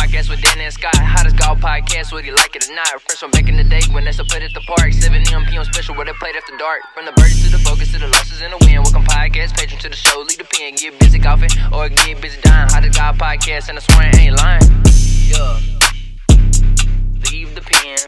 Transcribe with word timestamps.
podcast 0.00 0.30
with 0.30 0.40
Dan 0.40 0.58
and 0.60 0.72
Scott. 0.72 0.96
Hottest 0.96 1.36
golf 1.36 1.60
podcast, 1.60 2.12
whether 2.12 2.26
you 2.26 2.34
like 2.34 2.56
it 2.56 2.68
or 2.68 2.74
not. 2.74 2.88
Fresh 3.02 3.18
from 3.18 3.30
back 3.32 3.48
in 3.48 3.56
the 3.56 3.64
day 3.64 3.82
when 3.92 4.04
they 4.04 4.12
still 4.12 4.24
played 4.24 4.42
at 4.42 4.54
the 4.54 4.60
park. 4.60 4.92
7 4.92 5.12
a.m. 5.12 5.44
p.m. 5.44 5.64
special 5.64 5.94
where 5.94 6.06
they 6.06 6.12
played 6.14 6.34
after 6.36 6.56
dark. 6.56 6.80
From 6.94 7.04
the 7.04 7.12
birdies 7.12 7.44
to 7.44 7.50
the 7.50 7.58
focus 7.58 7.92
to 7.92 7.98
the 7.98 8.08
losses 8.08 8.40
and 8.40 8.52
the 8.52 8.58
win. 8.64 8.82
Welcome 8.82 9.04
podcast, 9.04 9.56
patron 9.56 9.78
to 9.80 9.88
the 9.90 9.96
show. 9.96 10.20
Lead 10.20 10.38
the 10.38 10.44
pen, 10.44 10.74
get 10.76 10.98
busy 10.98 11.18
golfing 11.18 11.50
or 11.72 11.88
get 11.90 12.20
busy 12.20 12.40
dying. 12.40 12.70
Hottest 12.70 12.96
golf 12.98 13.18
podcast, 13.18 13.68
and 13.68 13.76
I 13.76 13.82
swear 13.82 14.08
I 14.08 14.16
ain't 14.16 14.36
lying. 14.36 14.68
Yeah. 15.28 15.60
Leave 17.30 17.54
the 17.54 17.60
pin. 17.60 17.99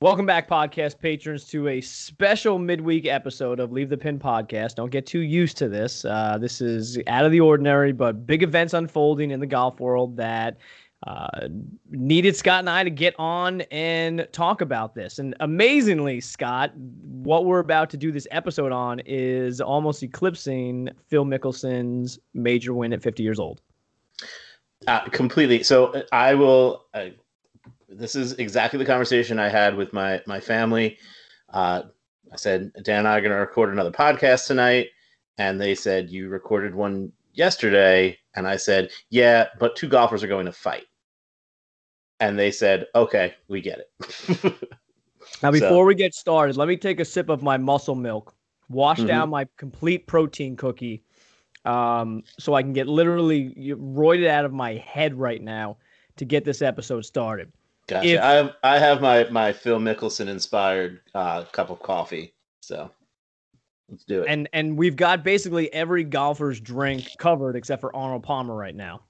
Welcome 0.00 0.26
back, 0.26 0.46
podcast 0.46 0.98
patrons, 0.98 1.46
to 1.46 1.68
a 1.68 1.80
special 1.80 2.58
midweek 2.58 3.06
episode 3.06 3.58
of 3.58 3.72
Leave 3.72 3.88
the 3.88 3.96
Pin 3.96 4.18
podcast. 4.18 4.74
Don't 4.74 4.90
get 4.90 5.06
too 5.06 5.20
used 5.20 5.56
to 5.56 5.70
this. 5.70 6.04
Uh, 6.04 6.36
this 6.38 6.60
is 6.60 6.98
out 7.06 7.24
of 7.24 7.32
the 7.32 7.40
ordinary, 7.40 7.92
but 7.92 8.26
big 8.26 8.42
events 8.42 8.74
unfolding 8.74 9.30
in 9.30 9.40
the 9.40 9.46
golf 9.46 9.80
world 9.80 10.18
that 10.18 10.58
uh, 11.06 11.48
needed 11.88 12.36
Scott 12.36 12.58
and 12.58 12.68
I 12.68 12.84
to 12.84 12.90
get 12.90 13.14
on 13.18 13.62
and 13.70 14.28
talk 14.32 14.60
about 14.60 14.94
this. 14.94 15.18
And 15.18 15.34
amazingly, 15.40 16.20
Scott, 16.20 16.76
what 16.76 17.46
we're 17.46 17.60
about 17.60 17.88
to 17.88 17.96
do 17.96 18.12
this 18.12 18.28
episode 18.30 18.72
on 18.72 19.00
is 19.06 19.62
almost 19.62 20.02
eclipsing 20.02 20.90
Phil 21.06 21.24
Mickelson's 21.24 22.18
major 22.34 22.74
win 22.74 22.92
at 22.92 23.02
50 23.02 23.22
years 23.22 23.38
old. 23.38 23.62
Uh, 24.86 25.04
completely. 25.08 25.62
So 25.62 25.86
uh, 25.86 26.02
I 26.12 26.34
will. 26.34 26.84
This 27.88 28.14
is 28.16 28.32
exactly 28.34 28.78
the 28.78 28.84
conversation 28.84 29.38
I 29.38 29.48
had 29.48 29.76
with 29.76 29.92
my 29.92 30.20
my 30.26 30.40
family. 30.40 30.98
Uh, 31.52 31.82
I 32.32 32.36
said 32.36 32.72
Dan 32.82 33.00
and 33.00 33.08
I 33.08 33.18
are 33.18 33.20
going 33.20 33.30
to 33.30 33.36
record 33.38 33.70
another 33.70 33.92
podcast 33.92 34.46
tonight, 34.46 34.88
and 35.38 35.60
they 35.60 35.74
said 35.74 36.10
you 36.10 36.28
recorded 36.28 36.74
one 36.74 37.12
yesterday, 37.32 38.18
and 38.34 38.46
I 38.48 38.56
said 38.56 38.90
yeah, 39.10 39.46
but 39.60 39.76
two 39.76 39.88
golfers 39.88 40.24
are 40.24 40.28
going 40.28 40.46
to 40.46 40.52
fight, 40.52 40.86
and 42.18 42.38
they 42.38 42.50
said 42.50 42.86
okay, 42.94 43.34
we 43.48 43.60
get 43.60 43.80
it. 43.80 44.54
Now, 45.42 45.50
before 45.50 45.84
we 45.84 45.94
get 45.94 46.14
started, 46.14 46.56
let 46.56 46.68
me 46.68 46.76
take 46.76 46.98
a 46.98 47.04
sip 47.04 47.28
of 47.28 47.42
my 47.42 47.58
muscle 47.58 47.94
milk, 47.94 48.34
wash 48.70 49.00
Mhm. 49.00 49.08
down 49.08 49.30
my 49.30 49.46
complete 49.56 50.06
protein 50.06 50.56
cookie, 50.56 51.02
um, 51.64 52.22
so 52.38 52.54
I 52.54 52.62
can 52.62 52.72
get 52.72 52.86
literally 52.86 53.54
roided 53.76 54.28
out 54.28 54.44
of 54.44 54.52
my 54.52 54.74
head 54.76 55.14
right 55.14 55.42
now 55.42 55.76
to 56.16 56.24
get 56.24 56.44
this 56.44 56.62
episode 56.62 57.04
started. 57.04 57.52
Gotcha. 57.88 58.08
if- 58.08 58.20
I 58.20 58.32
have 58.32 58.52
I 58.62 58.78
have 58.78 59.00
my 59.00 59.24
my 59.30 59.52
Phil 59.52 59.78
Mickelson 59.78 60.28
inspired 60.28 61.00
uh, 61.14 61.44
cup 61.44 61.70
of 61.70 61.80
coffee, 61.80 62.34
so 62.60 62.90
let's 63.88 64.04
do 64.04 64.22
it. 64.22 64.26
And 64.28 64.48
and 64.52 64.76
we've 64.76 64.96
got 64.96 65.22
basically 65.22 65.72
every 65.72 66.04
golfer's 66.04 66.60
drink 66.60 67.08
covered 67.18 67.56
except 67.56 67.80
for 67.80 67.94
Arnold 67.94 68.22
Palmer 68.22 68.56
right 68.56 68.74
now. 68.74 69.02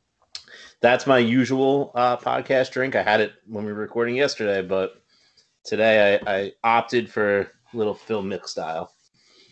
That's 0.80 1.06
my 1.06 1.18
usual 1.18 1.90
uh, 1.94 2.16
podcast 2.16 2.70
drink. 2.70 2.94
I 2.94 3.02
had 3.02 3.20
it 3.20 3.32
when 3.46 3.64
we 3.64 3.72
were 3.72 3.80
recording 3.80 4.14
yesterday, 4.14 4.66
but 4.66 5.02
today 5.64 6.20
I, 6.26 6.36
I 6.36 6.52
opted 6.62 7.10
for 7.10 7.40
a 7.40 7.46
little 7.72 7.94
Phil 7.94 8.22
Mick 8.22 8.46
style. 8.46 8.92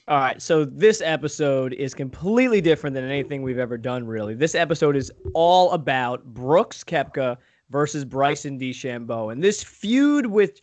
All 0.07 0.19
right, 0.19 0.41
so 0.41 0.67
this 0.67 1.01
episode 1.01 1.73
is 1.73 1.95
completely 1.95 2.61
different 2.61 2.93
than 2.93 3.05
anything 3.05 3.43
we've 3.43 3.59
ever 3.59 3.79
done, 3.79 4.07
really. 4.07 4.35
This 4.35 4.55
episode 4.55 4.97
is 4.97 5.11
all 5.33 5.71
about 5.73 6.23
Brooks 6.25 6.85
Koepka 6.85 7.39
versus 7.71 8.05
Bryson 8.05 8.59
DeChambeau, 8.59 9.33
and 9.33 9.43
this 9.43 9.63
feud 9.63 10.27
with, 10.27 10.61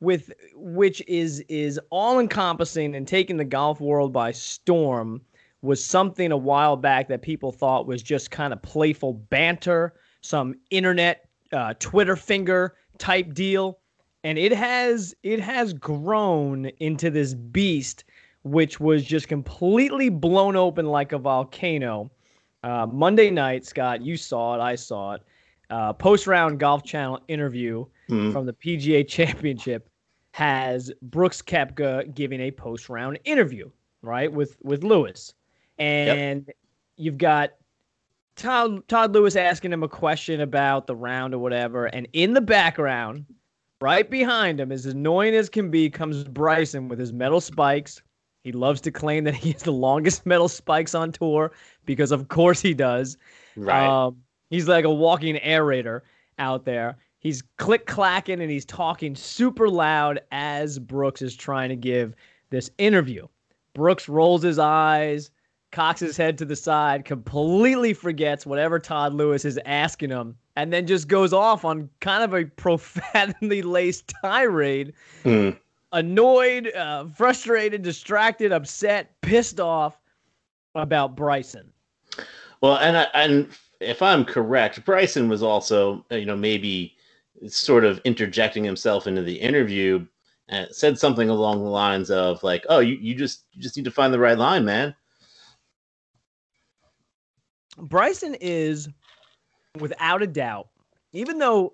with 0.00 0.32
which 0.54 1.02
is 1.06 1.40
is 1.48 1.80
all 1.90 2.18
encompassing 2.18 2.94
and 2.94 3.06
taking 3.06 3.36
the 3.36 3.44
golf 3.44 3.80
world 3.80 4.12
by 4.12 4.32
storm 4.32 5.20
was 5.62 5.84
something 5.84 6.32
a 6.32 6.36
while 6.36 6.76
back 6.76 7.08
that 7.08 7.22
people 7.22 7.52
thought 7.52 7.86
was 7.86 8.02
just 8.02 8.30
kind 8.30 8.52
of 8.52 8.60
playful 8.62 9.14
banter, 9.14 9.94
some 10.20 10.54
internet 10.70 11.28
uh, 11.52 11.74
Twitter 11.78 12.16
finger 12.16 12.74
type 12.98 13.32
deal, 13.32 13.78
and 14.24 14.38
it 14.38 14.52
has 14.52 15.14
it 15.22 15.40
has 15.40 15.72
grown 15.72 16.66
into 16.80 17.10
this 17.10 17.34
beast 17.34 18.04
which 18.42 18.80
was 18.80 19.04
just 19.04 19.28
completely 19.28 20.08
blown 20.08 20.56
open 20.56 20.86
like 20.86 21.12
a 21.12 21.18
volcano. 21.18 22.10
Uh, 22.64 22.86
Monday 22.90 23.30
night, 23.30 23.64
Scott, 23.64 24.02
you 24.02 24.16
saw 24.16 24.54
it, 24.54 24.60
I 24.60 24.74
saw 24.74 25.14
it. 25.14 25.22
Uh, 25.72 25.92
Post 25.92 26.26
round 26.26 26.60
Golf 26.60 26.84
Channel 26.84 27.18
interview 27.28 27.86
Hmm. 28.08 28.30
from 28.30 28.44
the 28.44 28.52
PGA 28.52 29.08
Championship 29.08 29.88
has 30.32 30.92
Brooks 31.02 31.40
Koepka 31.40 32.14
giving 32.14 32.40
a 32.40 32.50
post 32.50 32.88
round 32.90 33.18
interview, 33.24 33.70
right, 34.02 34.30
with 34.30 34.56
with 34.62 34.84
Lewis, 34.84 35.32
and 35.78 36.50
you've 36.96 37.16
got 37.18 37.52
Todd 38.36 38.86
Todd 38.88 39.12
Lewis 39.14 39.34
asking 39.36 39.72
him 39.72 39.82
a 39.82 39.88
question 39.88 40.40
about 40.42 40.86
the 40.86 40.94
round 40.96 41.32
or 41.34 41.38
whatever, 41.38 41.86
and 41.86 42.06
in 42.12 42.34
the 42.34 42.40
background, 42.40 43.24
right 43.80 44.10
behind 44.10 44.60
him, 44.60 44.72
as 44.72 44.84
annoying 44.86 45.34
as 45.34 45.48
can 45.48 45.70
be, 45.70 45.88
comes 45.88 46.24
Bryson 46.24 46.88
with 46.88 46.98
his 46.98 47.12
metal 47.12 47.40
spikes. 47.40 48.02
He 48.44 48.52
loves 48.52 48.80
to 48.82 48.90
claim 48.90 49.24
that 49.24 49.34
he 49.34 49.52
has 49.52 49.62
the 49.62 49.72
longest 49.72 50.26
metal 50.32 50.48
spikes 50.48 50.94
on 50.94 51.12
tour 51.12 51.52
because, 51.86 52.10
of 52.10 52.28
course, 52.28 52.60
he 52.60 52.74
does. 52.74 53.16
Right. 53.56 53.86
Um, 53.86 54.16
he's 54.52 54.68
like 54.68 54.84
a 54.84 54.92
walking 54.92 55.36
aerator 55.36 56.02
out 56.38 56.64
there. 56.64 56.98
He's 57.18 57.42
click 57.56 57.86
clacking 57.86 58.40
and 58.40 58.50
he's 58.50 58.64
talking 58.64 59.16
super 59.16 59.68
loud 59.68 60.20
as 60.30 60.78
Brooks 60.78 61.22
is 61.22 61.34
trying 61.34 61.70
to 61.70 61.76
give 61.76 62.14
this 62.50 62.70
interview. 62.78 63.26
Brooks 63.74 64.08
rolls 64.08 64.42
his 64.42 64.58
eyes, 64.58 65.30
cocks 65.70 66.00
his 66.00 66.16
head 66.16 66.36
to 66.38 66.44
the 66.44 66.56
side, 66.56 67.04
completely 67.04 67.94
forgets 67.94 68.44
whatever 68.44 68.78
Todd 68.78 69.14
Lewis 69.14 69.44
is 69.44 69.58
asking 69.64 70.10
him, 70.10 70.36
and 70.56 70.70
then 70.72 70.86
just 70.86 71.08
goes 71.08 71.32
off 71.32 71.64
on 71.64 71.88
kind 72.00 72.22
of 72.22 72.34
a 72.34 72.44
profanity 72.56 73.62
laced 73.62 74.12
tirade 74.22 74.92
Hmm. 75.22 75.50
annoyed, 75.92 76.70
uh, 76.74 77.06
frustrated, 77.06 77.82
distracted, 77.82 78.52
upset, 78.52 79.18
pissed 79.22 79.60
off 79.60 79.98
about 80.74 81.16
Bryson. 81.16 81.72
Well, 82.60 82.76
and 82.76 82.96
I, 82.96 83.06
and 83.14 83.48
if 83.82 84.02
I'm 84.02 84.24
correct, 84.24 84.84
Bryson 84.84 85.28
was 85.28 85.42
also 85.42 86.04
you 86.10 86.26
know 86.26 86.36
maybe 86.36 86.96
sort 87.48 87.84
of 87.84 88.00
interjecting 88.04 88.64
himself 88.64 89.06
into 89.06 89.22
the 89.22 89.34
interview 89.34 90.06
and 90.48 90.68
said 90.70 90.98
something 90.98 91.28
along 91.28 91.64
the 91.64 91.70
lines 91.70 92.10
of 92.10 92.42
like, 92.42 92.64
"Oh, 92.68 92.80
you, 92.80 92.96
you 93.00 93.14
just 93.14 93.44
you 93.52 93.62
just 93.62 93.76
need 93.76 93.84
to 93.84 93.90
find 93.90 94.12
the 94.12 94.18
right 94.18 94.38
line, 94.38 94.64
man." 94.64 94.94
Bryson 97.78 98.36
is, 98.40 98.88
without 99.78 100.22
a 100.22 100.26
doubt, 100.26 100.68
even 101.12 101.38
though 101.38 101.72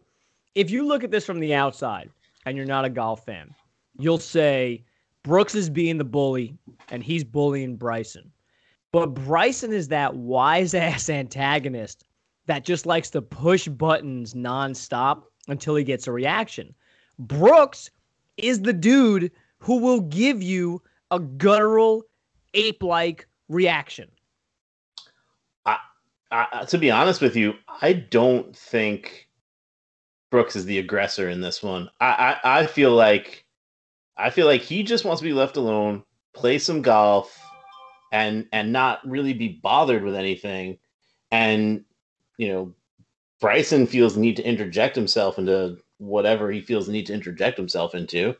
if 0.54 0.70
you 0.70 0.86
look 0.86 1.04
at 1.04 1.10
this 1.10 1.26
from 1.26 1.40
the 1.40 1.54
outside 1.54 2.10
and 2.46 2.56
you're 2.56 2.66
not 2.66 2.84
a 2.84 2.90
golf 2.90 3.24
fan, 3.24 3.54
you'll 3.98 4.18
say 4.18 4.84
Brooks 5.24 5.54
is 5.54 5.68
being 5.68 5.98
the 5.98 6.04
bully 6.04 6.56
and 6.90 7.02
he's 7.02 7.24
bullying 7.24 7.76
Bryson. 7.76 8.30
But 8.92 9.14
Bryson 9.14 9.72
is 9.72 9.88
that 9.88 10.14
wise 10.14 10.74
ass 10.74 11.08
antagonist 11.08 12.04
that 12.46 12.64
just 12.64 12.86
likes 12.86 13.10
to 13.10 13.22
push 13.22 13.68
buttons 13.68 14.34
nonstop 14.34 15.22
until 15.48 15.74
he 15.74 15.84
gets 15.84 16.06
a 16.06 16.12
reaction. 16.12 16.74
Brooks 17.18 17.90
is 18.36 18.60
the 18.60 18.72
dude 18.72 19.30
who 19.58 19.78
will 19.78 20.00
give 20.00 20.42
you 20.42 20.82
a 21.10 21.18
guttural, 21.18 22.04
ape 22.54 22.82
like 22.82 23.26
reaction. 23.48 24.08
I, 26.30 26.64
to 26.66 26.78
be 26.78 26.90
honest 26.90 27.20
with 27.20 27.36
you, 27.36 27.54
I 27.80 27.94
don't 27.94 28.54
think 28.54 29.28
Brooks 30.30 30.56
is 30.56 30.66
the 30.66 30.78
aggressor 30.78 31.30
in 31.30 31.40
this 31.40 31.62
one. 31.62 31.88
I, 32.00 32.38
I, 32.44 32.60
I 32.60 32.66
feel 32.66 32.92
like 32.92 33.44
I 34.16 34.30
feel 34.30 34.46
like 34.46 34.60
he 34.60 34.82
just 34.82 35.04
wants 35.04 35.20
to 35.20 35.24
be 35.26 35.32
left 35.32 35.56
alone, 35.56 36.02
play 36.34 36.58
some 36.58 36.82
golf, 36.82 37.40
and 38.12 38.46
and 38.52 38.72
not 38.72 39.00
really 39.08 39.32
be 39.32 39.48
bothered 39.62 40.02
with 40.02 40.14
anything. 40.14 40.78
And 41.30 41.84
you 42.36 42.48
know, 42.48 42.74
Bryson 43.40 43.86
feels 43.86 44.14
the 44.14 44.20
need 44.20 44.36
to 44.36 44.42
interject 44.44 44.94
himself 44.96 45.38
into 45.38 45.78
whatever 45.98 46.50
he 46.50 46.60
feels 46.60 46.86
the 46.86 46.92
need 46.92 47.06
to 47.06 47.14
interject 47.14 47.56
himself 47.56 47.94
into. 47.94 48.34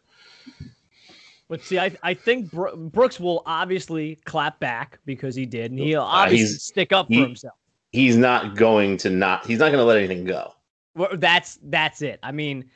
But 1.49 1.63
see, 1.63 1.79
I 1.79 1.93
I 2.03 2.15
think 2.15 2.51
Bro- 2.51 2.77
Brooks 2.77 3.19
will 3.19 3.43
obviously 3.47 4.17
clap 4.25 4.61
back 4.61 4.99
because 5.07 5.35
he 5.35 5.47
did, 5.47 5.71
and 5.71 5.81
he'll 5.81 6.03
obviously 6.03 6.47
he's- 6.47 6.63
stick 6.63 6.93
up 6.93 7.07
for 7.07 7.13
he- 7.15 7.21
himself. 7.23 7.55
He's 7.91 8.19
not 8.19 8.55
going 8.55 8.99
to 8.99 9.09
not. 9.09 9.47
He's 9.47 9.61
not 9.61 9.69
going 9.73 9.79
to 9.79 9.85
let 9.85 9.97
anything 9.97 10.25
go. 10.25 10.53
Well, 10.95 11.09
That's 11.15 11.59
that's 11.65 12.03
it. 12.03 12.19
I 12.23 12.33
mean, 12.33 12.67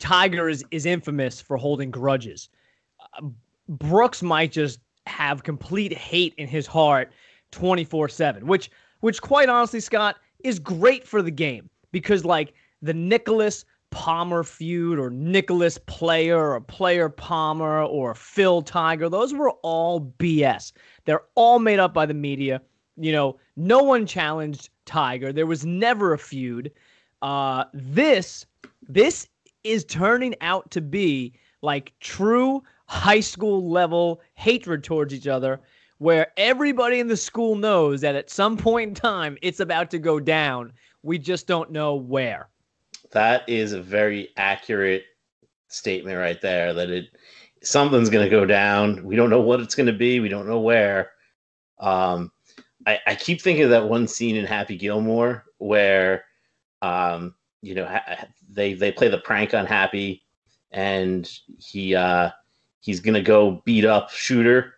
Tiger 0.00 0.48
is 0.48 0.64
is 0.72 0.86
infamous 0.86 1.40
for 1.40 1.56
holding 1.56 1.90
grudges. 1.92 2.48
Uh, 3.16 3.28
Brooks 3.68 4.22
might 4.22 4.50
just 4.50 4.80
have 5.06 5.42
complete 5.42 5.92
hate 5.92 6.34
in 6.36 6.48
his 6.48 6.66
heart 6.66 7.12
24/7, 7.52 8.44
which 8.44 8.70
which 9.00 9.20
quite 9.22 9.48
honestly, 9.48 9.80
Scott, 9.80 10.16
is 10.44 10.58
great 10.58 11.06
for 11.06 11.22
the 11.22 11.30
game 11.30 11.68
because 11.92 12.24
like 12.24 12.52
the 12.82 12.94
Nicklaus 12.94 13.64
Palmer 13.90 14.44
feud 14.44 14.98
or 14.98 15.10
Nicklaus 15.10 15.78
Player 15.86 16.52
or 16.52 16.60
Player 16.60 17.08
Palmer 17.08 17.82
or 17.82 18.14
Phil 18.14 18.62
Tiger, 18.62 19.08
those 19.08 19.34
were 19.34 19.50
all 19.62 20.12
BS. 20.18 20.72
They're 21.04 21.24
all 21.34 21.58
made 21.58 21.80
up 21.80 21.92
by 21.92 22.06
the 22.06 22.14
media. 22.14 22.62
You 22.96 23.12
know, 23.12 23.38
no 23.56 23.82
one 23.82 24.06
challenged 24.06 24.70
Tiger. 24.84 25.32
There 25.32 25.46
was 25.46 25.64
never 25.64 26.12
a 26.12 26.18
feud. 26.18 26.70
Uh, 27.22 27.64
this 27.72 28.46
this 28.88 29.28
is 29.64 29.84
turning 29.84 30.34
out 30.40 30.70
to 30.70 30.80
be 30.80 31.34
like 31.62 31.92
true 32.00 32.62
high 32.90 33.20
school 33.20 33.70
level 33.70 34.20
hatred 34.34 34.82
towards 34.82 35.14
each 35.14 35.28
other, 35.28 35.60
where 35.98 36.32
everybody 36.36 36.98
in 36.98 37.06
the 37.06 37.16
school 37.16 37.54
knows 37.54 38.00
that 38.00 38.16
at 38.16 38.28
some 38.28 38.56
point 38.56 38.88
in 38.88 38.94
time 38.94 39.38
it's 39.42 39.60
about 39.60 39.92
to 39.92 39.98
go 40.00 40.18
down. 40.18 40.72
We 41.04 41.16
just 41.16 41.46
don't 41.46 41.70
know 41.70 41.94
where. 41.94 42.48
That 43.12 43.48
is 43.48 43.72
a 43.72 43.80
very 43.80 44.30
accurate 44.36 45.04
statement 45.68 46.18
right 46.18 46.40
there. 46.40 46.74
That 46.74 46.90
it 46.90 47.06
something's 47.62 48.10
going 48.10 48.24
to 48.24 48.30
go 48.30 48.44
down. 48.44 49.04
We 49.04 49.14
don't 49.14 49.30
know 49.30 49.40
what 49.40 49.60
it's 49.60 49.76
going 49.76 49.86
to 49.86 49.92
be. 49.92 50.18
We 50.18 50.28
don't 50.28 50.48
know 50.48 50.60
where. 50.60 51.12
Um, 51.78 52.32
I, 52.88 52.98
I 53.06 53.14
keep 53.14 53.40
thinking 53.40 53.64
of 53.64 53.70
that 53.70 53.88
one 53.88 54.08
scene 54.08 54.34
in 54.34 54.46
Happy 54.46 54.76
Gilmore 54.76 55.44
where, 55.58 56.24
um, 56.82 57.36
you 57.62 57.76
know, 57.76 57.86
ha- 57.86 58.26
they 58.48 58.74
they 58.74 58.90
play 58.90 59.08
the 59.08 59.18
prank 59.18 59.54
on 59.54 59.64
Happy, 59.64 60.24
and 60.72 61.30
he 61.58 61.94
uh, 61.94 62.30
he's 62.80 63.00
gonna 63.00 63.22
go 63.22 63.62
beat 63.64 63.84
up 63.84 64.10
Shooter, 64.10 64.74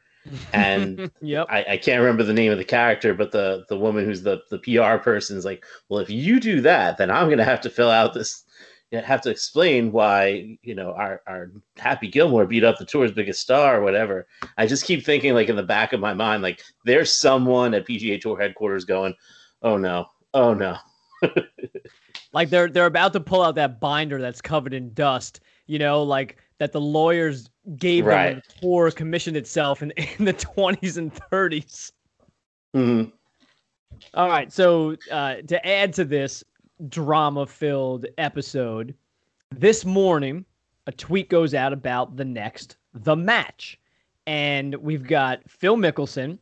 and 0.52 1.10
yep. 1.20 1.46
I, 1.50 1.64
I 1.70 1.76
can't 1.76 2.00
remember 2.00 2.22
the 2.22 2.32
name 2.32 2.52
of 2.52 2.58
the 2.58 2.64
character, 2.64 3.14
but 3.14 3.32
the 3.32 3.64
the 3.68 3.76
woman 3.76 4.04
who's 4.04 4.22
the 4.22 4.42
the 4.50 4.58
PR 4.58 5.02
person 5.02 5.36
is 5.36 5.44
like, 5.44 5.64
well, 5.88 6.00
if 6.00 6.10
you 6.10 6.40
do 6.40 6.60
that, 6.62 6.98
then 6.98 7.10
I'm 7.10 7.28
gonna 7.28 7.44
have 7.44 7.60
to 7.62 7.70
fill 7.70 7.90
out 7.90 8.14
this, 8.14 8.44
have 8.92 9.22
to 9.22 9.30
explain 9.30 9.92
why 9.92 10.58
you 10.62 10.74
know 10.74 10.92
our 10.92 11.22
our 11.26 11.50
Happy 11.76 12.08
Gilmore 12.08 12.46
beat 12.46 12.64
up 12.64 12.78
the 12.78 12.84
tour's 12.84 13.12
biggest 13.12 13.40
star 13.40 13.78
or 13.78 13.82
whatever. 13.82 14.26
I 14.58 14.66
just 14.66 14.84
keep 14.84 15.04
thinking 15.04 15.34
like 15.34 15.48
in 15.48 15.56
the 15.56 15.62
back 15.62 15.92
of 15.92 16.00
my 16.00 16.14
mind, 16.14 16.42
like 16.42 16.62
there's 16.84 17.12
someone 17.12 17.74
at 17.74 17.86
PGA 17.86 18.20
Tour 18.20 18.38
headquarters 18.38 18.84
going, 18.84 19.14
oh 19.62 19.76
no, 19.76 20.06
oh 20.34 20.54
no. 20.54 20.76
like 22.32 22.50
they're 22.50 22.68
they're 22.68 22.86
about 22.86 23.12
to 23.12 23.20
pull 23.20 23.42
out 23.42 23.54
that 23.54 23.80
binder 23.80 24.20
that's 24.20 24.40
covered 24.40 24.74
in 24.74 24.92
dust, 24.94 25.40
you 25.66 25.78
know, 25.78 26.02
like 26.02 26.38
that 26.58 26.72
the 26.72 26.80
lawyers 26.80 27.48
gave 27.78 28.04
them 28.04 28.14
Right. 28.14 28.32
when 28.34 28.42
the 28.46 28.60
tour 28.60 28.90
commissioned 28.90 29.36
itself 29.36 29.82
in, 29.82 29.90
in 30.18 30.24
the 30.24 30.34
20s 30.34 30.96
and 30.98 31.12
30s. 31.14 31.92
Mhm. 32.74 33.12
All 34.14 34.28
right, 34.28 34.52
so 34.52 34.96
uh, 35.10 35.36
to 35.46 35.66
add 35.66 35.92
to 35.94 36.04
this 36.04 36.42
drama-filled 36.88 38.06
episode, 38.18 38.94
this 39.50 39.84
morning 39.84 40.44
a 40.86 40.92
tweet 40.92 41.28
goes 41.28 41.54
out 41.54 41.72
about 41.72 42.16
the 42.16 42.24
next 42.24 42.76
the 42.94 43.14
match, 43.14 43.78
and 44.26 44.74
we've 44.76 45.06
got 45.06 45.40
Phil 45.48 45.76
Mickelson, 45.76 46.38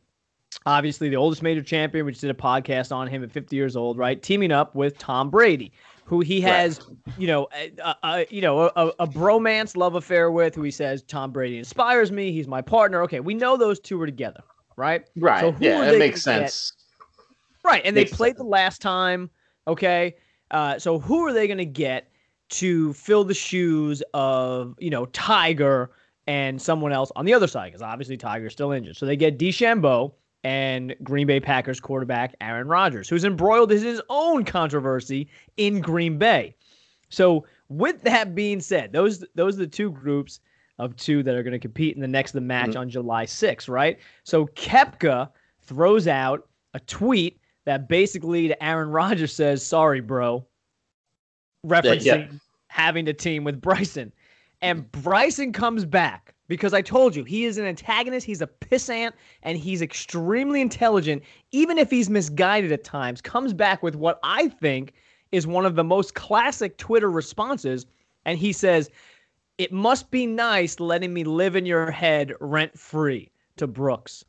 obviously 0.65 1.09
the 1.09 1.15
oldest 1.15 1.43
major 1.43 1.61
champion. 1.61 2.05
We 2.05 2.11
just 2.13 2.21
did 2.21 2.31
a 2.31 2.33
podcast 2.33 2.91
on 2.93 3.07
him 3.07 3.23
at 3.23 3.31
50 3.31 3.55
years 3.55 3.75
old, 3.75 3.97
right? 3.97 4.21
Teaming 4.21 4.51
up 4.51 4.73
with 4.75 4.97
Tom 4.97 5.29
Brady, 5.29 5.71
who 6.05 6.19
he 6.19 6.41
has, 6.41 6.81
you 7.17 7.27
know, 7.27 7.47
a, 7.53 7.95
a, 8.03 8.25
you 8.29 8.41
know 8.41 8.71
a, 8.75 8.91
a 8.99 9.07
bromance 9.07 9.75
love 9.77 9.95
affair 9.95 10.31
with. 10.31 10.55
Who 10.55 10.63
he 10.63 10.71
says 10.71 11.03
Tom 11.03 11.31
Brady 11.31 11.57
inspires 11.57 12.11
me. 12.11 12.31
He's 12.31 12.47
my 12.47 12.61
partner. 12.61 13.01
Okay, 13.03 13.19
we 13.19 13.33
know 13.33 13.57
those 13.57 13.79
two 13.79 13.99
are 14.01 14.05
together, 14.05 14.43
right? 14.75 15.07
Right. 15.15 15.41
So 15.41 15.51
who 15.51 15.65
yeah, 15.65 15.85
that 15.85 15.99
makes 15.99 16.25
gonna 16.25 16.41
get? 16.41 16.51
sense. 16.51 16.73
Right, 17.63 17.81
and 17.85 17.95
they 17.95 18.05
played 18.05 18.31
sense. 18.31 18.37
the 18.39 18.43
last 18.43 18.81
time. 18.81 19.29
Okay, 19.67 20.15
uh, 20.51 20.79
so 20.79 20.99
who 20.99 21.25
are 21.25 21.33
they 21.33 21.47
going 21.47 21.59
to 21.59 21.65
get 21.65 22.11
to 22.49 22.93
fill 22.93 23.23
the 23.23 23.33
shoes 23.33 24.03
of 24.13 24.75
you 24.79 24.89
know 24.89 25.05
Tiger 25.07 25.91
and 26.27 26.61
someone 26.61 26.91
else 26.91 27.11
on 27.15 27.25
the 27.25 27.33
other 27.33 27.47
side? 27.47 27.67
Because 27.67 27.81
obviously 27.81 28.17
Tiger's 28.17 28.53
still 28.53 28.71
injured. 28.71 28.97
So 28.97 29.05
they 29.05 29.15
get 29.15 29.39
DeChambeau 29.39 30.13
and 30.43 30.95
Green 31.03 31.27
Bay 31.27 31.39
Packers 31.39 31.79
quarterback 31.79 32.35
Aaron 32.41 32.67
Rodgers, 32.67 33.07
who's 33.07 33.25
embroiled 33.25 33.71
in 33.71 33.81
his 33.81 34.01
own 34.09 34.43
controversy 34.43 35.29
in 35.57 35.81
Green 35.81 36.17
Bay. 36.17 36.55
So 37.09 37.45
with 37.69 38.01
that 38.03 38.33
being 38.35 38.59
said, 38.59 38.91
those 38.91 39.23
those 39.35 39.55
are 39.55 39.59
the 39.59 39.67
two 39.67 39.91
groups 39.91 40.39
of 40.79 40.95
two 40.95 41.21
that 41.23 41.35
are 41.35 41.43
going 41.43 41.51
to 41.53 41.59
compete 41.59 41.95
in 41.95 42.01
the 42.01 42.07
next 42.07 42.31
the 42.31 42.41
match 42.41 42.71
Mhm. 42.71 42.79
on 42.79 42.89
July 42.89 43.25
6th, 43.25 43.69
right? 43.69 43.99
So 44.23 44.47
Koepka 44.47 45.29
throws 45.61 46.07
out 46.07 46.47
a 46.73 46.79
tweet 46.79 47.39
that 47.65 47.87
basically 47.87 48.47
to 48.47 48.63
Aaron 48.63 48.89
Rodgers 48.89 49.33
says, 49.33 49.63
"Sorry, 49.63 49.99
bro," 49.99 50.45
referencing 51.65 52.05
yeah. 52.05 52.27
having 52.67 53.05
to 53.05 53.13
team 53.13 53.43
with 53.43 53.61
Bryson. 53.61 54.11
And 54.61 54.91
Bryson 54.91 55.53
comes 55.53 55.85
back 55.85 56.33
because 56.51 56.73
I 56.73 56.81
told 56.81 57.15
you 57.15 57.23
he 57.23 57.45
is 57.45 57.57
an 57.57 57.63
antagonist, 57.63 58.25
he's 58.25 58.41
a 58.41 58.47
pissant, 58.47 59.13
and 59.41 59.57
he's 59.57 59.81
extremely 59.81 60.59
intelligent, 60.59 61.23
even 61.51 61.77
if 61.77 61.89
he's 61.89 62.09
misguided 62.09 62.73
at 62.73 62.83
times. 62.83 63.21
Comes 63.21 63.53
back 63.53 63.81
with 63.81 63.95
what 63.95 64.19
I 64.21 64.49
think 64.49 64.91
is 65.31 65.47
one 65.47 65.65
of 65.65 65.75
the 65.75 65.83
most 65.85 66.13
classic 66.13 66.75
Twitter 66.77 67.09
responses, 67.09 67.85
and 68.25 68.37
he 68.37 68.51
says, 68.51 68.89
"It 69.57 69.71
must 69.71 70.11
be 70.11 70.27
nice 70.27 70.77
letting 70.81 71.13
me 71.13 71.23
live 71.23 71.55
in 71.55 71.65
your 71.65 71.89
head 71.89 72.33
rent 72.41 72.77
free." 72.77 73.31
To 73.55 73.65
Brooks. 73.65 74.25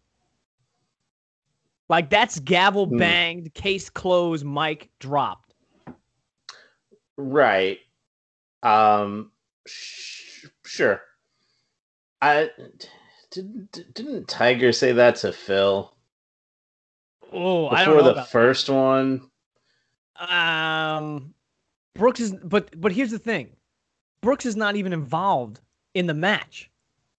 Like 1.88 2.08
that's 2.08 2.38
gavel 2.38 2.86
Hmm. 2.86 2.98
banged, 2.98 3.54
case 3.54 3.90
closed, 3.90 4.46
mic 4.46 4.90
dropped. 5.00 5.54
Right. 7.16 7.80
Um. 8.62 9.32
Sh- 9.66 10.46
sure. 10.64 11.02
I 12.22 12.50
didn't 13.30 13.78
didn't 13.94 14.28
Tiger 14.28 14.72
say 14.72 14.92
that 14.92 15.16
to 15.16 15.32
Phil 15.32 15.92
Oh, 17.32 17.69
I 17.69 17.84
don't 17.84 17.96
before 17.96 18.08
know 18.10 18.14
the 18.14 18.22
first 18.24 18.69
one? 18.69 19.22
Um, 20.16 21.34
Brooks 21.94 22.20
is, 22.20 22.34
but 22.44 22.78
but 22.80 22.92
here's 22.92 23.10
the 23.10 23.19
thing, 23.19 23.50
Brooks 24.20 24.46
is 24.46 24.54
not 24.56 24.76
even 24.76 24.92
involved 24.92 25.60
in 25.94 26.06
the 26.06 26.14
match. 26.14 26.70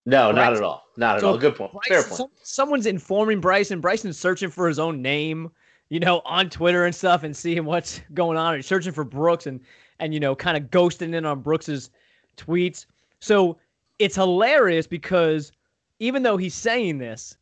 No, 0.06 0.32
not 0.32 0.54
at 0.56 0.62
all. 0.62 0.84
Not 0.98 1.16
at 1.16 1.22
So 1.22 1.30
all. 1.30 1.38
Good 1.38 1.56
point. 1.56 1.72
Fair 1.88 2.04
point. 2.04 2.16
some- 2.16 2.32
someone's 2.44 2.86
informing 2.86 3.40
Bryson. 3.40 3.82
Bryson's 3.82 4.18
searching 4.20 4.50
for 4.50 4.68
his 4.68 4.78
own 4.78 5.02
name, 5.02 5.50
you 5.90 6.00
know, 6.00 6.22
on 6.26 6.50
Twitter 6.50 6.86
and 6.86 6.94
stuff, 6.94 7.24
and 7.24 7.36
seeing 7.36 7.66
what's 7.66 8.02
going 8.14 8.38
on. 8.38 8.56
He's 8.56 8.68
searching 8.68 8.94
for 8.94 9.04
Brooks 9.04 9.48
and 9.48 9.60
and 10.00 10.14
you 10.14 10.20
know, 10.20 10.36
kind 10.36 10.58
of 10.58 10.70
ghosting 10.70 11.14
in 11.16 11.26
on 11.26 11.42
Brooks's 11.42 11.90
tweets. 12.38 12.86
So 13.20 13.58
it's 14.00 14.16
hilarious 14.16 14.88
because 14.88 15.52
even 16.00 16.24
though 16.24 16.38
he's 16.38 16.56
saying 16.56 16.98
this, 16.98 17.38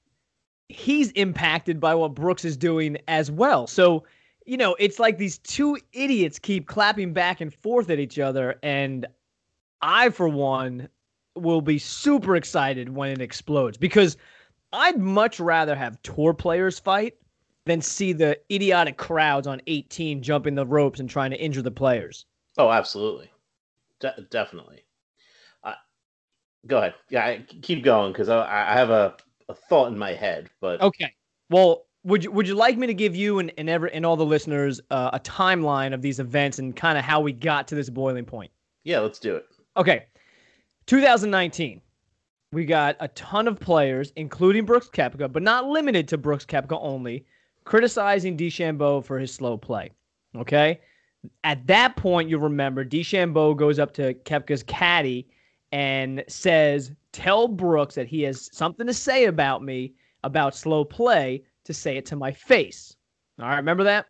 he's 0.69 1.12
impacted 1.12 1.80
by 1.80 1.95
what 1.95 2.15
Brooks 2.15 2.45
is 2.45 2.57
doing 2.57 2.98
as 3.07 3.31
well. 3.31 3.68
So 3.68 4.03
you 4.45 4.57
know, 4.57 4.75
it's 4.80 5.00
like 5.00 5.18
these 5.18 5.38
two 5.38 5.77
idiots 5.94 6.39
keep 6.39 6.68
clapping 6.68 7.13
back 7.13 7.42
and 7.42 7.54
forth 7.54 7.90
at 7.90 7.99
each 7.99 8.19
other, 8.19 8.57
and 8.64 9.06
I, 9.81 10.09
for 10.09 10.28
one, 10.28 10.90
will 11.35 11.61
be 11.61 11.80
super 11.80 12.35
excited 12.35 12.90
when 12.90 13.11
it 13.11 13.21
explodes 13.21 13.78
because 13.78 14.18
I'd 14.73 14.99
much 14.99 15.40
rather 15.40 15.75
have 15.75 16.02
tour 16.02 16.33
players 16.33 16.80
fight 16.80 17.16
than 17.66 17.81
see 17.81 18.14
the 18.14 18.40
idiotic 18.52 18.97
crowds 18.97 19.47
on 19.47 19.61
18 19.68 20.21
jumping 20.21 20.56
the 20.56 20.66
ropes 20.66 20.99
and 20.99 21.09
trying 21.09 21.31
to 21.31 21.40
injure 21.40 21.61
the 21.61 21.71
players. 21.71 22.25
Oh, 22.57 22.71
absolutely. 22.71 23.31
De- 23.99 24.28
definitely. 24.30 24.83
Go 26.68 26.77
ahead. 26.77 26.94
Yeah, 27.09 27.25
I, 27.25 27.45
keep 27.61 27.83
going 27.83 28.11
because 28.11 28.30
I, 28.30 28.71
I 28.71 28.73
have 28.73 28.89
a, 28.89 29.15
a 29.49 29.53
thought 29.53 29.91
in 29.91 29.97
my 29.97 30.13
head, 30.13 30.49
but 30.59 30.81
Okay. 30.81 31.13
Well, 31.49 31.85
would 32.03 32.23
you 32.23 32.31
would 32.31 32.47
you 32.47 32.56
like 32.56 32.77
me 32.77 32.87
to 32.87 32.94
give 32.94 33.15
you 33.15 33.39
and 33.39 33.51
and, 33.57 33.69
every, 33.69 33.91
and 33.94 34.06
all 34.06 34.15
the 34.15 34.25
listeners 34.25 34.80
uh, 34.89 35.11
a 35.13 35.19
timeline 35.19 35.94
of 35.94 36.01
these 36.01 36.19
events 36.19 36.59
and 36.59 36.75
kind 36.75 36.97
of 36.97 37.03
how 37.03 37.19
we 37.19 37.31
got 37.31 37.68
to 37.69 37.75
this 37.75 37.89
boiling 37.89 38.25
point? 38.25 38.51
yeah, 38.83 38.99
let's 38.99 39.19
do 39.19 39.35
it. 39.35 39.45
Okay. 39.77 40.06
2019. 40.87 41.81
We 42.53 42.65
got 42.65 42.97
a 42.99 43.07
ton 43.09 43.47
of 43.47 43.59
players, 43.59 44.11
including 44.15 44.65
Brooks 44.65 44.89
Koepka, 44.89 45.31
but 45.31 45.41
not 45.41 45.68
limited 45.68 46.07
to 46.09 46.18
Brooks 46.18 46.45
Koepka 46.45 46.77
only, 46.81 47.25
criticizing 47.63 48.35
DeChambeau 48.35 49.06
for 49.06 49.18
his 49.18 49.33
slow 49.33 49.56
play. 49.56 49.91
Okay. 50.35 50.81
At 51.44 51.65
that 51.68 51.95
point, 51.95 52.30
you'll 52.30 52.41
remember 52.41 52.83
DeChambeau 52.83 53.56
goes 53.56 53.80
up 53.80 53.94
to 53.94 54.13
Koepka's 54.25 54.63
caddy 54.63 55.27
and 55.71 56.23
says, 56.28 56.92
Tell 57.11 57.47
Brooks 57.47 57.95
that 57.95 58.07
he 58.07 58.21
has 58.23 58.49
something 58.54 58.87
to 58.87 58.94
say 58.94 59.25
about 59.25 59.63
me 59.63 59.94
about 60.23 60.56
slow 60.56 60.85
play 60.85 61.44
to 61.66 61.73
say 61.73 61.97
it 61.97 62.06
to 62.07 62.16
my 62.16 62.31
face. 62.31 62.95
All 63.40 63.47
right. 63.47 63.57
Remember 63.57 63.83
that? 63.83 64.07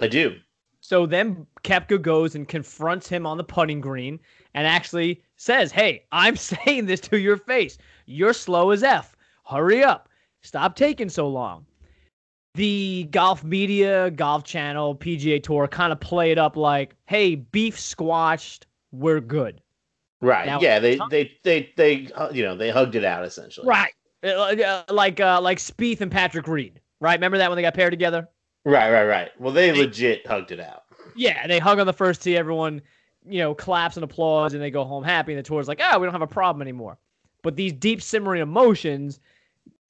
I 0.00 0.08
do. 0.08 0.36
So 0.80 1.06
then 1.06 1.46
Koepka 1.62 2.00
goes 2.00 2.34
and 2.34 2.46
confronts 2.46 3.08
him 3.08 3.26
on 3.26 3.38
the 3.38 3.44
putting 3.44 3.80
green 3.80 4.20
and 4.52 4.66
actually 4.66 5.22
says, 5.36 5.72
Hey, 5.72 6.04
I'm 6.12 6.36
saying 6.66 6.86
this 6.86 7.00
to 7.00 7.18
your 7.18 7.38
face. 7.38 7.78
You're 8.06 8.34
slow 8.34 8.70
as 8.70 8.82
F. 8.82 9.16
Hurry 9.46 9.82
up. 9.82 10.08
Stop 10.42 10.76
taking 10.76 11.08
so 11.08 11.26
long. 11.28 11.64
The 12.54 13.08
golf 13.10 13.42
media, 13.42 14.10
golf 14.10 14.44
channel, 14.44 14.94
PGA 14.94 15.42
Tour 15.42 15.66
kind 15.66 15.92
of 15.92 16.00
play 16.00 16.30
it 16.30 16.38
up 16.38 16.56
like, 16.56 16.94
Hey, 17.06 17.34
beef 17.36 17.80
squashed. 17.80 18.66
We're 18.92 19.20
good. 19.20 19.60
Right. 20.24 20.46
Now- 20.46 20.60
yeah, 20.60 20.78
they, 20.78 20.98
they 21.10 21.32
they 21.42 21.70
they 21.76 22.08
uh, 22.14 22.30
you 22.32 22.42
know 22.42 22.56
they 22.56 22.70
hugged 22.70 22.94
it 22.94 23.04
out 23.04 23.24
essentially. 23.24 23.66
Right. 23.66 23.92
Uh, 24.22 24.82
like 24.90 25.20
uh, 25.20 25.40
like 25.42 25.58
Spieth 25.58 26.00
and 26.00 26.10
Patrick 26.10 26.48
Reed. 26.48 26.80
Right. 27.00 27.14
Remember 27.14 27.36
that 27.38 27.50
when 27.50 27.56
they 27.56 27.62
got 27.62 27.74
paired 27.74 27.92
together? 27.92 28.28
Right. 28.64 28.90
Right. 28.90 29.04
Right. 29.04 29.30
Well, 29.38 29.52
they 29.52 29.72
legit 29.72 30.26
hugged 30.26 30.50
it 30.50 30.60
out. 30.60 30.84
Yeah, 31.14 31.46
they 31.46 31.58
hug 31.58 31.78
on 31.78 31.86
the 31.86 31.92
first 31.92 32.22
tee. 32.22 32.36
Everyone, 32.36 32.80
you 33.28 33.40
know, 33.40 33.54
claps 33.54 33.96
and 33.96 34.04
applauds, 34.04 34.54
and 34.54 34.62
they 34.62 34.70
go 34.70 34.84
home 34.84 35.04
happy. 35.04 35.32
And 35.32 35.38
the 35.38 35.42
tour's 35.46 35.68
like, 35.68 35.80
oh, 35.82 35.98
we 35.98 36.06
don't 36.06 36.12
have 36.14 36.22
a 36.22 36.26
problem 36.26 36.62
anymore. 36.62 36.96
But 37.42 37.56
these 37.56 37.74
deep 37.74 38.00
simmering 38.00 38.40
emotions 38.40 39.20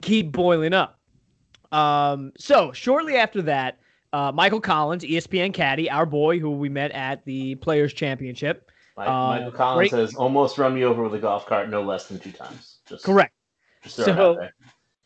keep 0.03 0.33
boiling 0.33 0.75
up. 0.75 0.99
Um, 1.71 2.33
so 2.37 2.73
shortly 2.73 3.17
after 3.17 3.41
that, 3.43 3.79
uh, 4.13 4.33
Michael 4.33 4.61
Collins, 4.61 5.05
ESPN 5.05 5.55
caddy, 5.55 5.89
our 5.89 6.07
boy 6.07 6.41
who 6.41 6.51
we 6.51 6.69
met 6.69 6.91
at 6.91 7.25
the 7.25 7.55
Players 7.57 7.93
Championship. 7.93 8.71
Mike, 8.97 9.09
Uh, 9.09 9.29
Michael 9.29 9.51
Collins 9.53 9.91
great- 9.91 10.01
has 10.01 10.15
almost 10.15 10.59
run 10.59 10.75
me 10.75 10.85
over 10.85 11.03
with 11.03 11.15
a 11.15 11.19
golf 11.19 11.47
cart 11.47 11.69
no 11.69 11.83
less 11.83 12.07
than 12.07 12.19
two 12.19 12.33
times. 12.33 12.79
Just, 12.89 13.05
Correct. 13.05 13.35
Just 13.83 13.97
So-. 13.97 14.49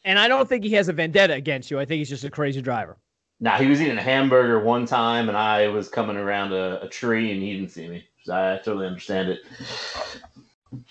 And 0.04 0.18
I 0.18 0.28
don't 0.28 0.48
think 0.48 0.64
he 0.64 0.72
has 0.72 0.88
a 0.88 0.92
vendetta 0.92 1.34
against 1.34 1.70
you. 1.70 1.78
I 1.78 1.84
think 1.84 1.98
he's 1.98 2.08
just 2.08 2.24
a 2.24 2.30
crazy 2.30 2.62
driver. 2.62 2.96
Nah, 3.40 3.56
he 3.58 3.66
was 3.66 3.80
eating 3.80 3.98
a 3.98 4.02
hamburger 4.02 4.60
one 4.60 4.86
time, 4.86 5.28
and 5.28 5.36
I 5.36 5.68
was 5.68 5.88
coming 5.88 6.16
around 6.16 6.52
a, 6.52 6.82
a 6.82 6.88
tree, 6.88 7.32
and 7.32 7.42
he 7.42 7.54
didn't 7.54 7.70
see 7.70 7.88
me. 7.88 8.04
So 8.24 8.34
I 8.34 8.58
totally 8.64 8.86
understand 8.86 9.28
it. 9.28 9.40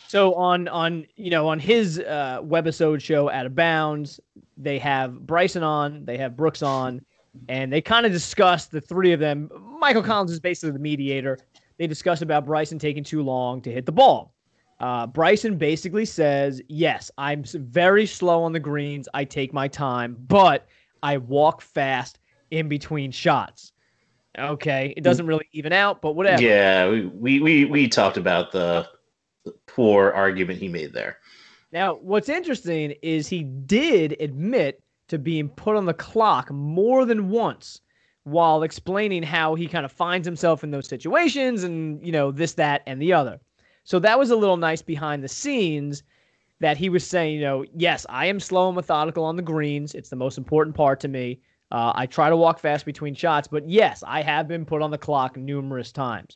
So 0.07 0.33
on 0.33 0.67
on 0.67 1.05
you 1.15 1.29
know 1.29 1.47
on 1.47 1.59
his 1.59 1.99
uh, 1.99 2.39
webisode 2.43 3.01
show 3.01 3.29
Out 3.29 3.45
of 3.45 3.55
Bounds, 3.55 4.19
they 4.57 4.79
have 4.79 5.25
Bryson 5.27 5.61
on, 5.61 6.05
they 6.05 6.17
have 6.17 6.35
Brooks 6.35 6.63
on, 6.63 7.01
and 7.47 7.71
they 7.71 7.81
kind 7.81 8.05
of 8.05 8.11
discuss 8.11 8.65
the 8.67 8.81
three 8.81 9.13
of 9.13 9.19
them. 9.19 9.49
Michael 9.79 10.03
Collins 10.03 10.31
is 10.31 10.39
basically 10.39 10.71
the 10.71 10.79
mediator. 10.79 11.37
They 11.77 11.87
discuss 11.87 12.21
about 12.21 12.45
Bryson 12.45 12.79
taking 12.79 13.03
too 13.03 13.21
long 13.21 13.61
to 13.61 13.71
hit 13.71 13.85
the 13.85 13.91
ball. 13.91 14.33
Uh, 14.79 15.07
Bryson 15.07 15.57
basically 15.57 16.05
says, 16.05 16.61
"Yes, 16.67 17.09
I'm 17.17 17.43
very 17.43 18.05
slow 18.05 18.43
on 18.43 18.51
the 18.51 18.59
greens. 18.59 19.09
I 19.13 19.23
take 19.23 19.53
my 19.53 19.67
time, 19.67 20.15
but 20.27 20.67
I 21.01 21.17
walk 21.17 21.61
fast 21.61 22.19
in 22.51 22.67
between 22.67 23.11
shots." 23.11 23.73
Okay, 24.37 24.93
it 24.95 25.03
doesn't 25.03 25.25
really 25.25 25.47
even 25.51 25.73
out, 25.73 26.01
but 26.01 26.13
whatever. 26.13 26.41
Yeah, 26.41 26.89
we, 26.89 27.39
we, 27.39 27.65
we, 27.65 27.87
talked 27.87 28.17
about 28.17 28.51
the 28.51 28.87
poor 29.65 30.11
argument 30.11 30.59
he 30.59 30.67
made 30.67 30.93
there. 30.93 31.17
Now, 31.71 31.95
what's 31.95 32.29
interesting 32.29 32.93
is 33.01 33.27
he 33.27 33.43
did 33.43 34.15
admit 34.19 34.83
to 35.07 35.17
being 35.17 35.49
put 35.49 35.75
on 35.75 35.85
the 35.85 35.93
clock 35.93 36.51
more 36.51 37.05
than 37.05 37.29
once 37.29 37.81
while 38.27 38.63
explaining 38.63 39.23
how 39.23 39.55
he 39.55 39.67
kind 39.67 39.85
of 39.85 39.91
finds 39.91 40.25
himself 40.27 40.61
in 40.61 40.69
those 40.69 40.85
situations 40.85 41.63
and, 41.63 42.05
you 42.05 42.11
know, 42.11 42.29
this, 42.29 42.55
that, 42.55 42.83
and 42.85 43.01
the 43.01 43.13
other. 43.13 43.39
So 43.85 43.99
that 43.99 44.19
was 44.19 44.31
a 44.31 44.35
little 44.35 44.57
nice 44.57 44.81
behind 44.81 45.23
the 45.23 45.29
scenes 45.29 46.03
that 46.59 46.75
he 46.75 46.89
was 46.89 47.07
saying, 47.07 47.35
you 47.35 47.41
know, 47.41 47.63
yes, 47.73 48.05
I 48.09 48.25
am 48.25 48.41
slow 48.41 48.67
and 48.67 48.75
methodical 48.75 49.23
on 49.23 49.37
the 49.37 49.41
greens. 49.41 49.95
It's 49.95 50.09
the 50.09 50.17
most 50.17 50.37
important 50.37 50.75
part 50.75 50.99
to 50.99 51.07
me. 51.07 51.39
Uh, 51.71 51.93
I 51.95 52.05
try 52.05 52.29
to 52.29 52.35
walk 52.35 52.59
fast 52.59 52.85
between 52.85 53.15
shots, 53.15 53.47
but 53.47 53.69
yes, 53.69 54.03
I 54.05 54.21
have 54.23 54.45
been 54.45 54.65
put 54.65 54.81
on 54.81 54.91
the 54.91 54.97
clock 54.97 55.37
numerous 55.37 55.93
times. 55.93 56.35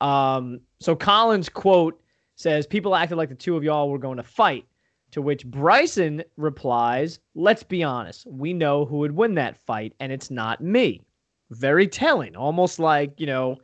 Um, 0.00 0.60
so 0.78 0.94
Collins 0.94 1.48
quote 1.48 2.00
says, 2.36 2.64
"People 2.64 2.94
acted 2.94 3.16
like 3.16 3.28
the 3.28 3.34
two 3.34 3.56
of 3.56 3.64
y'all 3.64 3.90
were 3.90 3.98
going 3.98 4.18
to 4.18 4.22
fight." 4.22 4.66
To 5.12 5.22
which 5.22 5.44
Bryson 5.46 6.22
replies, 6.36 7.18
"Let's 7.34 7.64
be 7.64 7.82
honest. 7.82 8.24
We 8.30 8.52
know 8.52 8.84
who 8.84 8.98
would 8.98 9.16
win 9.16 9.34
that 9.34 9.56
fight, 9.56 9.94
and 9.98 10.12
it's 10.12 10.30
not 10.30 10.60
me." 10.60 11.02
Very 11.50 11.88
telling, 11.88 12.36
almost 12.36 12.78
like 12.78 13.18
you 13.18 13.26
know, 13.26 13.58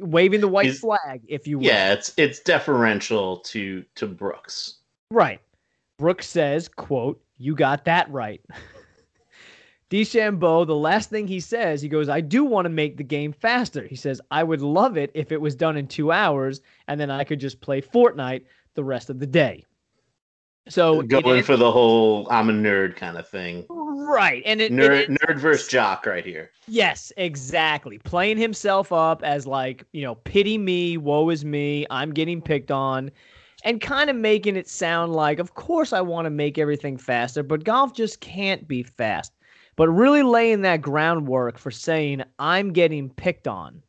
waving 0.00 0.40
the 0.40 0.48
white 0.48 0.74
flag, 0.74 1.22
if 1.28 1.46
you 1.46 1.58
will. 1.58 1.66
Yeah, 1.66 1.92
it's 1.92 2.12
it's 2.16 2.40
deferential 2.40 3.38
to 3.38 3.84
to 3.94 4.06
Brooks. 4.06 4.78
Right. 5.10 5.40
Brooks 5.98 6.28
says, 6.28 6.68
quote, 6.68 7.20
you 7.38 7.54
got 7.54 7.84
that 7.86 8.10
right. 8.10 8.40
DeChambeau, 9.90 10.66
the 10.66 10.76
last 10.76 11.08
thing 11.08 11.26
he 11.26 11.40
says, 11.40 11.80
he 11.80 11.88
goes, 11.88 12.08
I 12.08 12.20
do 12.20 12.44
want 12.44 12.66
to 12.66 12.70
make 12.70 12.98
the 12.98 13.02
game 13.04 13.32
faster. 13.32 13.86
He 13.86 13.96
says, 13.96 14.20
I 14.30 14.44
would 14.44 14.60
love 14.60 14.98
it 14.98 15.10
if 15.14 15.32
it 15.32 15.40
was 15.40 15.54
done 15.54 15.76
in 15.76 15.88
two 15.88 16.12
hours 16.12 16.60
and 16.88 17.00
then 17.00 17.10
I 17.10 17.24
could 17.24 17.40
just 17.40 17.60
play 17.60 17.80
Fortnite 17.80 18.44
the 18.74 18.84
rest 18.84 19.08
of 19.08 19.18
the 19.18 19.26
day. 19.26 19.64
So 20.68 21.00
Going 21.00 21.42
for 21.42 21.56
the 21.56 21.72
whole 21.72 22.28
I'm 22.30 22.50
a 22.50 22.52
nerd 22.52 22.96
kind 22.96 23.16
of 23.16 23.26
thing. 23.28 23.64
Right. 24.06 24.42
And 24.46 24.60
it, 24.60 24.72
it 24.72 24.74
Nerd 24.74 25.10
is- 25.10 25.18
nerd 25.18 25.38
versus 25.40 25.66
jock 25.68 26.06
right 26.06 26.24
here. 26.24 26.50
Yes, 26.68 27.12
exactly. 27.16 27.98
Playing 27.98 28.36
himself 28.38 28.92
up 28.92 29.22
as 29.24 29.46
like, 29.46 29.84
you 29.92 30.02
know, 30.02 30.14
pity 30.14 30.56
me, 30.58 30.96
woe 30.96 31.30
is 31.30 31.44
me, 31.44 31.86
I'm 31.90 32.12
getting 32.12 32.40
picked 32.40 32.70
on, 32.70 33.10
and 33.64 33.80
kind 33.80 34.08
of 34.08 34.16
making 34.16 34.56
it 34.56 34.68
sound 34.68 35.14
like, 35.14 35.38
of 35.38 35.54
course 35.54 35.92
I 35.92 36.00
want 36.00 36.26
to 36.26 36.30
make 36.30 36.58
everything 36.58 36.96
faster, 36.96 37.42
but 37.42 37.64
golf 37.64 37.92
just 37.94 38.20
can't 38.20 38.68
be 38.68 38.82
fast. 38.82 39.32
But 39.76 39.88
really 39.88 40.22
laying 40.22 40.62
that 40.62 40.82
groundwork 40.82 41.56
for 41.58 41.70
saying, 41.70 42.22
I'm 42.38 42.72
getting 42.72 43.10
picked 43.10 43.48
on. 43.48 43.82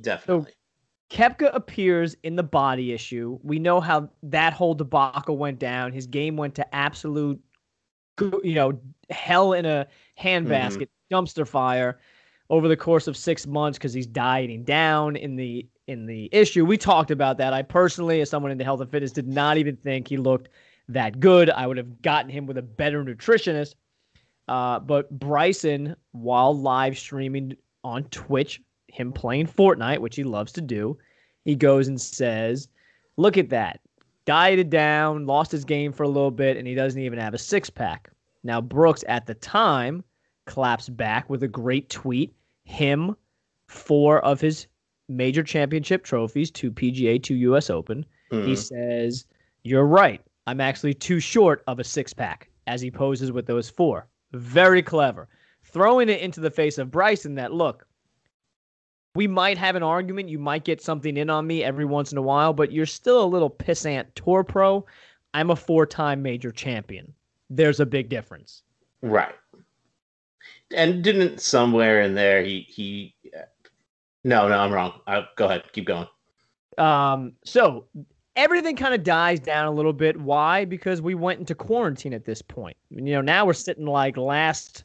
Definitely. 0.00 0.52
Koepka 1.10 1.54
appears 1.54 2.16
in 2.24 2.34
the 2.34 2.42
body 2.42 2.92
issue. 2.92 3.38
We 3.42 3.60
know 3.60 3.80
how 3.80 4.10
that 4.24 4.52
whole 4.52 4.74
debacle 4.74 5.38
went 5.38 5.60
down. 5.60 5.92
His 5.92 6.06
game 6.08 6.36
went 6.36 6.56
to 6.56 6.74
absolute, 6.74 7.40
you 8.20 8.54
know, 8.54 8.78
hell 9.10 9.52
in 9.52 9.66
a 9.66 9.86
handbasket, 10.20 10.88
dumpster 11.10 11.46
fire 11.46 11.98
over 12.48 12.68
the 12.68 12.76
course 12.76 13.06
of 13.06 13.16
six 13.16 13.46
months 13.46 13.78
because 13.78 13.92
he's 13.92 14.06
dieting 14.06 14.64
down 14.64 15.16
in 15.16 15.36
the 15.36 15.66
in 15.86 16.06
the 16.06 16.28
issue. 16.32 16.64
We 16.64 16.76
talked 16.76 17.10
about 17.10 17.38
that. 17.38 17.52
I 17.52 17.62
personally, 17.62 18.20
as 18.20 18.30
someone 18.30 18.50
into 18.50 18.64
health 18.64 18.80
and 18.80 18.90
fitness, 18.90 19.12
did 19.12 19.28
not 19.28 19.56
even 19.56 19.76
think 19.76 20.08
he 20.08 20.16
looked 20.16 20.48
that 20.88 21.20
good. 21.20 21.50
I 21.50 21.66
would 21.66 21.76
have 21.76 22.02
gotten 22.02 22.30
him 22.30 22.46
with 22.46 22.58
a 22.58 22.62
better 22.62 23.04
nutritionist. 23.04 23.74
Uh, 24.48 24.78
but 24.78 25.10
Bryson, 25.10 25.96
while 26.12 26.56
live 26.56 26.96
streaming 26.96 27.56
on 27.82 28.04
Twitch, 28.04 28.60
him 28.88 29.12
playing 29.12 29.46
Fortnite, 29.48 29.98
which 29.98 30.16
he 30.16 30.24
loves 30.24 30.52
to 30.52 30.60
do, 30.60 30.96
he 31.44 31.54
goes 31.54 31.88
and 31.88 32.00
says, 32.00 32.68
Look 33.16 33.38
at 33.38 33.48
that. 33.50 33.80
Dieted 34.26 34.70
down, 34.70 35.24
lost 35.26 35.52
his 35.52 35.64
game 35.64 35.92
for 35.92 36.02
a 36.02 36.08
little 36.08 36.30
bit, 36.30 36.56
and 36.56 36.66
he 36.66 36.74
doesn't 36.74 37.00
even 37.00 37.18
have 37.18 37.32
a 37.34 37.38
six 37.38 37.70
pack. 37.70 38.10
Now, 38.42 38.60
Brooks 38.60 39.04
at 39.08 39.26
the 39.26 39.34
time 39.34 40.04
claps 40.46 40.88
back 40.88 41.30
with 41.30 41.42
a 41.42 41.48
great 41.48 41.88
tweet. 41.88 42.34
Him, 42.64 43.16
four 43.68 44.24
of 44.24 44.40
his 44.40 44.66
major 45.08 45.42
championship 45.44 46.02
trophies, 46.04 46.50
two 46.50 46.70
PGA, 46.72 47.22
two 47.22 47.34
US 47.36 47.70
Open. 47.70 48.04
He 48.30 48.36
Mhm. 48.52 48.56
says, 48.58 49.26
You're 49.62 49.86
right. 49.86 50.20
I'm 50.48 50.60
actually 50.60 50.94
too 50.94 51.18
short 51.20 51.62
of 51.66 51.78
a 51.78 51.84
six 51.84 52.12
pack 52.12 52.48
as 52.66 52.80
he 52.80 52.90
poses 52.90 53.32
with 53.32 53.46
those 53.46 53.68
four. 53.70 54.06
Very 54.32 54.82
clever. 54.82 55.28
Throwing 55.64 56.08
it 56.08 56.20
into 56.20 56.40
the 56.40 56.50
face 56.50 56.78
of 56.78 56.90
Bryson 56.90 57.34
that, 57.36 57.52
look, 57.52 57.85
we 59.16 59.26
might 59.26 59.58
have 59.58 59.74
an 59.74 59.82
argument. 59.82 60.28
You 60.28 60.38
might 60.38 60.64
get 60.64 60.82
something 60.82 61.16
in 61.16 61.30
on 61.30 61.46
me 61.46 61.64
every 61.64 61.84
once 61.84 62.12
in 62.12 62.18
a 62.18 62.22
while, 62.22 62.52
but 62.52 62.70
you're 62.70 62.86
still 62.86 63.24
a 63.24 63.26
little 63.26 63.50
pissant 63.50 64.06
tour 64.14 64.44
pro. 64.44 64.84
I'm 65.34 65.50
a 65.50 65.56
four 65.56 65.86
time 65.86 66.22
major 66.22 66.52
champion. 66.52 67.12
There's 67.50 67.80
a 67.80 67.86
big 67.86 68.08
difference. 68.08 68.62
Right. 69.02 69.34
And 70.74 71.02
didn't 71.02 71.40
somewhere 71.40 72.02
in 72.02 72.14
there 72.14 72.42
he 72.42 72.66
he 72.68 73.14
No, 74.24 74.48
no, 74.48 74.58
I'm 74.58 74.72
wrong. 74.72 75.00
I, 75.06 75.26
go 75.36 75.46
ahead. 75.46 75.62
Keep 75.72 75.86
going. 75.86 76.08
Um, 76.78 77.32
so 77.44 77.86
everything 78.34 78.76
kind 78.76 78.94
of 78.94 79.02
dies 79.02 79.40
down 79.40 79.66
a 79.66 79.70
little 79.70 79.92
bit. 79.92 80.20
Why? 80.20 80.64
Because 80.64 81.00
we 81.00 81.14
went 81.14 81.40
into 81.40 81.54
quarantine 81.54 82.12
at 82.12 82.24
this 82.24 82.42
point. 82.42 82.76
You 82.90 83.00
know, 83.00 83.20
now 83.22 83.46
we're 83.46 83.54
sitting 83.54 83.86
like 83.86 84.16
last 84.16 84.84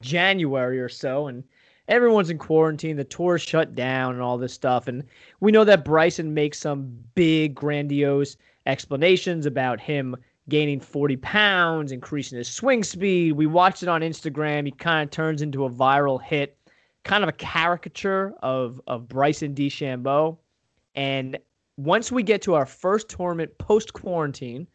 January 0.00 0.80
or 0.80 0.88
so, 0.88 1.26
and 1.26 1.44
everyone's 1.88 2.30
in 2.30 2.38
quarantine. 2.38 2.96
The 2.96 3.04
tour's 3.04 3.42
shut 3.42 3.74
down 3.74 4.14
and 4.14 4.22
all 4.22 4.38
this 4.38 4.52
stuff. 4.52 4.88
And 4.88 5.04
we 5.40 5.52
know 5.52 5.64
that 5.64 5.84
Bryson 5.84 6.34
makes 6.34 6.58
some 6.58 6.96
big, 7.14 7.54
grandiose 7.54 8.36
explanations 8.66 9.46
about 9.46 9.80
him 9.80 10.16
gaining 10.48 10.80
40 10.80 11.16
pounds, 11.16 11.92
increasing 11.92 12.38
his 12.38 12.48
swing 12.48 12.84
speed. 12.84 13.32
We 13.32 13.46
watched 13.46 13.82
it 13.82 13.88
on 13.88 14.00
Instagram. 14.00 14.64
He 14.64 14.72
kind 14.72 15.04
of 15.08 15.10
turns 15.10 15.42
into 15.42 15.64
a 15.64 15.70
viral 15.70 16.22
hit, 16.22 16.56
kind 17.04 17.22
of 17.22 17.28
a 17.28 17.32
caricature 17.32 18.34
of, 18.42 18.80
of 18.86 19.08
Bryson 19.08 19.54
DeChambeau. 19.54 20.38
And 20.94 21.38
once 21.76 22.10
we 22.10 22.22
get 22.22 22.42
to 22.42 22.54
our 22.54 22.66
first 22.66 23.08
tournament 23.08 23.58
post 23.58 23.92
quarantine, 23.92 24.66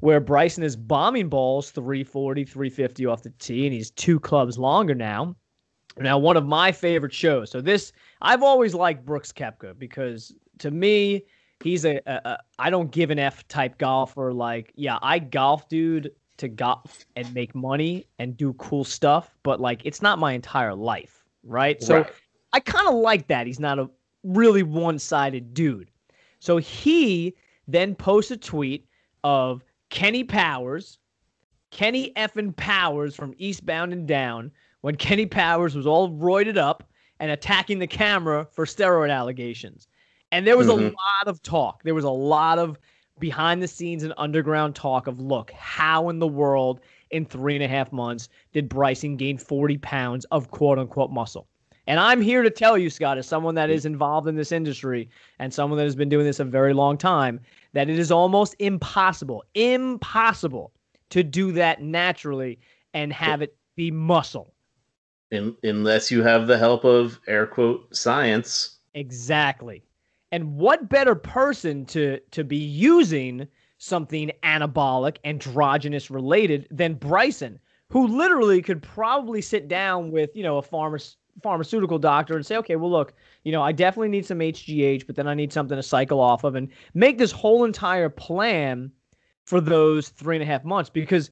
where 0.00 0.20
Bryson 0.20 0.62
is 0.64 0.76
bombing 0.76 1.28
balls 1.28 1.70
340, 1.70 2.44
350 2.44 3.06
off 3.06 3.22
the 3.22 3.30
tee, 3.38 3.66
and 3.66 3.74
he's 3.74 3.90
two 3.90 4.18
clubs 4.18 4.58
longer 4.58 4.94
now. 4.94 5.36
Now, 6.00 6.18
one 6.18 6.36
of 6.36 6.46
my 6.46 6.72
favorite 6.72 7.12
shows. 7.12 7.50
So, 7.50 7.60
this, 7.60 7.92
I've 8.22 8.42
always 8.42 8.74
liked 8.74 9.04
Brooks 9.04 9.32
Koepka 9.32 9.78
because 9.78 10.34
to 10.58 10.70
me, 10.70 11.24
he's 11.62 11.84
a, 11.84 12.00
a, 12.06 12.20
a 12.24 12.38
I 12.58 12.70
don't 12.70 12.90
give 12.90 13.10
an 13.10 13.18
F 13.18 13.46
type 13.48 13.78
golfer. 13.78 14.32
Like, 14.32 14.72
yeah, 14.76 14.98
I 15.02 15.18
golf, 15.18 15.68
dude, 15.68 16.12
to 16.38 16.48
golf 16.48 17.04
and 17.16 17.32
make 17.34 17.54
money 17.54 18.06
and 18.18 18.36
do 18.36 18.54
cool 18.54 18.84
stuff, 18.84 19.36
but 19.42 19.60
like, 19.60 19.82
it's 19.84 20.00
not 20.00 20.18
my 20.18 20.32
entire 20.32 20.74
life, 20.74 21.22
right? 21.44 21.82
So, 21.82 21.98
Right. 21.98 22.10
I 22.52 22.60
kind 22.60 22.88
of 22.88 22.94
like 22.94 23.28
that. 23.28 23.46
He's 23.46 23.60
not 23.60 23.78
a 23.78 23.88
really 24.24 24.62
one 24.62 24.98
sided 24.98 25.54
dude. 25.54 25.90
So 26.40 26.56
he 26.56 27.36
then 27.68 27.94
posts 27.94 28.30
a 28.30 28.36
tweet 28.36 28.88
of 29.22 29.62
Kenny 29.90 30.24
Powers, 30.24 30.98
Kenny 31.70 32.12
effing 32.16 32.56
Powers 32.56 33.14
from 33.14 33.34
Eastbound 33.38 33.92
and 33.92 34.08
Down, 34.08 34.50
when 34.82 34.96
Kenny 34.96 35.26
Powers 35.26 35.74
was 35.74 35.86
all 35.86 36.10
roided 36.10 36.56
up 36.56 36.84
and 37.18 37.30
attacking 37.30 37.78
the 37.78 37.86
camera 37.86 38.46
for 38.50 38.64
steroid 38.64 39.10
allegations. 39.10 39.88
And 40.32 40.46
there 40.46 40.56
was 40.56 40.68
Mhm. 40.68 40.70
a 40.70 40.84
lot 40.84 41.26
of 41.26 41.42
talk. 41.42 41.82
There 41.82 41.94
was 41.94 42.04
a 42.04 42.10
lot 42.10 42.58
of 42.58 42.78
behind 43.18 43.62
the 43.62 43.68
scenes 43.68 44.02
and 44.02 44.14
underground 44.16 44.74
talk 44.74 45.06
of 45.06 45.20
look, 45.20 45.50
how 45.50 46.08
in 46.08 46.18
the 46.18 46.26
world 46.26 46.80
in 47.10 47.26
three 47.26 47.54
and 47.54 47.64
a 47.64 47.68
half 47.68 47.92
months 47.92 48.28
did 48.52 48.68
Bryson 48.68 49.16
gain 49.16 49.36
40 49.36 49.76
pounds 49.78 50.24
of 50.26 50.50
quote 50.50 50.78
unquote 50.78 51.10
muscle? 51.10 51.46
And 51.86 51.98
I'm 51.98 52.22
here 52.22 52.42
to 52.42 52.50
tell 52.50 52.78
you, 52.78 52.88
Scott, 52.88 53.18
as 53.18 53.26
someone 53.26 53.56
that 53.56 53.68
is 53.68 53.84
involved 53.84 54.28
in 54.28 54.36
this 54.36 54.52
industry 54.52 55.10
and 55.40 55.52
someone 55.52 55.76
that 55.78 55.84
has 55.84 55.96
been 55.96 56.08
doing 56.08 56.24
this 56.24 56.38
a 56.40 56.44
very 56.44 56.72
long 56.72 56.96
time, 56.96 57.40
that 57.72 57.90
it 57.90 57.98
is 57.98 58.12
almost 58.12 58.54
impossible, 58.60 59.42
impossible 59.54 60.72
to 61.10 61.22
do 61.22 61.52
that 61.52 61.82
naturally 61.82 62.58
and 62.94 63.12
have 63.12 63.42
it 63.42 63.56
be 63.76 63.90
muscle. 63.90 64.54
In, 65.30 65.56
unless 65.62 66.10
you 66.10 66.22
have 66.22 66.46
the 66.46 66.58
help 66.58 66.84
of 66.84 67.20
air 67.28 67.46
quote 67.46 67.94
science. 67.94 68.78
Exactly. 68.94 69.84
And 70.32 70.56
what 70.56 70.88
better 70.88 71.14
person 71.14 71.86
to 71.86 72.18
to 72.32 72.44
be 72.44 72.56
using 72.56 73.46
something 73.78 74.30
anabolic, 74.42 75.16
androgynous 75.24 76.10
related 76.10 76.66
than 76.70 76.94
Bryson, 76.94 77.58
who 77.88 78.06
literally 78.06 78.60
could 78.60 78.82
probably 78.82 79.40
sit 79.40 79.68
down 79.68 80.10
with, 80.10 80.30
you 80.34 80.42
know, 80.42 80.58
a 80.58 80.62
pharma, 80.62 81.14
pharmaceutical 81.42 81.98
doctor 81.98 82.36
and 82.36 82.44
say, 82.44 82.56
okay, 82.56 82.76
well, 82.76 82.90
look, 82.90 83.14
you 83.44 83.52
know, 83.52 83.62
I 83.62 83.72
definitely 83.72 84.08
need 84.08 84.26
some 84.26 84.38
HGH, 84.38 85.06
but 85.06 85.16
then 85.16 85.26
I 85.26 85.34
need 85.34 85.52
something 85.52 85.76
to 85.76 85.82
cycle 85.82 86.20
off 86.20 86.44
of 86.44 86.54
and 86.54 86.68
make 86.92 87.18
this 87.18 87.32
whole 87.32 87.64
entire 87.64 88.08
plan 88.08 88.90
for 89.44 89.60
those 89.60 90.10
three 90.10 90.36
and 90.36 90.42
a 90.42 90.46
half 90.46 90.64
months. 90.64 90.90
Because 90.90 91.30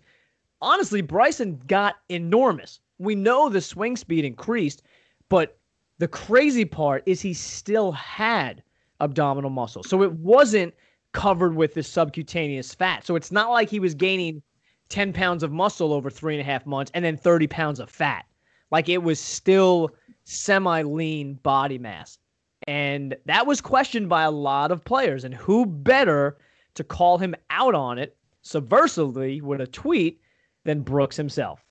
honestly, 0.62 1.02
Bryson 1.02 1.60
got 1.66 1.96
enormous. 2.08 2.80
We 2.98 3.14
know 3.14 3.48
the 3.48 3.60
swing 3.60 3.96
speed 3.96 4.24
increased, 4.24 4.82
but 5.28 5.58
the 5.98 6.08
crazy 6.08 6.64
part 6.64 7.02
is 7.06 7.20
he 7.20 7.34
still 7.34 7.92
had 7.92 8.62
abdominal 9.00 9.50
muscle. 9.50 9.82
So 9.82 10.02
it 10.02 10.12
wasn't 10.12 10.74
covered 11.12 11.54
with 11.54 11.74
this 11.74 11.88
subcutaneous 11.88 12.74
fat. 12.74 13.04
So 13.04 13.16
it's 13.16 13.32
not 13.32 13.50
like 13.50 13.70
he 13.70 13.80
was 13.80 13.94
gaining 13.94 14.42
10 14.88 15.12
pounds 15.12 15.42
of 15.42 15.52
muscle 15.52 15.92
over 15.92 16.10
three 16.10 16.34
and 16.34 16.40
a 16.40 16.44
half 16.44 16.66
months 16.66 16.90
and 16.94 17.04
then 17.04 17.16
30 17.16 17.46
pounds 17.46 17.80
of 17.80 17.90
fat. 17.90 18.24
Like 18.70 18.88
it 18.88 19.02
was 19.02 19.20
still 19.20 19.90
semi 20.24 20.82
lean 20.82 21.34
body 21.42 21.78
mass. 21.78 22.18
And 22.66 23.16
that 23.26 23.46
was 23.46 23.60
questioned 23.60 24.08
by 24.08 24.22
a 24.22 24.30
lot 24.30 24.70
of 24.70 24.84
players. 24.84 25.24
And 25.24 25.34
who 25.34 25.64
better 25.64 26.36
to 26.74 26.84
call 26.84 27.18
him 27.18 27.34
out 27.50 27.74
on 27.74 27.98
it 27.98 28.16
subversively 28.44 29.40
with 29.40 29.60
a 29.60 29.66
tweet 29.66 30.20
than 30.64 30.82
Brooks 30.82 31.16
himself? 31.16 31.64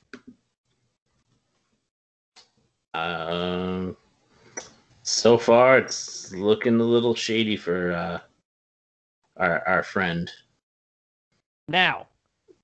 Um, 2.97 3.97
so 5.03 5.37
far, 5.37 5.77
it's 5.77 6.33
looking 6.33 6.79
a 6.79 6.83
little 6.83 7.15
shady 7.15 7.55
for 7.55 7.91
uh, 7.91 8.19
our 9.37 9.67
our 9.67 9.83
friend. 9.83 10.31
Now, 11.69 12.07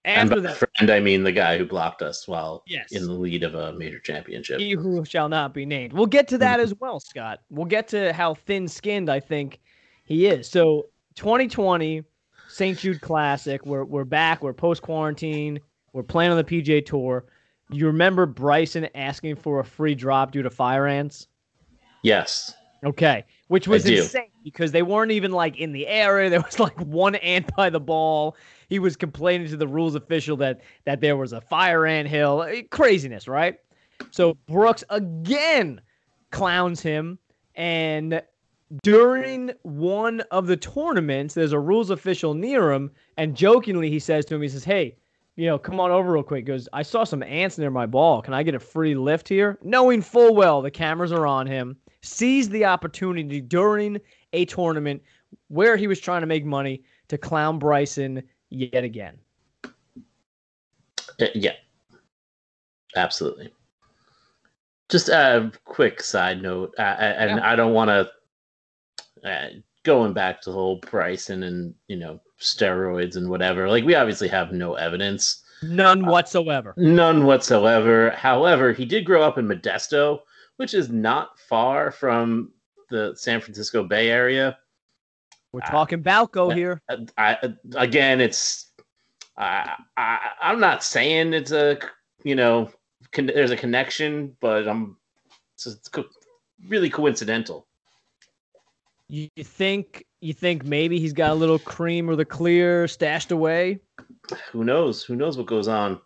And 0.06 0.30
after 0.30 0.42
by 0.42 0.48
that, 0.48 0.58
friend, 0.58 0.90
I 0.90 1.00
mean 1.00 1.24
the 1.24 1.32
guy 1.32 1.58
who 1.58 1.66
blocked 1.66 2.02
us 2.02 2.28
while 2.28 2.64
yes. 2.68 2.92
in 2.92 3.06
the 3.06 3.14
lead 3.14 3.44
of 3.44 3.54
a 3.54 3.74
major 3.74 4.00
championship. 4.00 4.60
He 4.60 4.72
who 4.72 5.06
shall 5.06 5.30
not 5.30 5.54
be 5.54 5.66
named. 5.66 5.94
We'll 5.94 6.06
get 6.06 6.28
to 6.30 6.38
that 6.40 6.60
as 6.60 6.74
well, 6.80 7.00
Scott. 7.00 7.42
We'll 7.50 7.66
get 7.66 7.88
to 7.90 8.14
how 8.14 8.34
thin 8.34 8.68
skinned 8.68 9.10
I 9.10 9.20
think 9.20 9.60
he 10.06 10.28
is. 10.28 10.50
So 10.50 10.88
2020 11.16 12.04
St. 12.48 12.78
Jude 12.78 13.02
Classic. 13.02 13.66
We're 13.66 13.84
we're 13.84 14.06
back. 14.06 14.42
We're 14.42 14.54
post 14.54 14.82
quarantine. 14.82 15.60
We're 15.92 16.04
playing 16.04 16.32
on 16.32 16.38
the 16.38 16.44
PGA 16.44 16.86
Tour. 16.86 17.26
You 17.70 17.88
remember 17.88 18.26
Bryson 18.26 18.88
asking 18.96 19.38
for 19.38 19.60
a 19.60 19.64
free 19.64 19.96
drop 19.96 20.32
due 20.32 20.42
to 20.42 20.50
fire 20.50 20.88
ants? 20.88 21.28
Yes. 22.04 22.56
Okay, 22.86 23.24
which 23.48 23.68
was 23.68 23.86
insane 23.86 24.28
because 24.44 24.74
they 24.74 24.82
weren't 24.82 25.12
even 25.12 25.32
like 25.32 25.58
in 25.58 25.72
the 25.72 25.88
area. 25.88 26.30
There 26.34 26.42
was 26.42 26.60
like 26.60 26.78
one 26.82 27.16
ant 27.16 27.50
by 27.56 27.70
the 27.70 27.80
ball. 27.80 28.36
He 28.68 28.80
was 28.80 28.98
complaining 28.98 29.48
to 29.50 29.58
the 29.58 29.68
rules 29.68 29.96
official 29.96 30.36
that 30.38 30.62
that 30.86 31.00
there 31.00 31.16
was 31.16 31.32
a 31.32 31.40
fire 31.40 31.86
ant 31.86 32.10
hill. 32.10 32.44
Eh, 32.44 32.64
Craziness, 32.70 33.28
right? 33.28 33.56
So 34.12 34.36
Brooks 34.48 34.84
again 34.90 35.80
clowns 36.32 36.82
him, 36.82 37.20
and 37.56 38.22
during 38.82 39.52
one 39.62 40.22
of 40.32 40.48
the 40.48 40.58
tournaments, 40.58 41.36
there's 41.36 41.54
a 41.54 41.60
rules 41.60 41.90
official 41.90 42.34
near 42.34 42.72
him, 42.72 42.92
and 43.18 43.36
jokingly 43.36 43.90
he 43.90 44.00
says 44.00 44.26
to 44.26 44.36
him, 44.36 44.42
he 44.42 44.50
says, 44.50 44.64
"Hey." 44.66 44.98
You 45.36 45.48
know, 45.48 45.58
come 45.58 45.80
on 45.80 45.90
over 45.90 46.12
real 46.12 46.24
quick. 46.24 46.46
Goes, 46.46 46.70
I 46.74 46.84
saw 46.84 47.04
some 47.04 47.24
ants 47.24 47.58
near 47.58 47.72
my 47.72 47.86
ball. 47.88 48.22
Can 48.22 48.34
I 48.34 48.44
get 48.44 48.54
a 48.54 48.60
free 48.60 48.94
lift 48.94 49.28
here? 49.28 49.58
Knowing 49.64 50.02
full 50.02 50.36
well 50.36 50.62
the 50.62 50.72
cameras 50.72 51.12
are 51.12 51.26
on 51.26 51.48
him 51.48 51.78
seized 52.04 52.52
the 52.52 52.66
opportunity 52.66 53.42
during 53.42 54.00
a 54.34 54.46
tournament 54.46 55.02
where 55.48 55.76
he 55.78 55.88
was 55.88 56.00
trying 56.00 56.22
to 56.22 56.28
make 56.28 56.46
money 56.46 56.84
to 57.08 57.18
clown 57.18 57.58
Bryson 57.58 58.22
yet 58.50 58.84
again. 58.84 59.18
Uh, 59.64 61.28
yeah. 61.34 61.54
Absolutely. 62.96 63.52
Just 64.90 65.10
a 65.10 65.52
quick 65.66 66.02
side 66.02 66.42
note, 66.42 66.74
uh, 66.78 66.82
and 66.82 67.40
Yeah. 67.40 67.52
I 67.52 67.56
don't 67.56 67.74
want 67.74 67.90
to 67.90 69.28
uh, 69.28 69.50
going 69.84 70.14
back 70.14 70.42
to 70.42 70.50
the 70.50 70.54
whole 70.54 70.76
Bryson 70.78 71.44
and 71.44 71.74
you 71.88 71.96
know 71.96 72.20
steroids 72.44 73.16
and 73.16 73.30
whatever. 73.30 73.68
Like 73.70 73.84
we 73.86 73.96
obviously 73.96 74.28
have 74.28 74.52
no 74.52 74.76
evidence, 74.76 75.44
None 75.62 76.06
whatsoever. 76.06 76.74
none 76.78 77.26
whatsoever. 77.26 78.12
However, 78.12 78.74
he 78.74 78.86
did 78.86 79.06
grow 79.06 79.24
up 79.24 79.38
in 79.38 79.48
Modesto, 79.48 80.20
which 80.58 80.74
is 80.74 80.90
not 80.90 81.40
far 81.40 81.90
from 81.92 82.52
the 82.90 83.14
San 83.16 83.40
Francisco 83.42 83.84
Bay 83.84 84.10
Area. 84.10 84.58
We're 85.52 85.62
talking 85.62 86.02
Balco 86.04 86.54
here. 86.54 86.82
Uh, 86.90 86.98
I, 87.18 87.36
uh, 87.44 87.50
again, 87.76 88.20
it's 88.22 88.72
I, 89.38 89.74
I 89.98 90.20
I'm 90.42 90.60
not 90.60 90.84
saying 90.84 91.34
it's 91.34 91.52
a 91.52 91.78
you 92.24 92.36
know 92.36 92.72
con- 93.12 93.28
there's 93.28 93.52
a 93.52 93.58
connection, 93.58 94.36
but 94.42 94.68
I'm 94.68 94.98
it's, 95.56 95.68
it's 95.68 95.88
co- 95.88 96.06
really 96.68 96.90
coincidental. 96.90 97.68
You 99.10 99.30
think 99.38 100.06
you 100.24 100.34
think 100.34 100.64
maybe 100.64 101.00
he's 101.00 101.14
got 101.14 101.32
a 101.32 101.36
little 101.36 101.60
cream 101.60 102.10
or 102.10 102.16
the 102.16 102.26
clear 102.26 102.88
stashed 102.88 103.32
away? 103.32 103.80
Who 104.52 104.64
knows? 104.64 105.04
Who 105.04 105.16
knows 105.16 105.38
what 105.38 105.48
goes 105.48 105.68
on? 105.68 106.00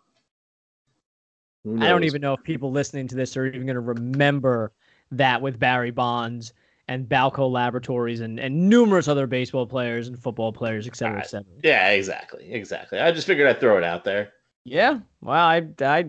I 1.80 1.88
don't 1.88 2.04
even 2.04 2.22
know 2.22 2.32
if 2.34 2.42
people 2.42 2.70
listening 2.70 3.08
to 3.08 3.14
this 3.14 3.36
are 3.36 3.46
even 3.46 3.66
going 3.66 3.74
to 3.74 3.80
remember 3.80 4.72
that 5.12 5.42
with 5.42 5.58
Barry 5.58 5.90
Bonds 5.90 6.52
and 6.88 7.06
Balco 7.06 7.50
Laboratories 7.50 8.20
and, 8.20 8.40
and 8.40 8.68
numerous 8.68 9.08
other 9.08 9.26
baseball 9.26 9.66
players 9.66 10.08
and 10.08 10.18
football 10.18 10.52
players, 10.52 10.86
et 10.86 10.96
cetera, 10.96 11.20
et 11.20 11.28
cetera. 11.28 11.52
Yeah, 11.62 11.90
exactly, 11.90 12.50
exactly. 12.50 12.98
I 12.98 13.12
just 13.12 13.26
figured 13.26 13.46
I'd 13.48 13.60
throw 13.60 13.76
it 13.76 13.84
out 13.84 14.04
there. 14.04 14.32
Yeah. 14.64 15.00
Well, 15.20 15.36
I, 15.36 15.68
I, 15.80 16.06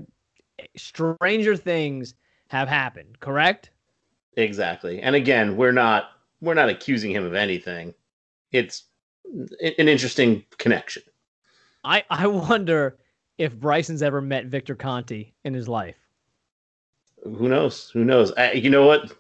stranger 0.78 1.58
things 1.58 2.14
have 2.48 2.70
happened, 2.70 3.20
correct? 3.20 3.72
Exactly. 4.38 5.02
And 5.02 5.16
again, 5.16 5.58
we're 5.58 5.74
not 5.74 6.12
we're 6.42 6.54
not 6.54 6.70
accusing 6.70 7.12
him 7.12 7.26
of 7.26 7.34
anything. 7.34 7.94
It's 8.52 8.84
an 9.26 9.88
interesting 9.88 10.44
connection. 10.58 11.04
I, 11.84 12.04
I 12.10 12.28
wonder 12.28 12.98
if 13.38 13.56
Bryson's 13.56 14.02
ever 14.02 14.22
met 14.22 14.46
Victor 14.46 14.76
Conte 14.76 15.32
in 15.44 15.54
his 15.54 15.68
life. 15.68 15.96
Who 17.24 17.48
knows? 17.48 17.90
Who 17.92 18.04
knows? 18.04 18.32
I, 18.34 18.54
you 18.54 18.70
know 18.70 18.86
what? 18.86 19.12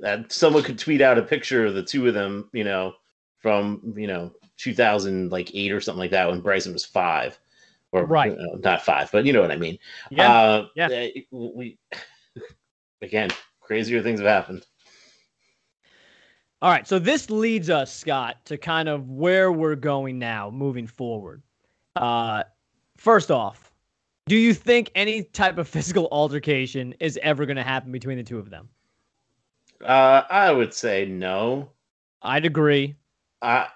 That 0.00 0.30
someone 0.32 0.62
could 0.62 0.78
tweet 0.78 1.00
out 1.00 1.18
a 1.18 1.22
picture 1.22 1.66
of 1.66 1.74
the 1.74 1.82
two 1.82 2.06
of 2.06 2.14
them, 2.14 2.48
you 2.52 2.64
know, 2.64 2.94
from 3.38 3.94
you 3.96 4.06
know 4.06 4.32
2000 4.56 5.30
like 5.30 5.54
eight 5.54 5.72
or 5.72 5.80
something 5.80 5.98
like 5.98 6.10
that 6.12 6.28
when 6.28 6.40
Bryson 6.40 6.72
was 6.72 6.84
five, 6.84 7.38
or 7.92 8.04
Right. 8.04 8.32
uh, 8.32 8.58
not 8.62 8.82
five, 8.82 9.10
but 9.10 9.24
you 9.24 9.32
know 9.32 9.40
what 9.40 9.50
I 9.50 9.56
mean. 9.56 9.78
Yeah. 10.10 10.32
Uh, 10.32 10.68
yeah. 10.76 11.08
We 11.32 11.78
again, 13.02 13.30
crazier 13.60 14.02
things 14.02 14.20
have 14.20 14.28
happened. 14.28 14.66
All 16.60 16.70
right. 16.70 16.86
So 16.88 16.98
this 16.98 17.30
leads 17.30 17.70
us, 17.70 17.94
Scott, 17.94 18.44
to 18.46 18.56
kind 18.58 18.88
of 18.88 19.08
where 19.08 19.52
we're 19.52 19.76
going 19.76 20.18
now 20.18 20.50
moving 20.50 20.86
forward. 20.86 21.42
Uh, 21.94 22.42
first 22.96 23.30
off, 23.30 23.72
do 24.26 24.36
you 24.36 24.52
think 24.52 24.90
any 24.94 25.22
type 25.22 25.58
of 25.58 25.68
physical 25.76 26.08
altercation 26.10 26.94
is 27.00 27.18
ever 27.22 27.46
going 27.46 27.56
to 27.56 27.62
happen 27.62 27.92
between 27.92 28.18
the 28.18 28.24
two 28.24 28.38
of 28.38 28.50
them? 28.50 28.68
Uh, 29.84 30.22
I 30.28 30.50
would 30.50 30.74
say 30.74 31.06
no. 31.06 31.70
I'd 32.22 32.44
agree. 32.44 32.96
Uh, 33.40 33.66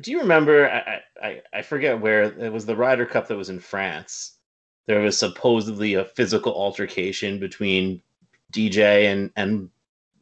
do 0.00 0.10
you 0.10 0.18
remember? 0.18 0.68
I, 0.68 1.00
I 1.22 1.42
I 1.52 1.62
forget 1.62 2.00
where 2.00 2.24
it 2.24 2.52
was 2.52 2.66
the 2.66 2.74
Ryder 2.74 3.06
Cup 3.06 3.28
that 3.28 3.36
was 3.36 3.50
in 3.50 3.60
France. 3.60 4.38
There 4.86 5.00
was 5.00 5.16
supposedly 5.16 5.94
a 5.94 6.04
physical 6.04 6.52
altercation 6.52 7.38
between 7.38 8.02
DJ 8.52 9.12
and 9.12 9.30
and 9.36 9.70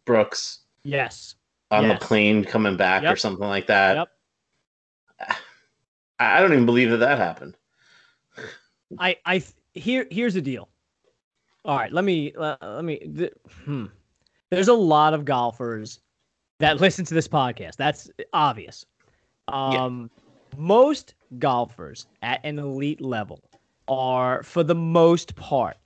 Brooks 0.05 0.61
Yes. 0.85 1.37
on 1.71 1.85
Yes. 1.85 2.01
the 2.01 2.07
plane 2.07 2.45
coming 2.45 2.77
back 2.77 3.05
or 3.05 3.17
something 3.17 3.47
like 3.47 3.67
that. 3.69 3.97
Yep. 3.97 4.09
I, 6.19 6.39
I 6.39 6.41
don't 6.41 6.53
even 6.53 6.67
believe 6.67 6.91
that 6.91 6.99
that 6.99 7.19
happened. 7.19 7.57
I 8.99 9.17
I 9.25 9.43
here 9.75 10.07
here's 10.11 10.35
the 10.35 10.43
deal. 10.43 10.69
All 11.65 11.77
right, 11.79 11.93
let 11.93 12.05
me 12.05 12.33
uh, 12.37 12.57
let 12.61 12.85
me. 12.85 12.99
Th- 12.99 13.33
hmm. 13.65 13.87
There's 14.51 14.69
a 14.69 14.75
lot 14.75 15.15
of 15.15 15.25
golfers 15.25 16.01
that 16.59 16.81
listen 16.81 17.05
to 17.07 17.15
this 17.15 17.29
podcast. 17.29 17.77
That's 17.77 18.11
obvious. 18.33 18.85
Um, 19.49 20.11
most 20.57 21.15
golfers 21.39 22.07
at 22.23 22.41
an 22.45 22.59
elite 22.59 23.01
level 23.01 23.41
are, 23.89 24.43
for 24.43 24.63
the 24.63 24.75
most 24.75 25.35
part, 25.37 25.77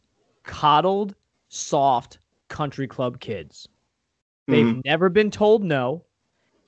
coddled, 0.43 1.15
soft 1.49 2.19
country 2.49 2.87
club 2.89 3.21
kids. 3.21 3.69
They've 4.47 4.67
Mhm. 4.67 4.85
never 4.85 5.09
been 5.09 5.31
told 5.31 5.65
no. 5.65 6.03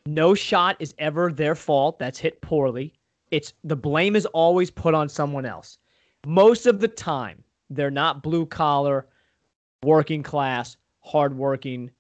No 0.07 0.35
shot 0.35 0.77
is 0.79 0.95
ever 0.99 1.33
their 1.33 1.55
fault. 1.55 1.99
That's 1.99 2.19
hit 2.19 2.41
poorly. 2.41 2.93
It's 3.31 3.53
the 3.65 3.77
blame 3.77 4.17
is 4.17 4.27
always 4.27 4.71
put 4.71 4.95
on 4.95 5.09
someone 5.09 5.45
else. 5.45 5.79
Most 6.27 6.67
of 6.67 6.81
the 6.81 6.89
time, 6.89 7.43
they're 7.71 7.91
not 7.91 8.23
blue 8.23 8.47
collar, 8.47 9.07
working 9.83 10.23
class, 10.23 10.77
hardworking 11.01 11.91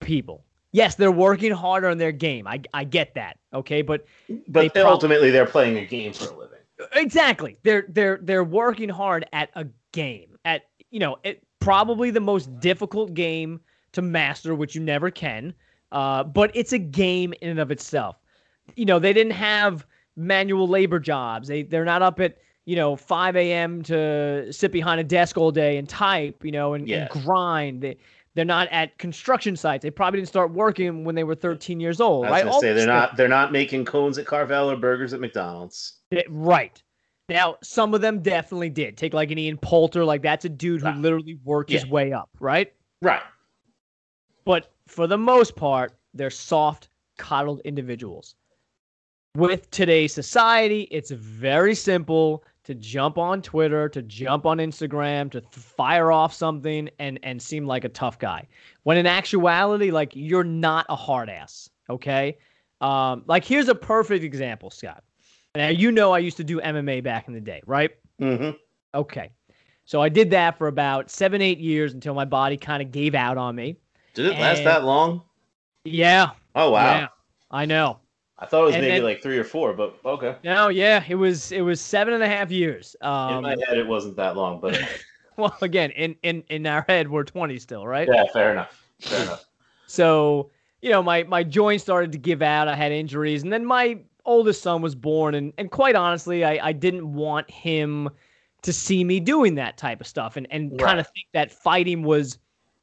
people. 0.00 0.44
Yes, 0.72 0.94
they're 0.94 1.10
working 1.12 1.52
harder 1.52 1.88
on 1.88 1.98
their 1.98 2.12
game. 2.12 2.46
I 2.46 2.60
I 2.72 2.84
get 2.84 3.14
that. 3.14 3.38
Okay, 3.52 3.82
but 3.82 4.06
But 4.48 4.72
They 4.74 4.80
prob- 4.82 4.86
ultimately, 4.92 5.30
they're 5.30 5.46
playing 5.46 5.76
a 5.78 5.84
game 5.86 6.12
for 6.12 6.32
a 6.32 6.36
living. 6.36 6.58
Exactly. 6.94 7.58
They're 7.62 7.86
they're 7.88 8.18
they're 8.22 8.44
working 8.44 8.88
hard 8.88 9.26
at 9.32 9.50
a 9.54 9.66
game. 9.92 10.38
At 10.44 10.62
you 10.90 11.00
know, 11.00 11.18
it 11.24 11.42
probably 11.60 12.10
the 12.10 12.20
most 12.20 12.60
difficult 12.60 13.12
game 13.14 13.60
to 13.96 14.02
master, 14.02 14.54
which 14.54 14.74
you 14.74 14.80
never 14.80 15.10
can. 15.10 15.52
Uh, 15.92 16.22
but 16.24 16.50
it's 16.54 16.72
a 16.72 16.78
game 16.78 17.34
in 17.40 17.50
and 17.50 17.58
of 17.60 17.70
itself. 17.70 18.16
You 18.76 18.84
know, 18.84 18.98
they 18.98 19.12
didn't 19.12 19.32
have 19.32 19.86
manual 20.16 20.66
labor 20.68 20.98
jobs. 20.98 21.48
They 21.48 21.62
they're 21.62 21.84
not 21.84 22.02
up 22.02 22.20
at 22.20 22.38
you 22.64 22.76
know 22.76 22.96
5 22.96 23.36
a.m. 23.36 23.82
to 23.84 24.52
sit 24.52 24.72
behind 24.72 25.00
a 25.00 25.04
desk 25.04 25.36
all 25.38 25.50
day 25.50 25.76
and 25.76 25.88
type. 25.88 26.44
You 26.44 26.52
know, 26.52 26.74
and, 26.74 26.88
Yeah. 26.88 27.08
and 27.12 27.24
grind. 27.24 27.82
They, 27.82 27.96
they're 28.34 28.44
not 28.44 28.68
at 28.70 28.98
construction 28.98 29.56
sites. 29.56 29.82
They 29.82 29.90
probably 29.90 30.18
didn't 30.20 30.28
start 30.28 30.52
working 30.52 31.04
when 31.04 31.14
they 31.14 31.24
were 31.24 31.34
13 31.34 31.80
years 31.80 32.02
old. 32.02 32.26
I 32.26 32.30
was 32.30 32.42
right? 32.42 32.52
All 32.52 32.60
say 32.60 32.72
they're 32.74 32.86
not 32.86 33.16
they're 33.16 33.28
not 33.28 33.50
making 33.52 33.84
cones 33.86 34.18
at 34.18 34.26
Carvel 34.26 34.70
or 34.70 34.76
burgers 34.76 35.12
at 35.14 35.20
McDonald's. 35.20 36.00
Yeah, 36.10 36.22
right. 36.28 36.82
Now, 37.28 37.56
some 37.62 37.92
of 37.94 38.02
them 38.02 38.20
definitely 38.22 38.68
did. 38.70 38.96
Take 38.96 39.14
like 39.14 39.30
an 39.30 39.38
Ian 39.38 39.56
Poulter, 39.58 40.04
like 40.04 40.22
that's 40.22 40.44
a 40.44 40.48
dude 40.48 40.82
who 40.82 40.88
Ah, 40.88 40.94
literally 40.96 41.38
worked 41.44 41.70
his 41.70 41.86
way 41.86 42.12
up, 42.12 42.28
right? 42.38 42.72
Right. 43.02 43.22
But 44.46 44.72
for 44.86 45.06
the 45.06 45.18
most 45.18 45.56
part, 45.56 45.92
they're 46.14 46.30
soft, 46.30 46.88
coddled 47.18 47.60
individuals. 47.66 48.36
With 49.36 49.70
today's 49.70 50.14
society, 50.14 50.88
it's 50.90 51.10
very 51.10 51.74
simple 51.74 52.42
to 52.64 52.74
jump 52.74 53.18
on 53.18 53.42
Twitter, 53.42 53.88
to 53.90 54.00
jump 54.02 54.46
on 54.46 54.58
Instagram, 54.58 55.30
to 55.32 55.40
th- 55.42 55.52
fire 55.52 56.10
off 56.10 56.32
something 56.32 56.88
and 56.98 57.18
and 57.22 57.40
seem 57.42 57.66
like 57.66 57.84
a 57.84 57.88
tough 57.90 58.18
guy. 58.18 58.46
When 58.84 58.96
in 58.96 59.06
actuality, 59.06 59.90
like 59.90 60.12
you're 60.14 60.42
not 60.44 60.86
a 60.88 60.96
hard 60.96 61.28
ass, 61.28 61.68
okay? 61.90 62.38
Um, 62.80 63.24
like 63.26 63.44
here's 63.44 63.68
a 63.68 63.74
perfect 63.74 64.24
example, 64.24 64.70
Scott. 64.70 65.04
Now 65.54 65.68
you 65.68 65.92
know 65.92 66.12
I 66.12 66.18
used 66.18 66.38
to 66.38 66.44
do 66.44 66.60
MMA 66.60 67.02
back 67.02 67.28
in 67.28 67.34
the 67.34 67.40
day, 67.40 67.62
right? 67.66 67.90
hmm 68.18 68.50
Okay. 68.94 69.30
So 69.84 70.00
I 70.00 70.08
did 70.08 70.30
that 70.30 70.56
for 70.56 70.66
about 70.68 71.10
seven, 71.10 71.42
eight 71.42 71.58
years 71.58 71.92
until 71.94 72.14
my 72.14 72.24
body 72.24 72.56
kind 72.56 72.82
of 72.82 72.90
gave 72.90 73.14
out 73.14 73.36
on 73.36 73.54
me. 73.54 73.76
Did 74.16 74.26
it 74.32 74.38
last 74.38 74.64
that 74.64 74.84
long? 74.84 75.22
Yeah. 75.84 76.30
Oh 76.54 76.70
wow. 76.70 76.98
Yeah. 76.98 77.08
I 77.50 77.66
know. 77.66 78.00
I 78.38 78.46
thought 78.46 78.62
it 78.62 78.66
was 78.66 78.74
And 78.74 78.82
maybe 78.82 78.94
then- 78.96 79.04
like 79.04 79.22
three 79.22 79.38
or 79.38 79.44
four, 79.44 79.72
but 79.74 79.98
okay. 80.04 80.36
No, 80.42 80.68
yeah, 80.68 81.04
it 81.06 81.14
was 81.14 81.52
it 81.52 81.60
was 81.60 81.80
seven 81.80 82.14
and 82.14 82.22
a 82.22 82.26
half 82.28 82.50
years. 82.50 82.96
In 83.02 83.06
Um, 83.08 83.42
my 83.42 83.50
head, 83.50 83.76
it 83.78 83.86
wasn't 83.86 84.16
that 84.16 84.36
long, 84.36 84.58
but 84.60 84.78
well, 85.36 85.56
again, 85.60 85.90
in 85.90 86.16
in 86.22 86.42
in 86.48 86.66
our 86.66 86.84
head, 86.88 87.10
we're 87.10 87.24
twenty 87.24 87.58
still, 87.58 87.86
right? 87.86 88.08
yeah, 88.10 88.24
fair 88.32 88.52
enough. 88.52 88.88
Fair 89.00 89.22
enough. 89.22 89.44
So 89.88 90.50
you 90.82 90.90
know, 90.90 91.02
my 91.02 91.22
my 91.24 91.44
joints 91.44 91.84
started 91.84 92.10
to 92.12 92.18
give 92.18 92.42
out. 92.42 92.66
I 92.68 92.74
had 92.74 92.90
injuries, 92.90 93.44
and 93.44 93.52
then 93.52 93.64
my 93.64 93.98
oldest 94.24 94.60
son 94.62 94.82
was 94.82 94.94
born, 94.96 95.34
and 95.36 95.52
and 95.58 95.70
quite 95.70 95.94
honestly, 95.94 96.44
I 96.44 96.68
I 96.68 96.72
didn't 96.72 97.12
want 97.12 97.48
him 97.50 98.08
to 98.62 98.72
see 98.72 99.04
me 99.04 99.20
doing 99.20 99.54
that 99.54 99.76
type 99.76 100.00
of 100.00 100.06
stuff, 100.08 100.36
and 100.36 100.46
and 100.50 100.76
kind 100.80 100.98
of 100.98 101.06
think 101.06 101.28
that 101.34 101.52
fighting 101.52 102.02
was 102.02 102.38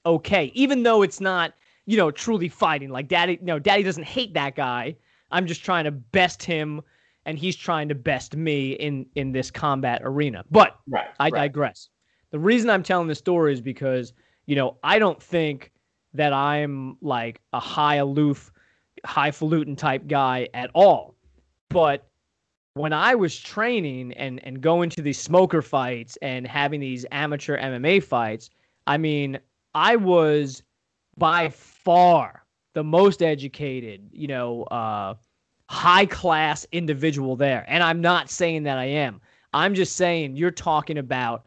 okay, 0.05 0.51
even 0.53 0.83
though 0.83 1.01
it's 1.01 1.21
not 1.21 1.53
you 1.85 1.97
know 1.97 2.11
truly 2.11 2.49
fighting. 2.49 2.89
Like 2.89 3.07
daddy, 3.07 3.39
no, 3.41 3.59
daddy 3.59 3.83
doesn't 3.83 4.03
hate 4.03 4.33
that 4.33 4.55
guy. 4.55 4.95
I'm 5.31 5.47
just 5.47 5.63
trying 5.63 5.85
to 5.85 5.91
best 5.91 6.43
him, 6.43 6.81
and 7.25 7.37
he's 7.37 7.55
trying 7.55 7.89
to 7.89 7.95
best 7.95 8.35
me 8.35 8.73
in 8.73 9.05
in 9.15 9.31
this 9.31 9.51
combat 9.51 10.01
arena. 10.03 10.43
But 10.51 10.77
Right. 10.87 11.07
I 11.19 11.25
right. 11.25 11.33
digress. 11.33 11.89
The 12.31 12.39
reason 12.39 12.69
I'm 12.69 12.83
telling 12.83 13.07
this 13.07 13.19
story 13.19 13.53
is 13.53 13.61
because, 13.61 14.13
you 14.47 14.55
know, 14.55 14.77
I 14.83 14.97
don't 14.97 15.21
think 15.21 15.71
that 16.13 16.33
I'm 16.33 16.97
like 17.01 17.41
a 17.53 17.59
high 17.59 17.95
aloof, 17.95 18.51
highfalutin 19.05 19.75
type 19.75 20.07
guy 20.07 20.47
at 20.53 20.71
all. 20.73 21.15
But 21.69 22.07
when 22.75 22.93
I 22.93 23.15
was 23.15 23.39
training 23.39 24.13
and 24.13 24.43
and 24.43 24.61
going 24.61 24.89
to 24.91 25.01
these 25.01 25.19
smoker 25.19 25.61
fights 25.61 26.17
and 26.21 26.47
having 26.47 26.79
these 26.79 27.05
amateur 27.11 27.57
MMA 27.57 28.03
fights, 28.03 28.49
I 28.87 28.97
mean, 28.97 29.39
I 29.75 29.95
was 29.95 30.63
by 31.17 31.49
far 31.49 32.43
the 32.73 32.83
most 32.83 33.21
educated, 33.21 34.09
you 34.11 34.27
know, 34.27 34.63
uh, 34.63 35.15
high 35.69 36.05
class 36.05 36.65
individual 36.71 37.35
there. 37.35 37.65
And 37.67 37.83
I'm 37.83 38.01
not 38.01 38.29
saying 38.29 38.63
that 38.63 38.77
I 38.77 38.85
am. 38.85 39.21
I'm 39.53 39.75
just 39.75 39.95
saying 39.95 40.35
you're 40.35 40.51
talking 40.51 40.97
about 40.97 41.45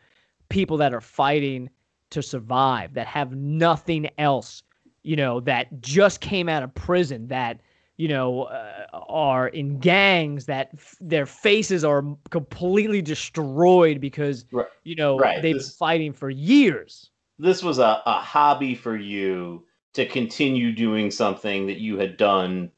people 0.48 0.76
that 0.78 0.94
are 0.94 1.00
fighting 1.00 1.68
to 2.10 2.22
survive, 2.22 2.94
that 2.94 3.06
have 3.08 3.32
nothing 3.34 4.08
else, 4.18 4.62
you 5.02 5.16
know, 5.16 5.40
that 5.40 5.80
just 5.80 6.20
came 6.20 6.48
out 6.48 6.62
of 6.62 6.72
prison, 6.74 7.26
that, 7.28 7.60
you 7.96 8.06
know, 8.06 8.44
uh, 8.44 8.86
are 9.08 9.48
in 9.48 9.78
gangs, 9.80 10.46
that 10.46 10.70
f- 10.74 10.94
their 11.00 11.26
faces 11.26 11.84
are 11.84 12.04
completely 12.30 13.02
destroyed 13.02 14.00
because, 14.00 14.44
Right. 14.52 14.66
you 14.84 14.94
know, 14.94 15.18
Right. 15.18 15.42
they've 15.42 15.56
This- 15.56 15.70
been 15.70 15.76
fighting 15.78 16.12
for 16.12 16.30
years. 16.30 17.10
This 17.38 17.62
was 17.62 17.78
a, 17.78 18.02
a 18.06 18.20
hobby 18.20 18.74
for 18.74 18.96
you 18.96 19.64
to 19.94 20.06
continue 20.06 20.72
doing 20.72 21.10
something 21.10 21.66
that 21.66 21.78
you 21.78 21.98
had 21.98 22.16
done. 22.16 22.70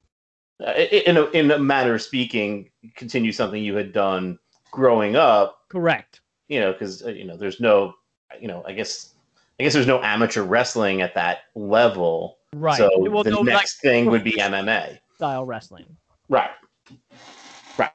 uh, 0.64 0.72
In 0.72 1.16
a, 1.16 1.24
in 1.30 1.50
a 1.50 1.58
manner 1.58 1.94
of 1.94 2.02
speaking, 2.02 2.70
continue 2.96 3.32
something 3.32 3.62
you 3.62 3.74
had 3.76 3.92
done 3.92 4.38
growing 4.70 5.16
up. 5.16 5.60
Correct. 5.68 6.20
You 6.48 6.60
know, 6.60 6.72
because 6.72 7.02
you 7.02 7.24
know, 7.24 7.36
there's 7.36 7.60
no, 7.60 7.94
you 8.40 8.48
know, 8.48 8.64
I 8.66 8.72
guess, 8.72 9.14
I 9.60 9.64
guess 9.64 9.74
there's 9.74 9.86
no 9.86 10.02
amateur 10.02 10.42
wrestling 10.42 11.02
at 11.02 11.14
that 11.14 11.38
level. 11.54 12.38
Right. 12.54 12.78
So 12.78 12.90
well, 12.98 13.24
the 13.24 13.30
no, 13.30 13.40
like 13.40 13.46
next 13.46 13.80
thing 13.80 14.06
would 14.06 14.24
be 14.24 14.32
MMA. 14.38 14.98
style 15.16 15.44
wrestling. 15.44 15.84
Right. 16.28 16.50
Right. 17.76 17.90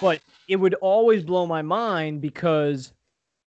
but 0.00 0.20
it 0.48 0.56
would 0.56 0.74
always 0.74 1.22
blow 1.24 1.46
my 1.46 1.62
mind 1.62 2.20
because 2.20 2.92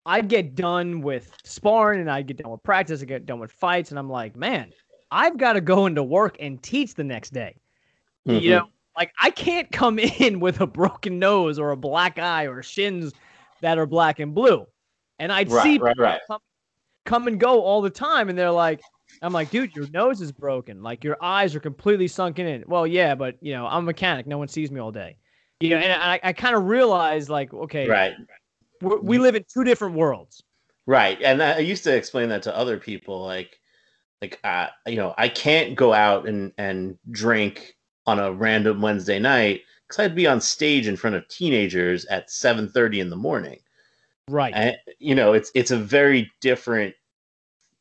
I'd 0.09 0.29
get 0.29 0.55
done 0.55 1.03
with 1.03 1.37
sparring 1.45 2.01
and 2.01 2.11
I'd 2.11 2.27
get 2.27 2.39
done 2.39 2.51
with 2.51 2.63
practice, 2.63 3.03
I'd 3.03 3.09
get 3.09 3.27
done 3.27 3.41
with 3.41 3.53
fights, 3.53 3.91
and 3.91 3.99
I'm 3.99 4.09
like, 4.09 4.35
man, 4.37 4.73
I've 5.11 5.37
got 5.37 5.53
to 5.53 5.61
go 5.61 5.85
into 5.87 6.03
work 6.03 6.37
and 6.41 6.63
teach 6.63 6.95
the 6.95 7.05
next 7.05 7.31
day. 7.35 7.57
Mhm. 8.27 8.41
You 8.43 8.51
know, 8.51 8.69
like 8.97 9.13
I 9.21 9.31
can't 9.31 9.71
come 9.71 9.99
in 10.21 10.41
with 10.41 10.61
a 10.61 10.67
broken 10.67 11.19
nose 11.19 11.59
or 11.59 11.71
a 11.73 11.77
black 11.77 12.19
eye 12.19 12.47
or 12.47 12.63
shins 12.63 13.13
that 13.61 13.77
are 13.79 13.87
black 13.87 14.19
and 14.19 14.35
blue. 14.35 14.67
And 15.19 15.31
I'd 15.31 15.51
Right, 15.51 15.63
see 15.63 15.79
right, 15.79 15.97
right. 15.99 16.21
come 17.05 17.27
and 17.27 17.39
go 17.41 17.63
all 17.63 17.83
the 17.83 17.91
time. 17.91 18.29
And 18.29 18.39
they're 18.39 18.51
like, 18.51 18.81
I'm 19.23 19.33
like, 19.33 19.51
dude, 19.51 19.75
your 19.75 19.89
nose 19.89 20.21
is 20.21 20.33
broken. 20.33 20.83
Like 20.83 21.05
your 21.05 21.17
eyes 21.21 21.55
are 21.55 21.61
completely 21.61 22.09
sunken 22.09 22.47
in. 22.47 22.65
Well, 22.67 22.87
yeah, 22.87 23.15
but 23.15 23.37
you 23.41 23.53
know, 23.53 23.67
I'm 23.67 23.83
a 23.83 23.87
mechanic. 23.87 24.27
No 24.27 24.39
one 24.39 24.49
sees 24.49 24.71
me 24.71 24.81
all 24.81 24.93
day. 24.93 25.17
You 25.61 25.71
know, 25.71 25.77
and 25.79 25.93
I, 25.93 26.21
I 26.23 26.33
kind 26.33 26.55
of 26.55 26.65
realized 26.65 27.29
like, 27.29 27.53
okay, 27.53 27.89
Right. 27.89 28.15
We're, 28.81 29.01
we 29.01 29.19
live 29.19 29.35
in 29.35 29.45
two 29.53 29.65
different 29.65 29.95
worlds. 29.95 30.43
Right. 30.87 31.21
And 31.23 31.43
I 31.43 31.59
used 31.59 31.85
to 31.85 31.95
explain 31.95 32.31
that 32.31 32.43
to 32.45 32.57
other 32.57 32.79
people 32.79 33.23
like 33.25 33.59
like 34.23 34.41
uh, 34.43 34.69
you 34.87 34.97
know, 34.97 35.15
I 35.19 35.29
can't 35.29 35.75
go 35.77 35.93
out 35.93 36.27
and 36.27 36.53
and 36.59 36.99
drink 37.11 37.77
on 38.07 38.19
a 38.19 38.33
random 38.33 38.81
Wednesday 38.81 39.19
night 39.19 39.63
cuz 39.89 39.99
I'd 39.99 40.15
be 40.15 40.27
on 40.27 40.41
stage 40.41 40.89
in 40.89 40.97
front 40.97 41.17
of 41.17 41.29
teenagers 41.29 42.05
at 42.07 42.29
7:30 42.31 43.01
in 43.01 43.11
the 43.11 43.17
morning. 43.17 43.61
Right. 44.29 44.53
And 44.55 44.77
you 44.99 45.15
know, 45.15 45.35
it's 45.35 45.51
it's 45.55 45.71
a 45.71 45.77
very 45.77 46.31
different 46.41 46.95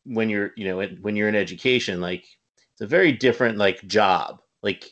when 0.03 0.29
you're, 0.29 0.51
you 0.55 0.65
know, 0.65 0.81
when 1.01 1.15
you're 1.15 1.29
in 1.29 1.35
education 1.35 1.99
like 2.01 2.25
it's 2.73 2.81
a 2.81 2.87
very 2.87 3.11
different 3.11 3.57
like 3.57 3.85
job. 3.87 4.41
Like 4.63 4.91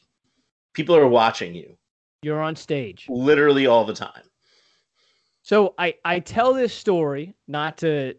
people 0.73 0.95
are 0.95 1.07
watching 1.07 1.53
you 1.53 1.77
You're 2.21 2.41
on 2.41 2.55
stage. 2.55 3.05
literally 3.09 3.67
all 3.67 3.85
the 3.85 3.93
time. 3.93 4.23
So 5.45 5.75
I, 5.77 5.93
I 6.03 6.21
tell 6.21 6.55
this 6.55 6.73
story 6.73 7.35
not 7.47 7.77
to 7.77 8.15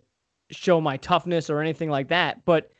show 0.53 0.81
my 0.81 0.97
toughness 0.99 1.51
or 1.51 1.61
anything 1.61 1.91
like 1.91 2.07
that, 2.07 2.45
but 2.45 2.71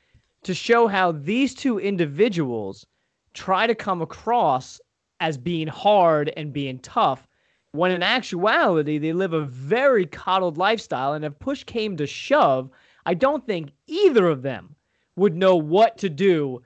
to 0.45 0.55
show 0.55 0.87
how 0.87 1.11
these 1.11 1.53
two 1.53 1.81
individuals 1.81 2.87
try 3.35 3.67
to 3.67 3.75
come 3.75 4.03
across 4.03 4.81
as 5.19 5.37
being 5.37 5.67
hard 5.67 6.33
and 6.37 6.53
being 6.53 6.79
tough 6.79 7.27
when 7.73 7.91
in 7.91 8.05
actuality 8.05 8.99
they 8.99 9.13
live 9.13 9.33
a 9.33 9.45
very 9.45 10.07
coddled 10.07 10.59
lifestyle 10.59 11.15
and 11.15 11.25
if 11.25 11.37
push 11.41 11.65
came 11.65 11.97
to 11.97 12.07
shove 12.07 12.71
I 13.05 13.15
don't 13.15 13.45
think 13.45 13.73
either 13.89 14.29
of 14.29 14.43
them 14.43 14.77
would 15.17 15.35
know 15.35 15.57
what 15.57 15.99
to 15.99 16.09
do 16.09 16.63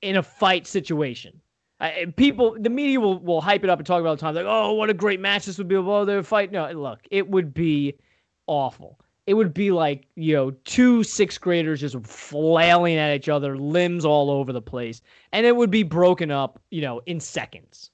in 0.00 0.16
a 0.16 0.24
fight 0.24 0.66
situation. 0.66 1.40
I, 1.82 2.06
people, 2.16 2.56
the 2.58 2.70
media 2.70 3.00
will, 3.00 3.18
will 3.18 3.40
hype 3.40 3.64
it 3.64 3.70
up 3.70 3.80
and 3.80 3.86
talk 3.86 4.00
about 4.00 4.20
it 4.20 4.22
all 4.22 4.32
the 4.32 4.40
time, 4.40 4.46
like, 4.46 4.46
oh, 4.46 4.72
what 4.74 4.88
a 4.88 4.94
great 4.94 5.18
match 5.18 5.46
this 5.46 5.58
would 5.58 5.66
be. 5.66 5.74
Oh, 5.74 6.04
they're 6.04 6.22
fight. 6.22 6.52
No, 6.52 6.70
look, 6.70 7.00
it 7.10 7.28
would 7.28 7.52
be 7.52 7.98
awful. 8.46 9.00
It 9.26 9.34
would 9.34 9.52
be 9.52 9.72
like, 9.72 10.06
you 10.14 10.34
know, 10.34 10.52
two 10.64 11.02
sixth 11.02 11.40
graders 11.40 11.80
just 11.80 11.98
flailing 12.06 12.96
at 12.96 13.16
each 13.16 13.28
other, 13.28 13.58
limbs 13.58 14.04
all 14.04 14.30
over 14.30 14.52
the 14.52 14.62
place. 14.62 15.02
And 15.32 15.44
it 15.44 15.56
would 15.56 15.70
be 15.70 15.82
broken 15.82 16.30
up, 16.30 16.60
you 16.70 16.82
know, 16.82 17.02
in 17.06 17.18
seconds. 17.18 17.90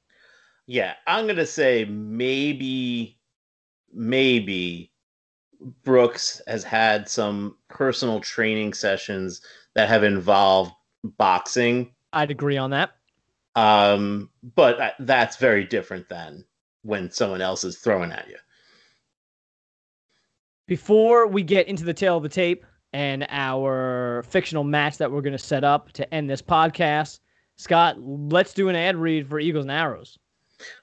Yeah, 0.67 0.95
I'm 1.07 1.25
going 1.25 1.37
to 1.37 1.47
say 1.47 1.87
maybe, 1.87 3.19
maybe 3.91 4.93
Brooks 5.83 6.43
has 6.47 6.63
had 6.63 7.09
some 7.09 7.57
personal 7.69 8.21
training 8.21 8.75
sessions 8.75 9.41
that 9.75 9.89
have 9.89 10.05
involved 10.05 10.73
boxing. 11.05 11.95
I'd 12.13 12.31
agree 12.31 12.59
on 12.59 12.71
that. 12.71 12.91
Um, 13.59 14.31
but 14.55 14.95
that's 15.01 15.37
very 15.37 15.65
different 15.65 16.09
than 16.09 16.45
when 16.83 17.11
someone 17.11 17.41
else 17.41 17.65
is 17.65 17.79
throwing 17.79 18.13
at 18.13 18.29
you. 18.29 18.37
Before 20.69 21.27
we 21.27 21.43
get 21.43 21.67
into 21.67 21.85
the 21.85 21.95
tale 21.95 22.19
of 22.19 22.23
the 22.23 22.29
tape 22.29 22.65
and 22.93 23.27
our 23.31 24.23
fictional 24.29 24.63
match 24.63 24.99
that 24.99 25.11
we're 25.11 25.23
going 25.23 25.33
to 25.33 25.39
set 25.39 25.65
up 25.65 25.91
to 25.93 26.15
end 26.15 26.31
this 26.31 26.41
podcast, 26.41 27.19
Scott, 27.57 27.97
let's 28.01 28.55
do 28.55 28.69
an 28.69 28.77
ad 28.77 28.97
read 28.97 29.29
for 29.29 29.41
Eagles 29.41 29.65
and 29.65 29.73
Arrows. 29.73 30.19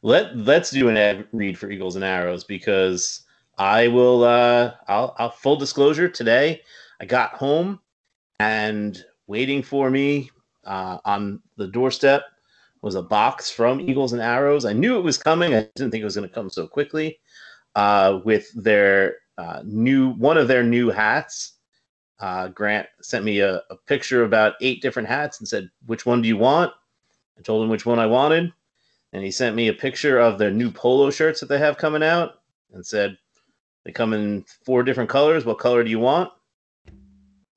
Let 0.01 0.35
Let's 0.35 0.71
do 0.71 0.89
an 0.89 0.97
ad 0.97 1.27
read 1.31 1.57
for 1.57 1.71
Eagles 1.71 1.95
and 1.95 2.03
Arrows 2.03 2.43
because 2.43 3.21
I 3.57 3.87
will. 3.87 4.25
Uh, 4.25 4.73
I'll, 4.87 5.15
I'll 5.17 5.29
full 5.29 5.55
disclosure 5.55 6.09
today. 6.09 6.61
I 6.99 7.05
got 7.05 7.35
home 7.35 7.79
and 8.39 9.01
waiting 9.27 9.63
for 9.63 9.89
me 9.89 10.29
uh, 10.65 10.97
on 11.05 11.41
the 11.57 11.67
doorstep 11.67 12.23
was 12.85 12.93
a 12.93 13.01
box 13.01 13.49
from 13.49 13.81
Eagles 13.81 14.13
and 14.13 14.21
Arrows. 14.21 14.63
I 14.63 14.71
knew 14.71 14.95
it 14.95 15.03
was 15.03 15.17
coming. 15.17 15.55
I 15.55 15.67
didn't 15.75 15.89
think 15.89 16.03
it 16.03 16.05
was 16.05 16.15
going 16.15 16.29
to 16.29 16.33
come 16.33 16.51
so 16.51 16.67
quickly. 16.67 17.19
Uh, 17.73 18.21
with 18.23 18.47
their 18.53 19.15
uh, 19.39 19.63
new 19.65 20.11
one 20.13 20.37
of 20.37 20.47
their 20.47 20.63
new 20.63 20.89
hats. 20.89 21.53
Uh, 22.19 22.47
Grant 22.47 22.87
sent 23.01 23.25
me 23.25 23.39
a, 23.39 23.55
a, 23.69 23.75
picture 23.87 24.23
about 24.23 24.53
eight 24.61 24.81
different 24.81 25.09
hats 25.09 25.39
and 25.39 25.47
said, 25.47 25.69
"Which 25.87 26.05
one 26.05 26.21
do 26.21 26.29
you 26.29 26.37
want?" 26.37 26.71
I 27.37 27.41
told 27.41 27.63
him 27.63 27.69
which 27.69 27.85
one 27.85 27.99
I 27.99 28.05
wanted, 28.05 28.53
and 29.11 29.23
he 29.23 29.31
sent 29.31 29.55
me 29.55 29.67
a 29.67 29.73
picture 29.73 30.19
of 30.19 30.37
their 30.37 30.51
new 30.51 30.71
polo 30.71 31.09
shirts 31.09 31.41
that 31.41 31.49
they 31.49 31.57
have 31.57 31.77
coming 31.77 32.03
out 32.03 32.35
and 32.71 32.85
said, 32.85 33.17
"They 33.83 33.91
come 33.91 34.13
in 34.13 34.45
four 34.63 34.83
different 34.83 35.09
colors. 35.09 35.43
What 35.43 35.59
color 35.59 35.83
do 35.83 35.89
you 35.89 35.99
want?" 35.99 36.31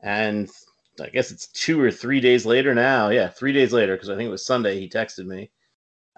And 0.01 0.51
I 1.01 1.09
guess 1.09 1.31
it's 1.31 1.49
two 1.49 1.81
or 1.81 1.91
three 1.91 2.21
days 2.21 2.47
later 2.47 2.75
now. 2.75 3.09
Yeah, 3.09 3.29
three 3.29 3.53
days 3.53 3.73
later 3.73 3.95
because 3.95 4.11
I 4.11 4.17
think 4.17 4.29
it 4.29 4.33
was 4.33 4.45
Sunday. 4.45 4.79
He 4.81 4.89
texted 4.89 5.27
me. 5.27 5.51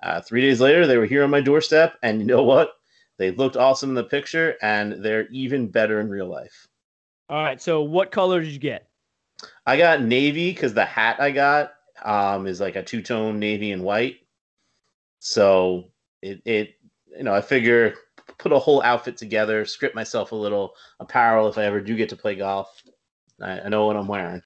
Uh, 0.03 0.21
three 0.21 0.40
days 0.40 0.61
later, 0.61 0.87
they 0.87 0.97
were 0.97 1.07
here 1.07 1.25
on 1.25 1.31
my 1.31 1.43
doorstep, 1.43 1.99
and 2.03 2.21
you 2.21 2.27
know 2.27 2.43
what? 2.43 2.73
They 3.19 3.31
looked 3.31 3.57
awesome 3.57 3.90
in 3.90 3.95
the 3.95 4.05
picture, 4.05 4.57
and 4.62 5.05
they're 5.05 5.29
even 5.29 5.69
better 5.69 6.01
in 6.01 6.09
real 6.09 6.27
life. 6.27 6.66
All 7.29 7.43
right. 7.43 7.61
So, 7.61 7.83
what 7.83 8.11
color 8.11 8.40
did 8.40 8.51
you 8.51 8.59
get? 8.59 8.88
I 9.66 9.77
got 9.77 10.03
navy 10.03 10.53
because 10.53 10.75
the 10.75 10.85
hat 10.85 11.21
I 11.21 11.31
got 11.31 11.73
um, 12.05 12.47
is 12.47 12.61
like 12.61 12.77
a 12.77 12.83
two 12.83 13.03
tone 13.03 13.38
navy 13.38 13.73
and 13.73 13.83
white. 13.83 14.16
So 15.19 15.90
it 16.23 16.40
it 16.45 16.75
you 17.16 17.25
know 17.25 17.35
I 17.35 17.40
figure 17.40 17.95
put 18.38 18.53
a 18.53 18.59
whole 18.59 18.83
outfit 18.83 19.16
together, 19.16 19.64
script 19.64 19.95
myself 19.95 20.33
a 20.33 20.37
little 20.37 20.75
apparel 20.99 21.49
if 21.49 21.59
I 21.59 21.64
ever 21.64 21.81
do 21.81 21.97
get 21.97 22.09
to 22.11 22.16
play 22.16 22.35
golf. 22.35 22.83
I, 23.40 23.61
I 23.61 23.69
know 23.69 23.87
what 23.87 23.97
I'm 23.97 24.07
wearing. 24.07 24.43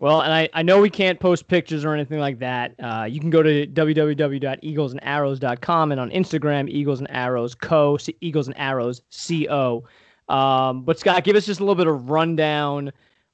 Well, 0.00 0.20
and 0.20 0.32
I, 0.32 0.48
I 0.54 0.62
know 0.62 0.80
we 0.80 0.90
can't 0.90 1.18
post 1.18 1.48
pictures 1.48 1.84
or 1.84 1.92
anything 1.92 2.20
like 2.20 2.38
that. 2.38 2.72
Uh, 2.78 3.08
you 3.10 3.18
can 3.18 3.30
go 3.30 3.42
to 3.42 3.66
www.eaglesandarrows.com 3.66 5.92
and 5.92 6.00
on 6.00 6.10
Instagram, 6.10 6.70
Eagles 6.70 7.00
and 7.00 7.10
Arrows 7.10 7.56
Co. 7.56 7.98
Eagles 8.20 8.46
and 8.46 8.56
Arrows 8.58 9.02
Co. 9.10 9.82
Um, 10.28 10.84
but 10.84 11.00
Scott, 11.00 11.24
give 11.24 11.34
us 11.34 11.46
just 11.46 11.58
a 11.60 11.64
little 11.64 11.74
bit 11.74 11.88
of 11.88 12.10
rundown 12.10 12.92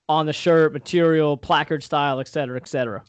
on 0.09 0.27
the 0.27 0.33
shirt, 0.33 0.73
material, 0.73 1.37
placard 1.37 1.83
style, 1.83 2.21
et 2.21 2.29
cetera, 2.29 2.57
et 2.57 2.69
cetera. 2.69 3.03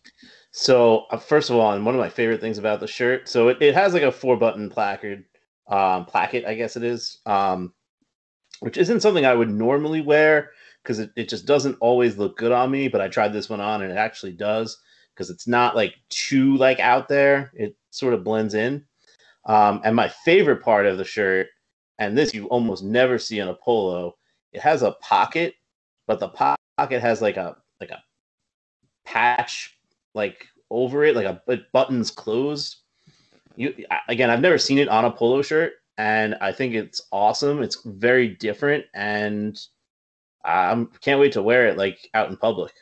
So, 0.51 1.05
uh, 1.11 1.17
first 1.17 1.49
of 1.49 1.55
all, 1.55 1.71
and 1.73 1.85
one 1.85 1.95
of 1.95 1.99
my 1.99 2.09
favorite 2.09 2.41
things 2.41 2.57
about 2.57 2.79
the 2.79 2.87
shirt, 2.87 3.29
so 3.29 3.49
it, 3.49 3.61
it 3.61 3.73
has 3.73 3.93
like 3.93 4.03
a 4.03 4.11
four 4.11 4.37
button 4.37 4.69
placard, 4.69 5.25
um, 5.67 6.05
placket, 6.05 6.45
I 6.45 6.55
guess 6.55 6.77
it 6.77 6.83
is, 6.83 7.19
um, 7.25 7.73
which 8.61 8.77
isn't 8.77 9.01
something 9.01 9.25
I 9.25 9.33
would 9.33 9.49
normally 9.49 9.99
wear 10.01 10.51
because 10.85 10.99
it, 10.99 11.11
it 11.15 11.27
just 11.27 11.47
doesn't 11.47 11.77
always 11.81 12.17
look 12.17 12.37
good 12.37 12.51
on 12.51 12.69
me. 12.69 12.87
But 12.87 13.01
I 13.01 13.07
tried 13.07 13.33
this 13.33 13.49
one 13.49 13.59
on 13.59 13.81
and 13.81 13.91
it 13.91 13.97
actually 13.97 14.33
does 14.33 14.77
because 15.13 15.31
it's 15.31 15.47
not 15.47 15.75
like 15.75 15.95
too 16.09 16.55
like 16.57 16.79
out 16.79 17.09
there. 17.09 17.51
It 17.55 17.75
sort 17.89 18.13
of 18.13 18.23
blends 18.23 18.53
in. 18.53 18.85
Um, 19.45 19.81
and 19.83 19.95
my 19.95 20.07
favorite 20.07 20.63
part 20.63 20.85
of 20.85 20.97
the 20.97 21.03
shirt, 21.03 21.47
and 21.97 22.17
this 22.17 22.33
you 22.33 22.45
almost 22.47 22.83
never 22.83 23.17
see 23.17 23.41
on 23.41 23.47
a 23.47 23.55
polo, 23.55 24.15
it 24.51 24.61
has 24.61 24.83
a 24.83 24.91
pocket, 25.01 25.55
but 26.07 26.19
the 26.19 26.29
pocket 26.29 27.01
has 27.01 27.21
like 27.21 27.37
a 27.37 27.55
like 27.79 27.89
a 27.89 28.03
patch 29.05 29.77
like 30.13 30.47
over 30.69 31.03
it, 31.03 31.15
like 31.15 31.25
a 31.25 31.41
it 31.47 31.71
buttons 31.71 32.11
closed. 32.11 32.77
You 33.55 33.73
again, 34.09 34.29
I've 34.29 34.41
never 34.41 34.57
seen 34.57 34.77
it 34.77 34.89
on 34.89 35.05
a 35.05 35.11
polo 35.11 35.41
shirt, 35.41 35.73
and 35.97 36.35
I 36.41 36.51
think 36.51 36.73
it's 36.73 37.01
awesome. 37.11 37.61
It's 37.61 37.81
very 37.85 38.29
different, 38.29 38.85
and 38.93 39.59
I 40.45 40.85
can't 41.01 41.19
wait 41.19 41.33
to 41.33 41.41
wear 41.41 41.67
it 41.67 41.77
like 41.77 42.09
out 42.13 42.29
in 42.29 42.37
public. 42.37 42.73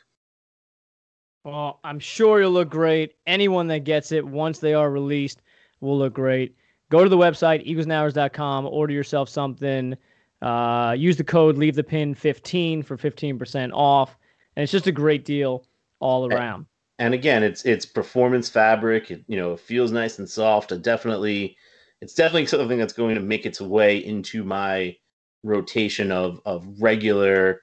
Well, 1.44 1.80
I'm 1.84 1.98
sure 1.98 2.40
you'll 2.40 2.52
look 2.52 2.70
great. 2.70 3.14
Anyone 3.26 3.66
that 3.68 3.84
gets 3.84 4.12
it 4.12 4.26
once 4.26 4.58
they 4.58 4.74
are 4.74 4.90
released 4.90 5.42
will 5.80 5.98
look 5.98 6.14
great. 6.14 6.56
Go 6.90 7.02
to 7.02 7.08
the 7.08 7.16
website 7.16 7.66
eaglesandarrows.com, 7.66 8.66
order 8.66 8.92
yourself 8.92 9.28
something. 9.28 9.96
Uh, 10.42 10.94
use 10.96 11.16
the 11.16 11.24
code 11.24 11.56
leave 11.56 11.74
the 11.74 11.84
pin 11.84 12.14
15 12.14 12.82
for 12.82 12.96
15% 12.96 13.70
off, 13.72 14.16
and 14.56 14.62
it's 14.62 14.72
just 14.72 14.86
a 14.86 14.92
great 14.92 15.24
deal 15.24 15.64
all 16.00 16.30
around. 16.30 16.66
And 16.98 17.14
again, 17.14 17.42
it's 17.42 17.64
it's 17.64 17.86
performance 17.86 18.48
fabric. 18.48 19.10
It, 19.10 19.24
you 19.26 19.36
know, 19.36 19.52
it 19.52 19.60
feels 19.60 19.90
nice 19.90 20.18
and 20.18 20.28
soft. 20.28 20.70
It 20.70 20.82
definitely, 20.82 21.56
it's 22.00 22.14
definitely 22.14 22.46
something 22.46 22.78
that's 22.78 22.92
going 22.92 23.14
to 23.16 23.20
make 23.20 23.46
its 23.46 23.60
way 23.60 23.98
into 23.98 24.44
my 24.44 24.96
rotation 25.44 26.10
of 26.10 26.40
of 26.44 26.66
regular 26.80 27.60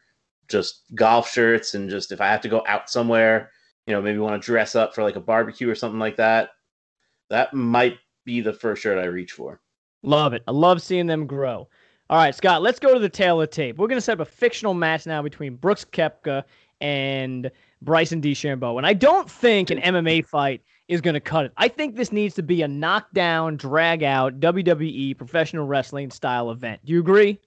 just 0.48 0.84
golf 0.96 1.32
shirts 1.32 1.74
and 1.74 1.90
just 1.90 2.12
if 2.12 2.22
I 2.22 2.28
have 2.28 2.42
to 2.42 2.50
go 2.50 2.64
out 2.68 2.90
somewhere, 2.90 3.52
you 3.88 3.94
know, 3.94 4.02
maybe 4.02 4.20
want 4.20 4.42
to 4.42 4.46
dress 4.46 4.76
up 4.76 4.94
for 4.94 5.04
like 5.04 5.16
a 5.16 5.22
barbecue 5.22 5.70
or 5.70 5.76
something 5.76 6.00
like 6.00 6.18
that, 6.18 6.52
that 7.30 7.54
might 7.54 7.98
be 8.26 8.42
the 8.42 8.54
first 8.54 8.84
shirt 8.84 9.00
I 9.00 9.06
reach 9.06 9.32
for. 9.32 9.62
Love 10.04 10.34
it. 10.34 10.44
I 10.48 10.52
love 10.52 10.82
seeing 10.82 11.08
them 11.08 11.26
grow. 11.26 11.68
All 12.10 12.18
right, 12.18 12.36
Scott, 12.36 12.62
let's 12.62 12.80
go 12.80 12.94
to 12.94 13.00
the 13.00 13.10
tale 13.10 13.42
of 13.42 13.50
tape. 13.52 13.78
We're 13.78 13.88
going 13.88 13.98
to 13.98 14.02
set 14.02 14.20
up 14.20 14.28
a 14.28 14.30
fictional 14.30 14.74
match 14.74 15.06
now 15.06 15.22
between 15.22 15.56
Brooks 15.56 15.86
Koepka 15.86 16.44
and 16.82 17.50
Bryson 17.82 18.22
DeChambeau. 18.22 18.78
And 18.78 18.86
I 18.86 18.94
don't 18.94 19.32
think 19.32 19.70
an 19.70 19.80
MMA 19.80 20.26
fight 20.26 20.62
is 20.90 21.00
going 21.00 21.14
to 21.14 21.22
cut 21.22 21.46
it. 21.46 21.54
I 21.56 21.70
think 21.70 21.96
this 21.96 22.12
needs 22.12 22.36
to 22.36 22.44
be 22.44 22.64
a 22.64 22.68
knockdown, 22.68 23.56
drag 23.56 24.04
out 24.04 24.42
WWE 24.42 25.18
professional 25.18 25.66
wrestling 25.66 26.12
style 26.12 26.52
event. 26.52 26.82
Do 26.84 26.92
you 26.92 27.00
agree? 27.00 27.40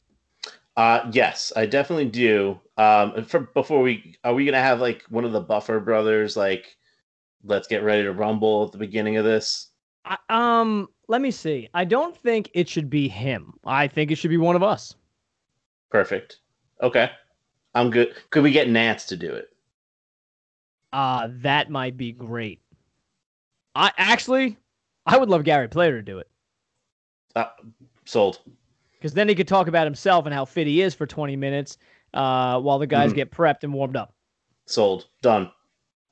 Uh, 0.76 1.08
yes, 1.12 1.52
I 1.54 1.66
definitely 1.66 2.06
do. 2.06 2.60
Um, 2.76 3.24
for 3.24 3.40
before 3.40 3.80
we 3.80 4.16
are 4.24 4.34
we 4.34 4.44
gonna 4.44 4.60
have 4.60 4.80
like 4.80 5.04
one 5.08 5.24
of 5.24 5.32
the 5.32 5.40
Buffer 5.40 5.78
brothers 5.78 6.36
like 6.36 6.76
let's 7.44 7.68
get 7.68 7.84
ready 7.84 8.02
to 8.02 8.12
rumble 8.12 8.64
at 8.64 8.72
the 8.72 8.78
beginning 8.78 9.16
of 9.16 9.24
this? 9.24 9.68
I, 10.04 10.18
um, 10.28 10.88
let 11.08 11.20
me 11.20 11.30
see. 11.30 11.68
I 11.74 11.84
don't 11.84 12.16
think 12.16 12.50
it 12.54 12.68
should 12.68 12.90
be 12.90 13.08
him. 13.08 13.54
I 13.64 13.86
think 13.86 14.10
it 14.10 14.16
should 14.16 14.30
be 14.30 14.36
one 14.36 14.56
of 14.56 14.62
us. 14.62 14.94
Perfect. 15.90 16.38
Okay, 16.82 17.10
I'm 17.74 17.90
good. 17.90 18.14
Could 18.30 18.42
we 18.42 18.50
get 18.50 18.68
Nantz 18.68 19.06
to 19.08 19.16
do 19.16 19.32
it? 19.32 19.48
Uh, 20.92 21.28
that 21.30 21.70
might 21.70 21.96
be 21.96 22.12
great. 22.12 22.60
I 23.74 23.92
actually, 23.96 24.56
I 25.06 25.18
would 25.18 25.28
love 25.28 25.44
Gary 25.44 25.68
Player 25.68 25.96
to 25.96 26.02
do 26.02 26.18
it. 26.18 26.28
Uh, 27.36 27.46
sold 28.04 28.40
because 29.04 29.12
then 29.12 29.28
he 29.28 29.34
could 29.34 29.46
talk 29.46 29.68
about 29.68 29.86
himself 29.86 30.24
and 30.24 30.34
how 30.34 30.46
fit 30.46 30.66
he 30.66 30.80
is 30.80 30.94
for 30.94 31.06
20 31.06 31.36
minutes 31.36 31.76
uh, 32.14 32.58
while 32.58 32.78
the 32.78 32.86
guys 32.86 33.10
mm-hmm. 33.10 33.16
get 33.16 33.30
prepped 33.30 33.62
and 33.62 33.70
warmed 33.70 33.96
up. 33.96 34.14
Sold. 34.64 35.08
Done. 35.20 35.52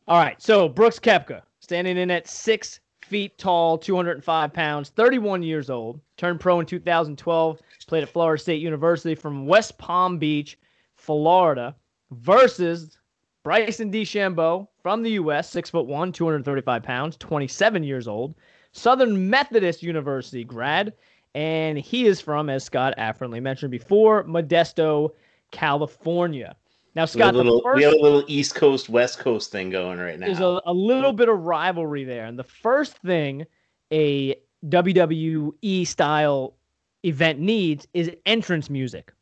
All 0.06 0.18
right. 0.18 0.42
So 0.42 0.68
Brooks 0.68 0.98
Koepka 0.98 1.40
standing 1.60 1.96
in 1.96 2.10
at 2.10 2.28
six 2.28 2.80
feet 3.00 3.38
tall, 3.38 3.78
205 3.78 4.52
pounds, 4.52 4.90
31 4.90 5.42
years 5.42 5.70
old. 5.70 6.02
Turned 6.18 6.38
pro 6.38 6.60
in 6.60 6.66
2012. 6.66 7.60
Played 7.86 8.02
at 8.02 8.10
Florida 8.10 8.38
State 8.38 8.60
University 8.60 9.14
from 9.14 9.46
West 9.46 9.78
Palm 9.78 10.18
Beach, 10.18 10.58
Florida, 10.94 11.74
versus 12.10 12.98
Bryson 13.42 13.90
DeChambeau 13.90 14.68
from 14.82 15.02
the 15.02 15.12
U.S., 15.12 15.48
six 15.48 15.70
foot 15.70 15.86
one, 15.86 16.12
235 16.12 16.82
pounds, 16.82 17.16
27 17.16 17.84
years 17.84 18.06
old. 18.06 18.34
Southern 18.72 19.30
Methodist 19.30 19.82
University 19.82 20.44
grad 20.44 20.92
and 21.34 21.78
he 21.78 22.06
is 22.06 22.20
from, 22.20 22.50
as 22.50 22.64
Scott 22.64 22.94
affluently 22.98 23.40
mentioned 23.40 23.70
before, 23.70 24.24
Modesto, 24.24 25.10
California. 25.50 26.56
Now, 26.94 27.06
Scott, 27.06 27.34
little, 27.34 27.62
we 27.74 27.82
have 27.84 27.94
a 27.94 28.00
little 28.00 28.22
East 28.26 28.54
Coast 28.54 28.90
West 28.90 29.18
Coast 29.18 29.50
thing 29.50 29.70
going 29.70 29.98
right 29.98 30.18
now. 30.18 30.26
there's 30.26 30.40
a, 30.40 30.60
a 30.66 30.72
little 30.72 31.12
bit 31.12 31.28
of 31.28 31.38
rivalry 31.40 32.04
there. 32.04 32.26
And 32.26 32.38
the 32.38 32.44
first 32.44 32.98
thing 32.98 33.46
a 33.90 34.36
WWE 34.68 35.86
style 35.86 36.54
event 37.02 37.38
needs 37.38 37.88
is 37.94 38.10
entrance 38.26 38.68
music. 38.68 39.12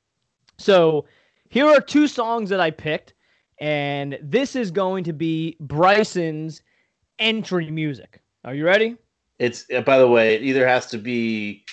So 0.59 1.05
here 1.49 1.66
are 1.66 1.81
two 1.81 2.09
songs 2.09 2.51
that 2.51 2.61
I 2.61 2.73
picked, 2.73 3.14
and 3.59 4.18
this 4.20 4.57
is 4.57 4.73
going 4.73 5.05
to 5.05 5.12
be 5.12 5.57
Bryson's 5.61 6.62
entry 7.20 7.70
music. 7.70 8.20
Are 8.44 8.55
you 8.55 8.64
ready? 8.64 8.96
It's 9.40 9.64
uh, 9.74 9.81
by 9.81 9.98
the 9.98 10.07
way, 10.07 10.35
it 10.35 10.42
either 10.42 10.68
has 10.68 10.87
to 10.88 10.98
be 10.98 11.64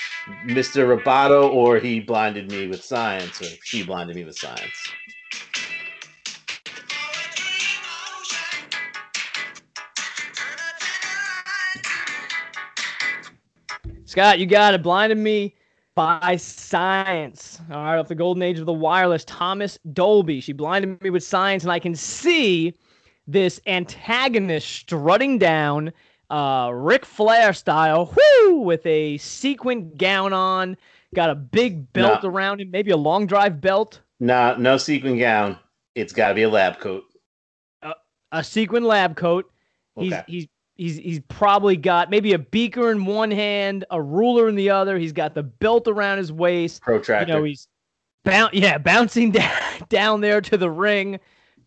Mr. 0.45 0.87
Roboto 0.87 1.51
or 1.51 1.79
he 1.79 1.99
blinded 1.99 2.49
me 2.49 2.67
with 2.67 2.81
science, 2.81 3.41
or 3.41 3.49
she 3.63 3.83
blinded 3.83 4.15
me 4.15 4.23
with 4.23 4.37
science. 4.37 4.89
Scott, 14.05 14.39
you 14.39 14.45
got 14.45 14.73
it. 14.73 14.81
Blinded 14.81 15.17
me 15.17 15.53
by 15.93 16.37
science. 16.37 17.59
All 17.69 17.83
right, 17.83 17.97
off 17.97 18.07
the 18.07 18.15
golden 18.15 18.43
age 18.43 18.59
of 18.59 18.65
the 18.65 18.71
wireless, 18.71 19.25
Thomas 19.25 19.77
Dolby. 19.91 20.39
She 20.39 20.53
blinded 20.53 21.01
me 21.01 21.09
with 21.09 21.23
science, 21.23 21.63
and 21.63 21.71
I 21.73 21.79
can 21.79 21.95
see 21.95 22.73
this 23.27 23.59
antagonist 23.67 24.69
strutting 24.69 25.37
down, 25.37 25.91
uh, 26.29 26.69
Ric 26.73 27.05
Flair 27.05 27.53
style, 27.53 28.13
whoo, 28.15 28.57
with 28.61 28.85
a 28.85 29.17
sequin 29.17 29.93
gown 29.95 30.33
on, 30.33 30.77
got 31.15 31.29
a 31.29 31.35
big 31.35 31.91
belt 31.93 32.23
No. 32.23 32.29
around 32.29 32.61
him, 32.61 32.71
maybe 32.71 32.91
a 32.91 32.97
long 32.97 33.27
drive 33.27 33.61
belt, 33.61 34.01
No, 34.19 34.55
no 34.55 34.77
sequin 34.77 35.17
gown. 35.17 35.57
It's 35.95 36.13
got 36.13 36.29
to 36.29 36.33
be 36.35 36.43
a 36.43 36.49
lab 36.49 36.79
coat. 36.79 37.03
a 38.31 38.43
sequin 38.43 38.83
lab 38.83 39.15
coat. 39.15 39.49
He's 39.97 40.13
Okay. 40.13 40.23
he's 40.27 40.47
he's 40.75 40.97
he's 40.97 41.19
probably 41.29 41.77
got 41.77 42.09
maybe 42.09 42.33
a 42.33 42.39
beaker 42.39 42.91
in 42.91 43.05
one 43.05 43.31
hand, 43.31 43.85
a 43.89 44.01
ruler 44.01 44.47
in 44.49 44.55
the 44.55 44.69
other. 44.69 44.97
He's 44.97 45.13
got 45.13 45.33
the 45.33 45.43
belt 45.43 45.87
around 45.87 46.17
his 46.17 46.31
waist. 46.31 46.81
Protractor. 46.81 47.31
You 47.33 47.39
know, 47.39 47.43
he's 47.45 47.67
boun- 48.25 48.49
yeah, 48.53 48.77
bouncing 48.77 49.31
down 49.31 49.51
down 49.89 50.21
there 50.21 50.41
to 50.41 50.57
the 50.57 50.69
ring, 50.69 51.19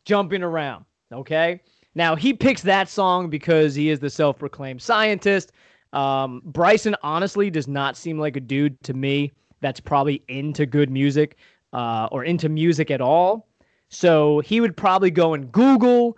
jumping 0.05 0.43
around. 0.43 0.85
Okay. 1.13 1.61
Now 2.01 2.17
he 2.17 2.33
picks 2.33 2.63
that 2.63 2.89
song 2.89 3.29
because 3.29 3.75
he 3.75 3.91
is 3.91 4.01
the 4.01 4.09
self-proclaimed 4.09 4.81
scientist. 4.81 5.53
Um, 5.93 6.41
Bryson 6.47 6.97
honestly 7.03 7.51
does 7.51 7.69
not 7.69 7.95
seem 7.95 8.19
like 8.19 8.37
a 8.37 8.41
dude 8.41 8.83
to 8.85 8.95
me 8.95 9.33
that's 9.61 9.81
probably 9.81 10.23
into 10.29 10.65
good 10.65 10.89
music 10.89 11.37
uh, 11.75 12.09
or 12.11 12.25
into 12.25 12.49
music 12.49 12.91
at 12.91 13.03
all. 13.03 13.49
So 13.91 14.41
he 14.41 14.63
would 14.63 14.75
probably 14.79 15.11
go 15.11 15.35
and 15.35 15.53
Google 15.53 16.17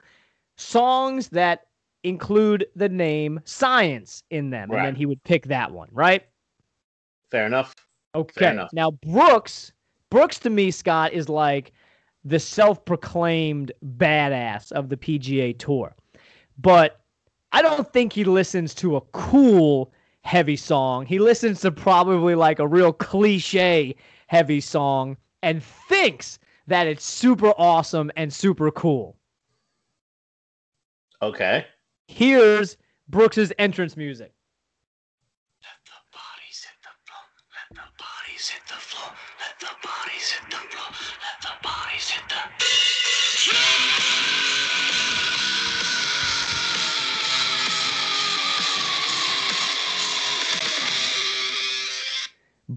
songs 0.57 1.31
that 1.31 1.67
include 2.05 2.65
the 2.77 2.89
name 2.89 3.41
science 3.45 4.23
in 4.31 4.51
them, 4.51 4.71
and 4.71 4.85
then 4.85 4.95
he 4.95 5.05
would 5.05 5.25
pick 5.25 5.47
that 5.47 5.73
one, 5.73 5.89
right? 5.91 6.23
Fair 7.33 7.47
enough. 7.47 7.75
Okay. 8.15 8.53
enough. 8.53 8.71
Now 8.73 8.93
Brooks, 8.93 9.73
Brooks 10.11 10.39
to 10.41 10.51
me, 10.51 10.71
Scott 10.71 11.13
is 11.13 11.29
like 11.29 11.73
the 12.25 12.39
self-proclaimed 12.39 13.73
badass 13.97 14.73
of 14.73 14.89
the 14.89 14.97
PGA 14.97 15.59
Tour, 15.59 15.95
but 16.59 17.01
I 17.53 17.63
don't 17.63 17.93
think 17.93 18.13
he 18.13 18.25
listens 18.25 18.75
to 18.77 18.97
a 18.97 19.01
cool 19.13 19.93
heavy 20.23 20.57
song. 20.57 21.05
He 21.05 21.19
listens 21.19 21.61
to 21.63 21.73
probably 21.73 22.35
like 22.35 22.59
a 22.59 22.67
real 22.67 22.93
cliche 22.93 23.97
heavy 24.29 24.61
song 24.61 25.17
and 25.43 25.63
thinks 25.63 26.39
that 26.67 26.87
it's 26.87 27.05
super 27.05 27.53
awesome 27.59 28.11
and 28.17 28.33
super 28.33 28.71
cool. 28.71 29.17
Okay. 31.21 31.67
Here's 32.09 32.77
Brooks's 33.09 33.53
entrance 33.59 33.97
music. 33.97 34.33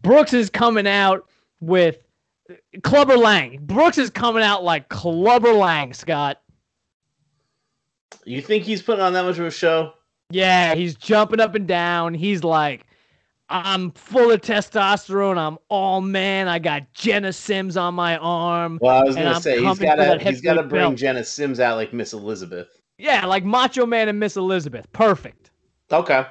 Brooks 0.06 0.34
is 0.34 0.52
coming 0.52 0.86
out 0.86 1.28
with 1.62 1.98
Clubber 2.84 3.18
Lang. 3.18 3.58
Brooks 3.62 3.98
is 3.98 4.12
coming 4.12 4.44
out 4.44 4.64
like 4.64 4.88
Clubber 4.90 5.52
Lang, 5.52 5.94
Scott. 5.94 6.42
You 8.24 8.40
think 8.40 8.64
he's 8.64 8.84
putting 8.84 9.02
on 9.02 9.14
that 9.14 9.26
much 9.26 9.40
of 9.40 9.46
a 9.46 9.52
show? 9.52 9.94
Yeah, 10.30 10.76
he's 10.76 10.96
jumping 10.96 11.40
up 11.40 11.56
and 11.56 11.68
down. 11.68 12.14
He's 12.14 12.44
like, 12.44 12.86
I'm 13.50 13.92
full 13.94 14.30
of 14.30 14.42
testosterone. 14.42 15.38
I'm 15.38 15.58
all 15.70 16.02
man. 16.02 16.48
I 16.48 16.60
got 16.60 16.94
Jenna 16.94 17.34
Sims 17.34 17.76
on 17.76 17.96
my 17.96 18.18
arm. 18.18 18.78
Well, 18.82 18.96
I 18.96 19.04
was 19.04 19.16
gonna 19.16 19.42
say 19.42 19.64
he's 19.64 19.80
gotta 19.80 20.20
he's 20.20 20.42
gotta 20.42 20.64
bring 20.64 20.82
belt. 20.82 20.96
Jenna 20.98 21.24
Sims 21.24 21.60
out 21.60 21.78
like 21.78 21.94
Miss 21.94 22.14
Elizabeth. 22.14 22.68
Yeah, 23.00 23.26
like 23.26 23.44
Macho 23.44 23.88
Man 23.88 24.08
and 24.08 24.20
Miss 24.20 24.38
Elizabeth. 24.38 24.92
Perfect. 24.94 25.50
Okay. 25.92 26.26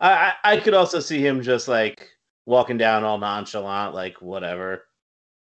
I, 0.00 0.10
I 0.10 0.34
I 0.44 0.56
could 0.58 0.74
also 0.74 0.98
see 0.98 1.24
him 1.24 1.42
just 1.42 1.68
like 1.68 2.10
walking 2.46 2.78
down 2.78 3.04
all 3.04 3.18
nonchalant, 3.18 3.94
like 3.94 4.20
whatever. 4.20 4.84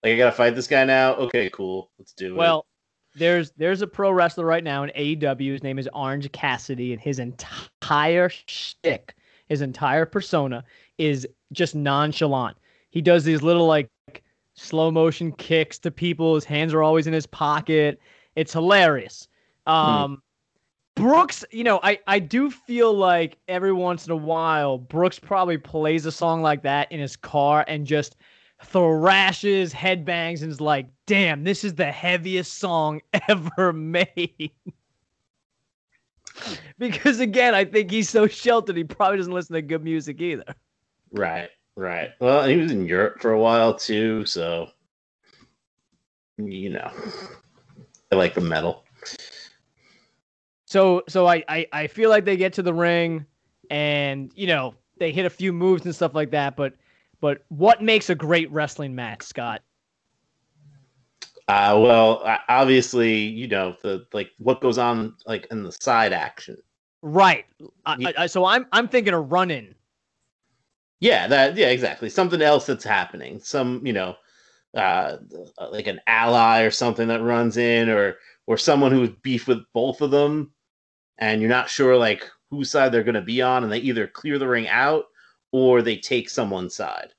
Like 0.03 0.13
I 0.13 0.17
gotta 0.17 0.31
fight 0.31 0.55
this 0.55 0.67
guy 0.67 0.83
now. 0.85 1.15
Okay, 1.15 1.49
cool. 1.49 1.91
Let's 1.97 2.13
do 2.13 2.33
it. 2.33 2.37
Well, 2.37 2.65
there's 3.15 3.51
there's 3.51 3.81
a 3.81 3.87
pro 3.87 4.11
wrestler 4.11 4.45
right 4.45 4.63
now 4.63 4.83
in 4.83 4.91
AEW. 4.91 5.53
His 5.53 5.63
name 5.63 5.79
is 5.79 5.89
Orange 5.93 6.31
Cassidy, 6.31 6.93
and 6.93 7.01
his 7.01 7.19
entire 7.19 8.29
shtick, 8.29 9.15
his 9.47 9.61
entire 9.61 10.05
persona 10.05 10.63
is 10.97 11.27
just 11.53 11.75
nonchalant. 11.75 12.57
He 12.89 13.01
does 13.01 13.23
these 13.23 13.41
little 13.41 13.67
like 13.67 13.89
slow 14.53 14.91
motion 14.91 15.31
kicks 15.31 15.79
to 15.79 15.91
people. 15.91 16.35
His 16.35 16.45
hands 16.45 16.73
are 16.73 16.83
always 16.83 17.07
in 17.07 17.13
his 17.13 17.25
pocket. 17.25 17.99
It's 18.35 18.53
hilarious. 18.53 19.27
Um, 19.65 20.21
Brooks, 20.95 21.43
you 21.51 21.63
know, 21.63 21.79
I 21.83 21.99
I 22.07 22.19
do 22.19 22.49
feel 22.49 22.93
like 22.93 23.37
every 23.47 23.73
once 23.73 24.05
in 24.05 24.11
a 24.11 24.15
while 24.15 24.77
Brooks 24.77 25.19
probably 25.19 25.57
plays 25.57 26.05
a 26.05 26.11
song 26.11 26.41
like 26.41 26.63
that 26.63 26.91
in 26.91 26.99
his 26.99 27.17
car 27.17 27.65
and 27.67 27.85
just 27.85 28.15
thrashes, 28.63 29.73
headbangs, 29.73 30.41
and 30.41 30.51
is 30.51 30.61
like, 30.61 30.87
damn, 31.05 31.43
this 31.43 31.63
is 31.63 31.75
the 31.75 31.91
heaviest 31.91 32.57
song 32.57 33.01
ever 33.29 33.73
made. 33.73 34.51
because 36.77 37.19
again, 37.19 37.53
I 37.53 37.65
think 37.65 37.91
he's 37.91 38.09
so 38.09 38.27
sheltered, 38.27 38.77
he 38.77 38.83
probably 38.85 39.17
doesn't 39.17 39.33
listen 39.33 39.55
to 39.55 39.61
good 39.61 39.83
music 39.83 40.21
either. 40.21 40.55
right, 41.11 41.49
right. 41.75 42.11
Well, 42.21 42.47
he 42.47 42.55
was 42.55 42.71
in 42.71 42.85
Europe 42.85 43.19
for 43.19 43.31
a 43.31 43.39
while 43.39 43.73
too, 43.73 44.25
so 44.25 44.69
you 46.37 46.69
know, 46.69 46.91
I 48.11 48.15
like 48.15 48.33
the 48.33 48.41
metal. 48.41 48.84
So 50.75 51.03
so 51.07 51.25
I, 51.25 51.41
I 51.47 51.65
I 51.71 51.87
feel 51.87 52.09
like 52.09 52.25
they 52.25 52.35
get 52.35 52.51
to 52.55 52.61
the 52.61 52.73
ring 52.73 53.25
and 53.69 54.29
you 54.35 54.45
know, 54.45 54.75
they 54.97 55.13
hit 55.13 55.25
a 55.25 55.29
few 55.29 55.53
moves 55.53 55.85
and 55.85 55.95
stuff 55.95 56.13
like 56.13 56.31
that, 56.31 56.57
but 56.57 56.73
but 57.21 57.45
what 57.47 57.81
makes 57.81 58.09
a 58.09 58.15
great 58.15 58.51
wrestling 58.51 58.93
match, 58.93 59.23
Scott? 59.23 59.61
Uh, 61.47 61.79
well, 61.81 62.21
obviously, 62.49 63.15
you 63.15 63.47
know 63.47 63.73
the 63.83 64.05
like 64.11 64.31
what 64.39 64.59
goes 64.59 64.77
on 64.77 65.15
like 65.25 65.47
in 65.49 65.63
the 65.63 65.71
side 65.71 66.11
action. 66.11 66.57
Right. 67.01 67.45
I, 67.85 68.13
I- 68.17 68.27
so 68.27 68.43
I'm 68.43 68.65
I'm 68.73 68.89
thinking 68.89 69.13
a 69.13 69.21
run 69.21 69.51
in. 69.51 69.75
Yeah, 70.99 71.25
that 71.27 71.55
yeah, 71.55 71.69
exactly. 71.69 72.09
Something 72.09 72.41
else 72.41 72.65
that's 72.65 72.83
happening. 72.83 73.39
Some, 73.39 73.79
you 73.87 73.93
know, 73.93 74.17
uh 74.75 75.19
like 75.71 75.87
an 75.87 76.01
ally 76.05 76.63
or 76.63 76.71
something 76.71 77.07
that 77.07 77.21
runs 77.21 77.55
in 77.55 77.89
or 77.89 78.17
or 78.45 78.57
someone 78.57 78.91
who's 78.91 79.11
beef 79.21 79.47
with 79.47 79.63
both 79.71 80.01
of 80.01 80.11
them 80.11 80.51
and 81.17 81.41
you're 81.41 81.49
not 81.49 81.69
sure 81.69 81.97
like 81.97 82.29
whose 82.49 82.69
side 82.69 82.91
they're 82.91 83.03
going 83.03 83.15
to 83.15 83.21
be 83.21 83.41
on 83.41 83.63
and 83.63 83.71
they 83.71 83.79
either 83.79 84.07
clear 84.07 84.37
the 84.37 84.47
ring 84.47 84.67
out 84.67 85.05
or 85.51 85.81
they 85.81 85.97
take 85.97 86.29
someone's 86.29 86.75
side. 86.75 87.13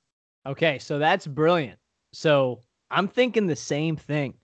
Okay, 0.47 0.79
so 0.79 0.99
that's 0.99 1.27
brilliant. 1.27 1.79
So 2.13 2.61
I'm 2.91 3.09
thinking 3.09 3.47
the 3.47 3.57
same 3.57 3.97
thing. 3.97 4.35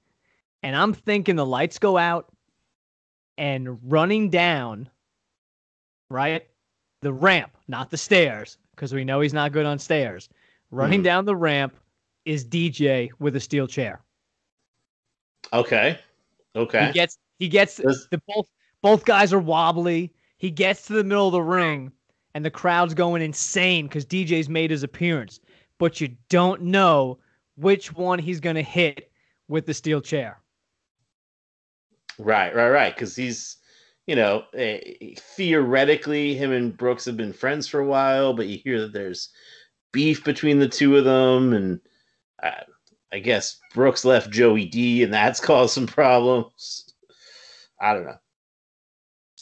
And 0.65 0.75
I'm 0.77 0.95
thinking 0.95 1.37
the 1.37 1.47
lights 1.47 1.79
go 1.79 1.97
out 1.99 2.29
and 3.37 3.79
running 3.91 4.31
down, 4.31 4.89
right? 6.11 6.47
The 7.01 7.13
ramp, 7.13 7.57
not 7.69 7.91
the 7.91 7.97
stairs, 7.97 8.59
because 8.75 8.93
we 8.95 9.05
know 9.05 9.21
he's 9.21 9.33
not 9.35 9.53
good 9.53 9.67
on 9.67 9.79
stairs. 9.79 10.29
Running 10.71 11.01
Mhm. 11.01 11.05
down 11.05 11.25
the 11.25 11.37
ramp 11.37 11.75
is 12.25 12.45
DJ 12.45 13.11
with 13.19 13.35
a 13.37 13.41
steel 13.41 13.67
chair. 13.67 14.03
Okay. 15.53 15.99
Okay. 16.55 16.87
He 16.87 16.93
gets 16.93 17.19
he 17.39 17.49
gets 17.49 17.77
Does- 17.77 18.07
the 18.11 18.23
both 18.29 18.47
both 18.83 19.05
guys 19.05 19.33
are 19.33 19.39
wobbly. 19.39 20.13
He 20.39 20.51
gets 20.51 20.87
to 20.87 20.93
the 20.93 21.05
middle 21.05 21.29
of 21.29 21.33
the 21.33 21.43
ring 21.43 21.93
and 22.35 22.45
the 22.45 22.51
crowd's 22.51 22.95
going 22.95 23.23
insane 23.23 23.87
because 23.87 24.05
DJ's 24.05 24.49
made 24.49 24.71
his 24.71 24.83
appearance. 24.83 25.41
But 25.79 26.01
you 26.01 26.17
don't 26.29 26.63
know 26.63 27.19
which 27.57 27.93
one 27.93 28.19
he's 28.19 28.41
gonna 28.41 28.63
hit 28.63 29.11
with 29.49 29.67
the 29.67 29.75
steel 29.75 30.01
chair. 30.01 30.41
Right, 32.19 32.55
right, 32.55 32.71
right. 32.71 32.95
Because 32.95 33.17
he's, 33.17 33.57
you 34.07 34.17
know, 34.17 34.45
eh, 34.55 35.15
theoretically, 35.37 36.35
him 36.35 36.53
and 36.53 36.77
Brooks 36.77 37.05
have 37.05 37.17
been 37.17 37.33
friends 37.33 37.67
for 37.67 37.81
a 37.81 37.87
while, 37.87 38.33
but 38.35 38.47
you 38.47 38.59
hear 38.59 38.81
that 38.81 38.93
there's 38.93 39.31
beef 39.93 40.25
between 40.25 40.59
the 40.59 40.69
two 40.69 40.97
of 40.97 41.05
them, 41.05 41.53
and 41.53 41.81
I, 42.43 42.63
I 43.13 43.19
guess 43.19 43.59
Brooks 43.75 44.05
left 44.05 44.31
Joey 44.31 44.65
D, 44.67 45.03
and 45.03 45.13
that's 45.13 45.41
caused 45.45 45.75
some 45.75 45.87
problems. 45.87 46.95
I 47.81 47.95
don't 47.95 48.05
know. 48.05 48.19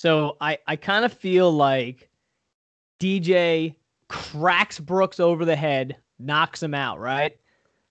So 0.00 0.38
I, 0.40 0.56
I 0.66 0.76
kind 0.76 1.04
of 1.04 1.12
feel 1.12 1.52
like 1.52 2.08
DJ 3.00 3.74
cracks 4.08 4.80
Brooks 4.80 5.20
over 5.20 5.44
the 5.44 5.54
head, 5.54 5.94
knocks 6.18 6.62
him 6.62 6.72
out, 6.72 6.98
right? 6.98 7.36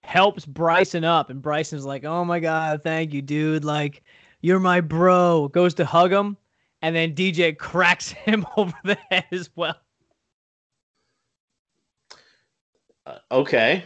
Helps 0.01 0.43
Bryson 0.43 1.03
up, 1.03 1.30
and 1.30 1.39
Bryson's 1.39 1.86
like, 1.86 2.05
"Oh 2.05 2.26
my 2.26 2.39
god, 2.39 2.82
thank 2.82 3.14
you, 3.14 3.22
dude! 3.22 3.64
Like, 3.64 4.01
you're 4.41 4.60
my 4.60 4.82
bro." 4.82 5.49
Goes 5.49 5.76
to 5.76 5.86
hug 5.86 6.12
him, 6.12 6.36
and 6.82 6.95
then 6.95 7.14
DJ 7.14 7.55
cracks 7.55 8.10
him 8.26 8.43
over 8.57 8.74
the 8.84 8.97
head 9.12 9.26
as 9.32 9.51
well. 9.55 9.80
Uh, 13.05 13.20
okay. 13.32 13.84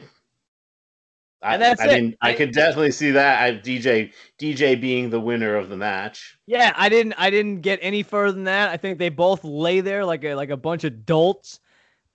I, 1.44 1.54
And 1.54 1.62
that's 1.62 1.82
I 1.82 1.86
it. 1.88 2.02
mean, 2.02 2.18
I 2.22 2.34
could 2.34 2.54
definitely 2.54 2.92
see 2.92 3.12
that. 3.12 3.44
I, 3.44 3.52
DJ 3.58 4.14
DJ 4.40 4.80
being 4.80 5.10
the 5.10 5.20
winner 5.20 5.56
of 5.56 5.70
the 5.70 5.78
match. 5.78 6.38
Yeah, 6.48 6.74
I 6.76 6.90
didn't 6.90 7.14
I 7.18 7.30
didn't 7.30 7.62
get 7.62 7.80
any 7.82 8.02
further 8.02 8.32
than 8.32 8.46
that. 8.46 8.70
I 8.70 8.78
think 8.78 8.98
they 8.98 9.10
both 9.10 9.44
lay 9.44 9.82
there 9.82 10.06
like 10.06 10.24
a 10.24 10.36
like 10.36 10.50
a 10.50 10.58
bunch 10.58 10.84
of 10.84 11.06
dolts. 11.06 11.60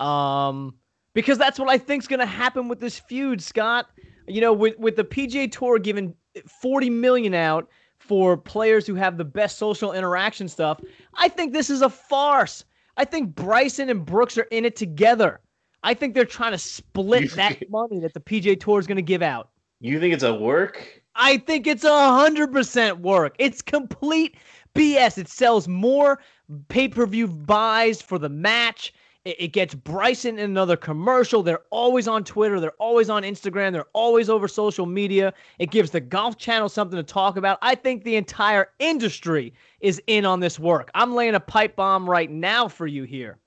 Um 0.01 0.74
because 1.14 1.37
that's 1.37 1.59
what 1.59 1.68
I 1.68 1.79
think's 1.79 2.07
going 2.07 2.20
to 2.20 2.26
happen 2.26 2.68
with 2.68 2.79
this 2.79 2.99
feud, 2.99 3.43
Scott. 3.43 3.87
You 4.26 4.41
know, 4.41 4.53
with 4.53 4.79
with 4.79 4.97
the 4.97 5.05
PGA 5.05 5.51
Tour 5.51 5.79
giving 5.79 6.14
40 6.47 6.91
million 6.91 7.35
out 7.35 7.68
for 7.99 8.37
players 8.37 8.87
who 8.87 8.95
have 8.95 9.18
the 9.18 9.24
best 9.24 9.59
social 9.59 9.93
interaction 9.93 10.49
stuff, 10.49 10.81
I 11.14 11.29
think 11.29 11.53
this 11.53 11.70
is 11.70 11.83
a 11.83 11.91
farce. 11.91 12.64
I 12.97 13.05
think 13.05 13.35
Bryson 13.35 13.91
and 13.91 14.05
Brooks 14.05 14.39
are 14.39 14.47
in 14.51 14.64
it 14.64 14.76
together. 14.76 15.41
I 15.89 15.95
think 15.95 16.12
they're 16.12 16.26
trying 16.26 16.53
to 16.53 16.59
split 16.59 17.32
that 17.36 17.70
money 17.70 17.99
that 18.01 18.12
the 18.12 18.20
PGA 18.20 18.61
Tour 18.61 18.78
is 18.78 18.86
going 18.86 18.97
to 18.97 19.03
give 19.03 19.22
out. 19.22 19.49
You 19.80 19.99
think 19.99 20.12
it's 20.12 20.22
a 20.22 20.34
work? 20.34 21.03
I 21.14 21.39
think 21.39 21.66
it's 21.66 21.82
a 21.82 22.12
hundred 22.12 22.53
percent 22.53 22.99
work. 22.99 23.34
It's 23.39 23.62
complete 23.62 24.36
BS. 24.74 25.16
It 25.16 25.28
sells 25.28 25.66
more 25.66 26.20
pay-per-view 26.68 27.28
buys 27.28 28.03
for 28.03 28.18
the 28.18 28.28
match. 28.28 28.93
It, 29.24 29.36
it 29.39 29.49
gets 29.55 29.74
Bryson 29.74 30.39
in 30.39 30.51
another 30.51 30.76
commercial. 30.76 31.43
They're 31.43 31.64
always 31.70 32.07
on 32.07 32.22
Twitter. 32.22 32.61
They're 32.61 32.72
always 32.72 33.09
on 33.09 33.22
Instagram. 33.22 33.72
They're 33.72 33.86
always 33.95 34.28
over 34.28 34.47
social 34.47 34.84
media. 34.84 35.32
It 35.59 35.70
gives 35.70 35.91
the 35.91 36.01
Golf 36.01 36.36
Channel 36.36 36.68
something 36.68 36.99
to 36.99 37.03
talk 37.03 37.39
about. 37.39 37.57
I 37.62 37.74
think 37.76 38.05
the 38.05 38.16
entire 38.16 38.72
industry 38.78 39.55
is 39.80 40.03
in 40.07 40.26
on 40.26 40.41
this 40.41 40.59
work. 40.59 40.91
I'm 40.95 41.14
laying 41.14 41.34
a 41.34 41.41
pipe 41.41 41.76
bomb 41.76 42.11
right 42.11 42.30
now 42.30 42.68
for 42.68 42.86
you 42.86 43.05
here. 43.05 43.39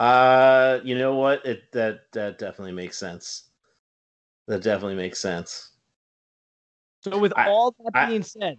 Uh, 0.00 0.78
you 0.84 0.96
know 0.96 1.14
what? 1.16 1.44
It 1.44 1.70
that 1.72 2.10
that 2.12 2.38
definitely 2.38 2.72
makes 2.72 2.96
sense. 2.96 3.44
That 4.46 4.62
definitely 4.62 4.94
makes 4.94 5.18
sense. 5.18 5.70
So 7.02 7.18
with 7.18 7.32
I- 7.36 7.48
all 7.48 7.74
that 7.84 7.90
I- 7.94 8.06
being 8.06 8.22
said, 8.22 8.56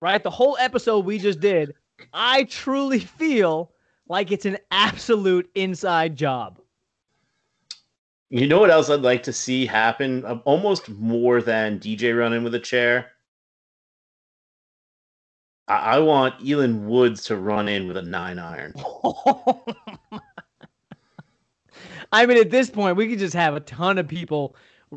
right, 0.00 0.22
the 0.22 0.30
whole 0.30 0.56
episode 0.60 1.04
we 1.04 1.18
just 1.18 1.40
did, 1.40 1.74
I 2.12 2.44
truly 2.44 2.98
feel 3.18 3.72
like 4.08 4.32
it's 4.32 4.46
an 4.46 4.58
absolute 4.70 5.48
inside 5.54 6.16
job. 6.16 6.58
You 8.30 8.48
know 8.48 8.58
what 8.58 8.70
else 8.70 8.90
I'd 8.90 9.00
like 9.02 9.22
to 9.24 9.32
see 9.32 9.64
happen? 9.66 10.24
Uh, 10.24 10.40
Almost 10.44 10.88
more 10.88 11.40
than 11.40 11.78
DJ 11.78 12.18
running 12.18 12.42
with 12.42 12.54
a 12.54 12.60
chair. 12.60 13.12
I, 15.68 15.74
I 15.96 15.98
want 16.00 16.34
Elin 16.46 16.88
Woods 16.88 17.24
to 17.26 17.36
run 17.36 17.68
in 17.68 17.86
with 17.86 17.96
a 17.96 18.02
nine 18.02 18.40
iron. 18.40 18.74
I 22.14 22.26
mean, 22.26 22.38
at 22.38 22.50
this 22.50 22.70
point, 22.70 22.96
we 22.96 23.08
could 23.08 23.18
just 23.18 23.34
have 23.34 23.56
a 23.56 23.60
ton 23.60 23.98
of 23.98 24.06
people, 24.06 24.54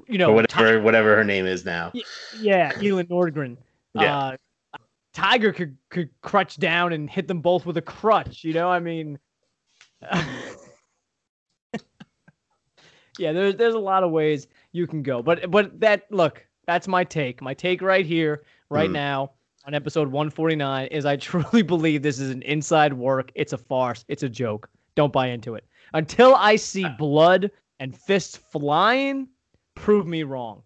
you 0.08 0.20
know, 0.20 0.30
or 0.30 0.36
whatever 0.36 0.80
whatever 0.82 1.16
her 1.16 1.24
name 1.24 1.48
is 1.48 1.66
now. 1.66 1.92
Yeah, 2.40 2.72
Elin 2.82 3.08
Nordgren. 3.08 3.58
Yeah. 3.96 4.18
Uh, 4.18 4.38
Tiger 5.14 5.52
could 5.52 5.76
could 5.90 6.10
crutch 6.22 6.58
down 6.58 6.94
and 6.94 7.10
hit 7.10 7.28
them 7.28 7.42
both 7.42 7.66
with 7.66 7.76
a 7.78 7.82
crutch. 7.82 8.44
You 8.44 8.54
know, 8.54 8.70
I 8.70 8.80
mean, 8.80 9.18
yeah, 13.18 13.32
there's 13.32 13.56
there's 13.56 13.74
a 13.74 13.80
lot 13.80 14.04
of 14.04 14.12
ways 14.12 14.48
you 14.72 14.86
can 14.86 15.02
go, 15.02 15.24
but 15.24 15.50
but 15.50 15.80
that 15.80 16.04
look, 16.12 16.46
that's 16.68 16.88
my 16.88 17.04
take. 17.04 17.42
My 17.42 17.56
take 17.56 17.82
right 17.82 18.06
here, 18.06 18.44
right 18.70 18.88
Hmm. 18.88 18.94
now 18.94 19.32
on 19.66 19.74
episode 19.74 20.08
149 20.10 20.88
is 20.90 21.06
I 21.06 21.16
truly 21.18 21.64
believe 21.64 22.04
this 22.04 22.20
is 22.20 22.30
an 22.30 22.44
inside 22.44 22.94
work. 22.94 23.32
It's 23.34 23.54
a 23.54 23.58
farce. 23.58 24.06
It's 24.08 24.22
a 24.22 24.30
joke. 24.30 24.70
Don't 24.94 25.12
buy 25.12 25.30
into 25.30 25.56
it 25.56 25.66
until 25.94 26.36
I 26.36 26.56
see 26.56 26.86
Uh. 26.86 26.96
blood 26.98 27.52
and 27.80 27.96
fists 27.96 28.38
flying. 28.38 29.28
Prove 29.76 30.08
me 30.08 30.24
wrong. 30.24 30.64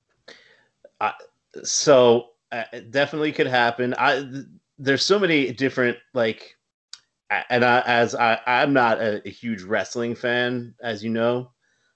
so 1.64 2.30
uh, 2.52 2.64
it 2.74 2.92
definitely 2.92 3.32
could 3.32 3.48
happen. 3.48 3.94
I 3.98 4.22
th- 4.22 4.46
there's 4.78 5.04
so 5.04 5.20
many 5.20 5.52
different 5.52 5.98
like, 6.14 6.56
and 7.50 7.64
I, 7.64 7.82
as 7.86 8.16
I 8.16 8.40
I'm 8.46 8.74
not 8.74 9.00
a, 9.00 9.22
a 9.28 9.30
huge 9.30 9.62
wrestling 9.64 10.16
fan, 10.16 10.74
as 10.82 11.04
you 11.04 11.10
know. 11.10 11.52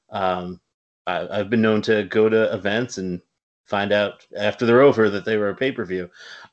Um, 0.09 0.59
I, 1.07 1.27
I've 1.39 1.49
been 1.49 1.61
known 1.61 1.81
to 1.83 2.03
go 2.03 2.29
to 2.29 2.53
events 2.53 2.97
and 2.97 3.21
find 3.65 3.91
out 3.91 4.25
after 4.37 4.65
they're 4.65 4.81
over 4.81 5.09
that 5.09 5.25
they 5.25 5.37
were 5.37 5.49
a 5.49 5.55
pay 5.55 5.71
per 5.71 5.85
view. 5.85 6.09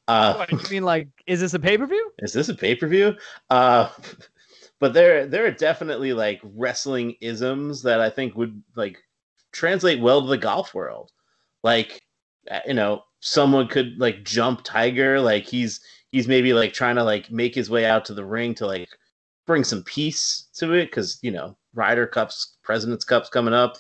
Uh, 0.08 0.34
What, 0.34 0.50
you 0.50 0.58
mean 0.70 0.82
like, 0.84 1.08
is 1.26 1.40
this 1.40 1.54
a 1.54 1.58
pay 1.58 1.76
per 1.78 1.86
view? 1.86 2.12
is 2.18 2.32
this 2.32 2.48
a 2.48 2.54
pay 2.54 2.74
per 2.74 2.86
view? 2.86 3.14
Uh, 3.50 3.90
but 4.82 4.94
there 4.94 5.28
there 5.28 5.46
are 5.46 5.52
definitely 5.52 6.12
like 6.12 6.40
wrestling 6.42 7.14
isms 7.20 7.84
that 7.84 8.00
I 8.00 8.10
think 8.10 8.34
would 8.34 8.60
like 8.74 8.98
translate 9.52 10.00
well 10.00 10.20
to 10.20 10.26
the 10.26 10.36
golf 10.36 10.74
world. 10.74 11.12
Like 11.62 12.02
uh, 12.50 12.58
you 12.66 12.74
know, 12.74 13.04
someone 13.20 13.68
could 13.68 13.94
like 13.98 14.24
jump 14.24 14.62
Tiger, 14.64 15.20
like 15.20 15.46
he's 15.46 15.80
he's 16.10 16.26
maybe 16.26 16.52
like 16.52 16.72
trying 16.72 16.96
to 16.96 17.04
like 17.04 17.30
make 17.30 17.54
his 17.54 17.70
way 17.70 17.86
out 17.86 18.04
to 18.06 18.14
the 18.14 18.24
ring 18.24 18.56
to 18.56 18.66
like 18.66 18.88
bring 19.46 19.62
some 19.62 19.84
peace 19.84 20.48
to 20.54 20.72
it 20.72 20.86
because 20.86 21.20
you 21.22 21.30
know 21.30 21.56
Ryder 21.74 22.08
Cups, 22.08 22.56
President's 22.64 23.04
Cups 23.04 23.28
coming 23.28 23.54
up. 23.54 23.76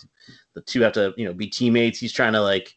The 0.54 0.60
two 0.60 0.82
have 0.82 0.92
to 0.92 1.14
you 1.16 1.24
know 1.24 1.34
be 1.34 1.48
teammates. 1.48 1.98
He's 1.98 2.12
trying 2.12 2.34
to 2.34 2.40
like 2.40 2.72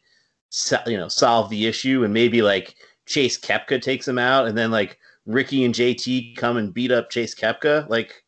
so, 0.49 0.79
you 0.87 0.97
know 0.97 1.09
solve 1.09 1.51
the 1.51 1.67
issue 1.67 2.03
and 2.03 2.11
maybe 2.11 2.41
like 2.41 2.73
Chase 3.05 3.39
Koepka 3.39 3.79
takes 3.83 4.07
him 4.07 4.17
out 4.17 4.47
and 4.47 4.57
then 4.57 4.71
like 4.71 4.97
Ricky 5.25 5.65
and 5.65 5.73
JT 5.73 6.35
come 6.35 6.57
and 6.57 6.73
beat 6.73 6.91
up 6.91 7.09
Chase 7.09 7.33
Koepka. 7.33 7.89
Like 7.89 8.23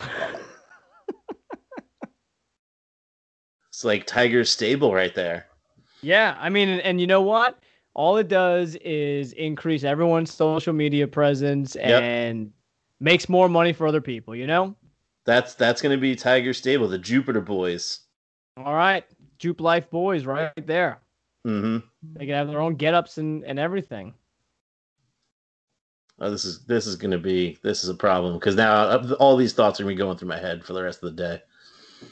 it's 3.68 3.84
like 3.84 4.06
Tiger's 4.06 4.50
stable 4.50 4.94
right 4.94 5.14
there. 5.14 5.46
Yeah, 6.02 6.36
I 6.38 6.48
mean, 6.48 6.68
and, 6.68 6.80
and 6.82 7.00
you 7.00 7.06
know 7.06 7.22
what? 7.22 7.58
All 7.94 8.16
it 8.16 8.28
does 8.28 8.76
is 8.76 9.32
increase 9.32 9.82
everyone's 9.82 10.32
social 10.32 10.72
media 10.72 11.08
presence 11.08 11.74
and 11.76 12.52
makes 13.00 13.28
more 13.28 13.48
money 13.48 13.72
for 13.72 13.86
other 13.86 14.00
people. 14.00 14.34
You 14.36 14.46
know? 14.46 14.76
That's 15.26 15.54
that's 15.54 15.82
gonna 15.82 15.98
be 15.98 16.14
Tiger's 16.16 16.58
stable, 16.58 16.88
the 16.88 16.98
Jupiter 16.98 17.40
Boys. 17.40 18.00
All 18.56 18.74
right, 18.74 19.04
Jupe 19.38 19.60
Life 19.60 19.90
boys, 19.90 20.24
right 20.24 20.66
there. 20.66 21.00
hmm 21.44 21.78
They 22.14 22.26
can 22.26 22.34
have 22.34 22.48
their 22.48 22.60
own 22.60 22.76
get-ups 22.76 23.18
and 23.18 23.44
and 23.44 23.58
everything. 23.58 24.14
Oh, 26.20 26.30
this 26.30 26.44
is 26.44 26.60
this 26.64 26.86
is 26.86 26.96
gonna 26.96 27.18
be 27.18 27.58
this 27.62 27.84
is 27.84 27.90
a 27.90 27.94
problem 27.94 28.34
because 28.34 28.56
now 28.56 28.74
uh, 28.74 29.14
all 29.20 29.36
these 29.36 29.52
thoughts 29.52 29.78
are 29.78 29.84
gonna 29.84 29.94
be 29.94 29.98
going 29.98 30.16
through 30.16 30.28
my 30.28 30.38
head 30.38 30.64
for 30.64 30.72
the 30.72 30.82
rest 30.82 31.02
of 31.02 31.14
the 31.14 31.22
day. 31.22 31.42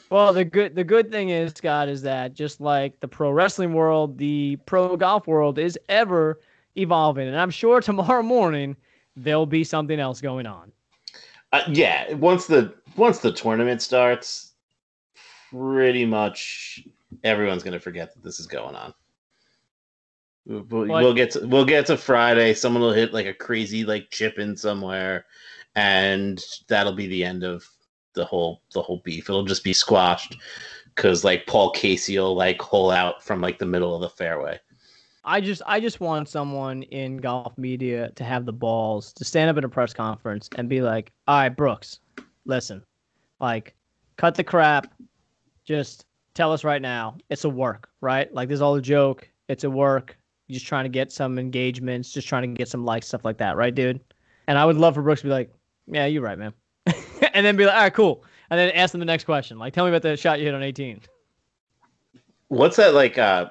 Well, 0.09 0.33
the 0.33 0.45
good 0.45 0.75
the 0.75 0.83
good 0.83 1.11
thing 1.11 1.29
is, 1.29 1.51
Scott, 1.53 1.89
is 1.89 2.01
that 2.03 2.33
just 2.33 2.61
like 2.61 2.99
the 3.01 3.07
pro 3.07 3.31
wrestling 3.31 3.73
world, 3.73 4.17
the 4.17 4.57
pro 4.65 4.95
golf 4.95 5.27
world 5.27 5.59
is 5.59 5.77
ever 5.89 6.39
evolving, 6.77 7.27
and 7.27 7.37
I'm 7.37 7.49
sure 7.49 7.81
tomorrow 7.81 8.23
morning 8.23 8.77
there'll 9.15 9.45
be 9.45 9.63
something 9.63 9.99
else 9.99 10.21
going 10.21 10.45
on. 10.45 10.71
Uh, 11.51 11.63
yeah, 11.69 12.13
once 12.13 12.47
the 12.47 12.73
once 12.95 13.19
the 13.19 13.31
tournament 13.31 13.81
starts, 13.81 14.53
pretty 15.51 16.05
much 16.05 16.83
everyone's 17.25 17.63
gonna 17.63 17.79
forget 17.79 18.13
that 18.13 18.23
this 18.23 18.39
is 18.39 18.47
going 18.47 18.75
on. 18.75 18.93
We'll, 20.47 20.63
we'll- 20.69 20.87
we'll 21.03 21.13
get 21.13 21.31
to, 21.31 21.45
we'll 21.47 21.65
get 21.65 21.85
to 21.87 21.97
Friday. 21.97 22.53
Someone 22.53 22.81
will 22.81 22.93
hit 22.93 23.13
like 23.13 23.25
a 23.25 23.33
crazy 23.33 23.83
like 23.83 24.09
chip 24.09 24.39
in 24.39 24.55
somewhere, 24.55 25.25
and 25.75 26.41
that'll 26.67 26.93
be 26.93 27.07
the 27.07 27.23
end 27.23 27.43
of 27.43 27.67
the 28.13 28.25
whole 28.25 28.61
the 28.73 28.81
whole 28.81 29.01
beef. 29.03 29.29
It'll 29.29 29.43
just 29.45 29.63
be 29.63 29.73
squashed 29.73 30.37
because 30.95 31.23
like 31.23 31.45
Paul 31.47 31.71
Casey 31.71 32.17
will 32.17 32.33
like 32.35 32.61
hole 32.61 32.89
out 32.91 33.23
from 33.23 33.41
like 33.41 33.59
the 33.59 33.65
middle 33.65 33.93
of 33.93 34.01
the 34.01 34.09
fairway. 34.09 34.59
I 35.25 35.41
just 35.41 35.61
I 35.65 35.81
just 35.81 35.99
want 35.99 36.29
someone 36.29 36.83
in 36.83 37.17
golf 37.17 37.57
media 37.57 38.11
to 38.15 38.23
have 38.23 38.45
the 38.45 38.53
balls 38.53 39.11
to 39.13 39.25
stand 39.25 39.49
up 39.49 39.57
at 39.57 39.65
a 39.65 39.69
press 39.69 39.93
conference 39.93 40.49
and 40.55 40.69
be 40.69 40.81
like, 40.81 41.11
"All 41.27 41.37
right, 41.37 41.49
Brooks, 41.49 41.99
listen, 42.45 42.81
like, 43.41 43.75
cut 44.15 44.35
the 44.35 44.43
crap. 44.45 44.93
Just 45.65 46.05
tell 46.33 46.53
us 46.53 46.63
right 46.63 46.81
now, 46.81 47.17
it's 47.29 47.43
a 47.43 47.49
work, 47.49 47.89
right? 47.99 48.33
Like, 48.33 48.47
this 48.47 48.55
is 48.55 48.61
all 48.61 48.75
a 48.75 48.81
joke. 48.81 49.29
It's 49.49 49.65
a 49.65 49.69
work. 49.69 50.17
Just 50.49 50.65
trying 50.65 50.85
to 50.85 50.89
get 50.89 51.11
some 51.11 51.37
engagements, 51.37 52.11
just 52.11 52.27
trying 52.27 52.43
to 52.43 52.57
get 52.57 52.69
some 52.69 52.85
likes, 52.85 53.07
stuff 53.07 53.25
like 53.25 53.37
that, 53.37 53.57
right, 53.57 53.73
dude? 53.73 53.99
And 54.47 54.57
I 54.57 54.65
would 54.65 54.77
love 54.77 54.93
for 54.95 55.01
Brooks 55.01 55.21
to 55.21 55.27
be 55.27 55.31
like, 55.31 55.53
"Yeah, 55.87 56.05
you're 56.05 56.21
right, 56.21 56.37
man," 56.37 56.53
and 57.33 57.45
then 57.45 57.57
be 57.57 57.65
like, 57.65 57.75
"All 57.75 57.81
right, 57.81 57.93
cool," 57.93 58.23
and 58.49 58.57
then 58.57 58.71
ask 58.71 58.91
them 58.91 58.99
the 58.99 59.05
next 59.05 59.25
question, 59.25 59.59
like, 59.59 59.73
"Tell 59.73 59.83
me 59.85 59.91
about 59.91 60.03
the 60.03 60.15
shot 60.15 60.39
you 60.39 60.45
hit 60.45 60.53
on 60.53 60.63
18." 60.63 61.01
What's 62.47 62.77
that 62.77 62.93
like? 62.93 63.17
Uh, 63.17 63.49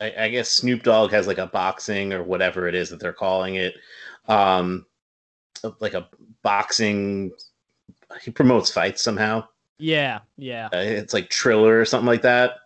I, 0.00 0.14
I 0.18 0.28
guess 0.28 0.50
Snoop 0.50 0.82
Dogg 0.82 1.10
has 1.12 1.26
like 1.26 1.38
a 1.38 1.46
boxing 1.46 2.12
or 2.12 2.22
whatever 2.22 2.68
it 2.68 2.74
is 2.74 2.90
that 2.90 3.00
they're 3.00 3.12
calling 3.12 3.54
it. 3.54 3.76
Um, 4.28 4.86
like 5.80 5.94
a 5.94 6.08
boxing. 6.42 7.32
He 8.22 8.30
promotes 8.30 8.70
fights 8.70 9.02
somehow. 9.02 9.46
Yeah, 9.78 10.20
yeah. 10.36 10.66
Uh, 10.72 10.78
it's 10.78 11.14
like 11.14 11.28
Triller 11.28 11.80
or 11.80 11.84
something 11.84 12.06
like 12.06 12.22
that. 12.22 12.56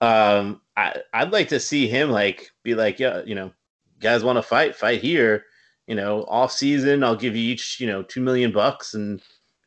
Um, 0.00 0.60
I 0.76 1.00
I'd 1.12 1.32
like 1.32 1.48
to 1.48 1.60
see 1.60 1.86
him 1.86 2.10
like 2.10 2.50
be 2.62 2.74
like, 2.74 2.98
yeah, 2.98 3.22
you 3.24 3.34
know, 3.34 3.52
guys 4.00 4.24
want 4.24 4.36
to 4.36 4.42
fight, 4.42 4.74
fight 4.76 5.00
here. 5.00 5.44
You 5.86 5.94
know, 5.94 6.24
off 6.28 6.50
season, 6.50 7.04
I'll 7.04 7.14
give 7.16 7.36
you 7.36 7.52
each, 7.52 7.78
you 7.78 7.86
know, 7.86 8.02
two 8.02 8.22
million 8.22 8.52
bucks 8.52 8.94
and 8.94 9.20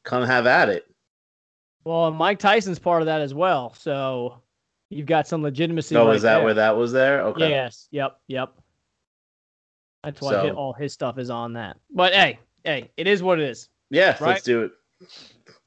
come 0.03 0.23
have 0.23 0.47
at 0.47 0.67
it. 0.69 0.85
Well, 1.83 2.11
Mike 2.11 2.39
Tyson's 2.39 2.79
part 2.79 3.01
of 3.01 3.05
that 3.05 3.21
as 3.21 3.33
well, 3.35 3.73
so 3.77 4.41
you've 4.89 5.05
got 5.05 5.27
some 5.27 5.43
legitimacy. 5.43 5.95
Oh, 5.95 6.07
right 6.07 6.15
is 6.15 6.23
that 6.23 6.37
there. 6.37 6.43
where 6.43 6.53
that 6.55 6.75
was 6.75 6.91
there? 6.91 7.21
Okay. 7.21 7.49
Yes. 7.49 7.87
Yep. 7.91 8.19
Yep. 8.27 8.53
That's 10.03 10.19
why 10.21 10.31
So- 10.31 10.49
all 10.55 10.73
his 10.73 10.91
stuff 10.91 11.17
is 11.17 11.29
on 11.29 11.53
that. 11.53 11.77
But 11.91 12.13
hey, 12.13 12.39
hey, 12.63 12.89
it 12.97 13.07
is 13.07 13.21
what 13.21 13.39
it 13.39 13.47
is. 13.49 13.69
Yeah, 13.89 14.11
Right. 14.19 14.29
let's 14.31 14.43
do 14.43 14.63
it. 14.63 14.71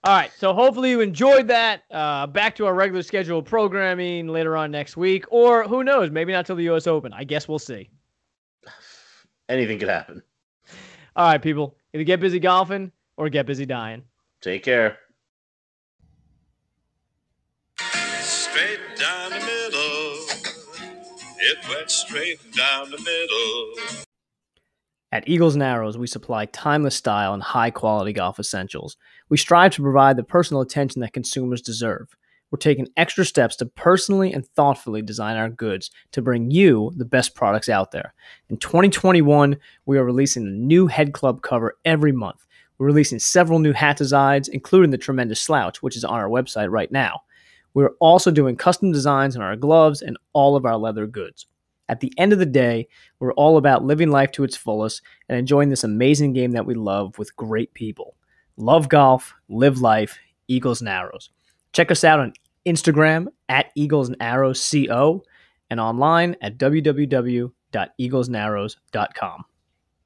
All 0.02 0.16
right. 0.16 0.30
So 0.38 0.54
hopefully 0.54 0.90
you 0.90 1.00
enjoyed 1.00 1.48
that. 1.48 1.82
Uh, 1.90 2.26
back 2.26 2.56
to 2.56 2.66
our 2.66 2.74
regular 2.74 3.02
scheduled 3.02 3.44
programming 3.44 4.28
later 4.28 4.56
on 4.56 4.70
next 4.70 4.96
week, 4.96 5.26
or 5.30 5.64
who 5.64 5.84
knows? 5.84 6.10
Maybe 6.10 6.32
not 6.32 6.46
till 6.46 6.56
the 6.56 6.64
U.S. 6.64 6.86
Open. 6.86 7.12
I 7.12 7.24
guess 7.24 7.46
we'll 7.46 7.58
see. 7.58 7.90
Anything 9.48 9.78
could 9.78 9.88
happen. 9.88 10.22
All 11.16 11.26
right, 11.26 11.42
people. 11.42 11.76
Either 11.92 12.04
get 12.04 12.20
busy 12.20 12.38
golfing 12.38 12.92
or 13.16 13.28
get 13.28 13.44
busy 13.44 13.66
dying. 13.66 14.04
Take 14.40 14.62
care. 14.62 14.96
Straight 18.20 18.80
down 18.98 19.30
the 19.30 19.40
middle. 19.40 20.16
It 21.42 21.58
went 21.68 21.90
straight 21.90 22.38
down 22.52 22.90
the 22.90 22.98
middle. 22.98 24.04
At 25.12 25.28
Eagles 25.28 25.54
and 25.54 25.62
Arrows, 25.62 25.98
we 25.98 26.06
supply 26.06 26.46
timeless 26.46 26.94
style 26.94 27.34
and 27.34 27.42
high 27.42 27.70
quality 27.70 28.12
golf 28.12 28.38
essentials. 28.38 28.96
We 29.30 29.36
strive 29.36 29.72
to 29.74 29.82
provide 29.82 30.16
the 30.16 30.24
personal 30.24 30.60
attention 30.60 31.00
that 31.00 31.12
consumers 31.12 31.62
deserve. 31.62 32.16
We're 32.50 32.58
taking 32.58 32.88
extra 32.96 33.24
steps 33.24 33.54
to 33.56 33.66
personally 33.66 34.32
and 34.32 34.44
thoughtfully 34.44 35.02
design 35.02 35.36
our 35.36 35.48
goods 35.48 35.92
to 36.10 36.20
bring 36.20 36.50
you 36.50 36.92
the 36.96 37.04
best 37.04 37.36
products 37.36 37.68
out 37.68 37.92
there. 37.92 38.12
In 38.48 38.56
2021, 38.56 39.56
we 39.86 39.98
are 39.98 40.04
releasing 40.04 40.48
a 40.48 40.50
new 40.50 40.88
head 40.88 41.12
club 41.12 41.42
cover 41.42 41.78
every 41.84 42.10
month. 42.10 42.44
We're 42.76 42.86
releasing 42.86 43.20
several 43.20 43.60
new 43.60 43.72
hat 43.72 43.96
designs, 43.98 44.48
including 44.48 44.90
the 44.90 44.98
tremendous 44.98 45.40
slouch, 45.40 45.80
which 45.80 45.96
is 45.96 46.02
on 46.02 46.18
our 46.18 46.28
website 46.28 46.72
right 46.72 46.90
now. 46.90 47.20
We're 47.72 47.94
also 48.00 48.32
doing 48.32 48.56
custom 48.56 48.90
designs 48.90 49.36
on 49.36 49.42
our 49.42 49.54
gloves 49.54 50.02
and 50.02 50.18
all 50.32 50.56
of 50.56 50.66
our 50.66 50.76
leather 50.76 51.06
goods. 51.06 51.46
At 51.88 52.00
the 52.00 52.12
end 52.18 52.32
of 52.32 52.40
the 52.40 52.46
day, 52.46 52.88
we're 53.20 53.34
all 53.34 53.58
about 53.58 53.84
living 53.84 54.10
life 54.10 54.32
to 54.32 54.42
its 54.42 54.56
fullest 54.56 55.02
and 55.28 55.38
enjoying 55.38 55.68
this 55.68 55.84
amazing 55.84 56.32
game 56.32 56.50
that 56.52 56.66
we 56.66 56.74
love 56.74 57.16
with 57.16 57.36
great 57.36 57.72
people. 57.74 58.16
Love 58.60 58.88
golf, 58.90 59.32
live 59.48 59.80
life, 59.80 60.18
Eagles 60.46 60.82
and 60.82 60.90
Arrows. 60.90 61.30
Check 61.72 61.90
us 61.90 62.04
out 62.04 62.20
on 62.20 62.34
Instagram 62.66 63.28
at 63.48 63.72
Eagles 63.74 64.08
and 64.08 64.18
Arrows 64.20 64.70
CO 64.70 65.24
and 65.70 65.80
online 65.80 66.36
at 66.42 66.58
www.eaglesandarrows.com. 66.58 69.44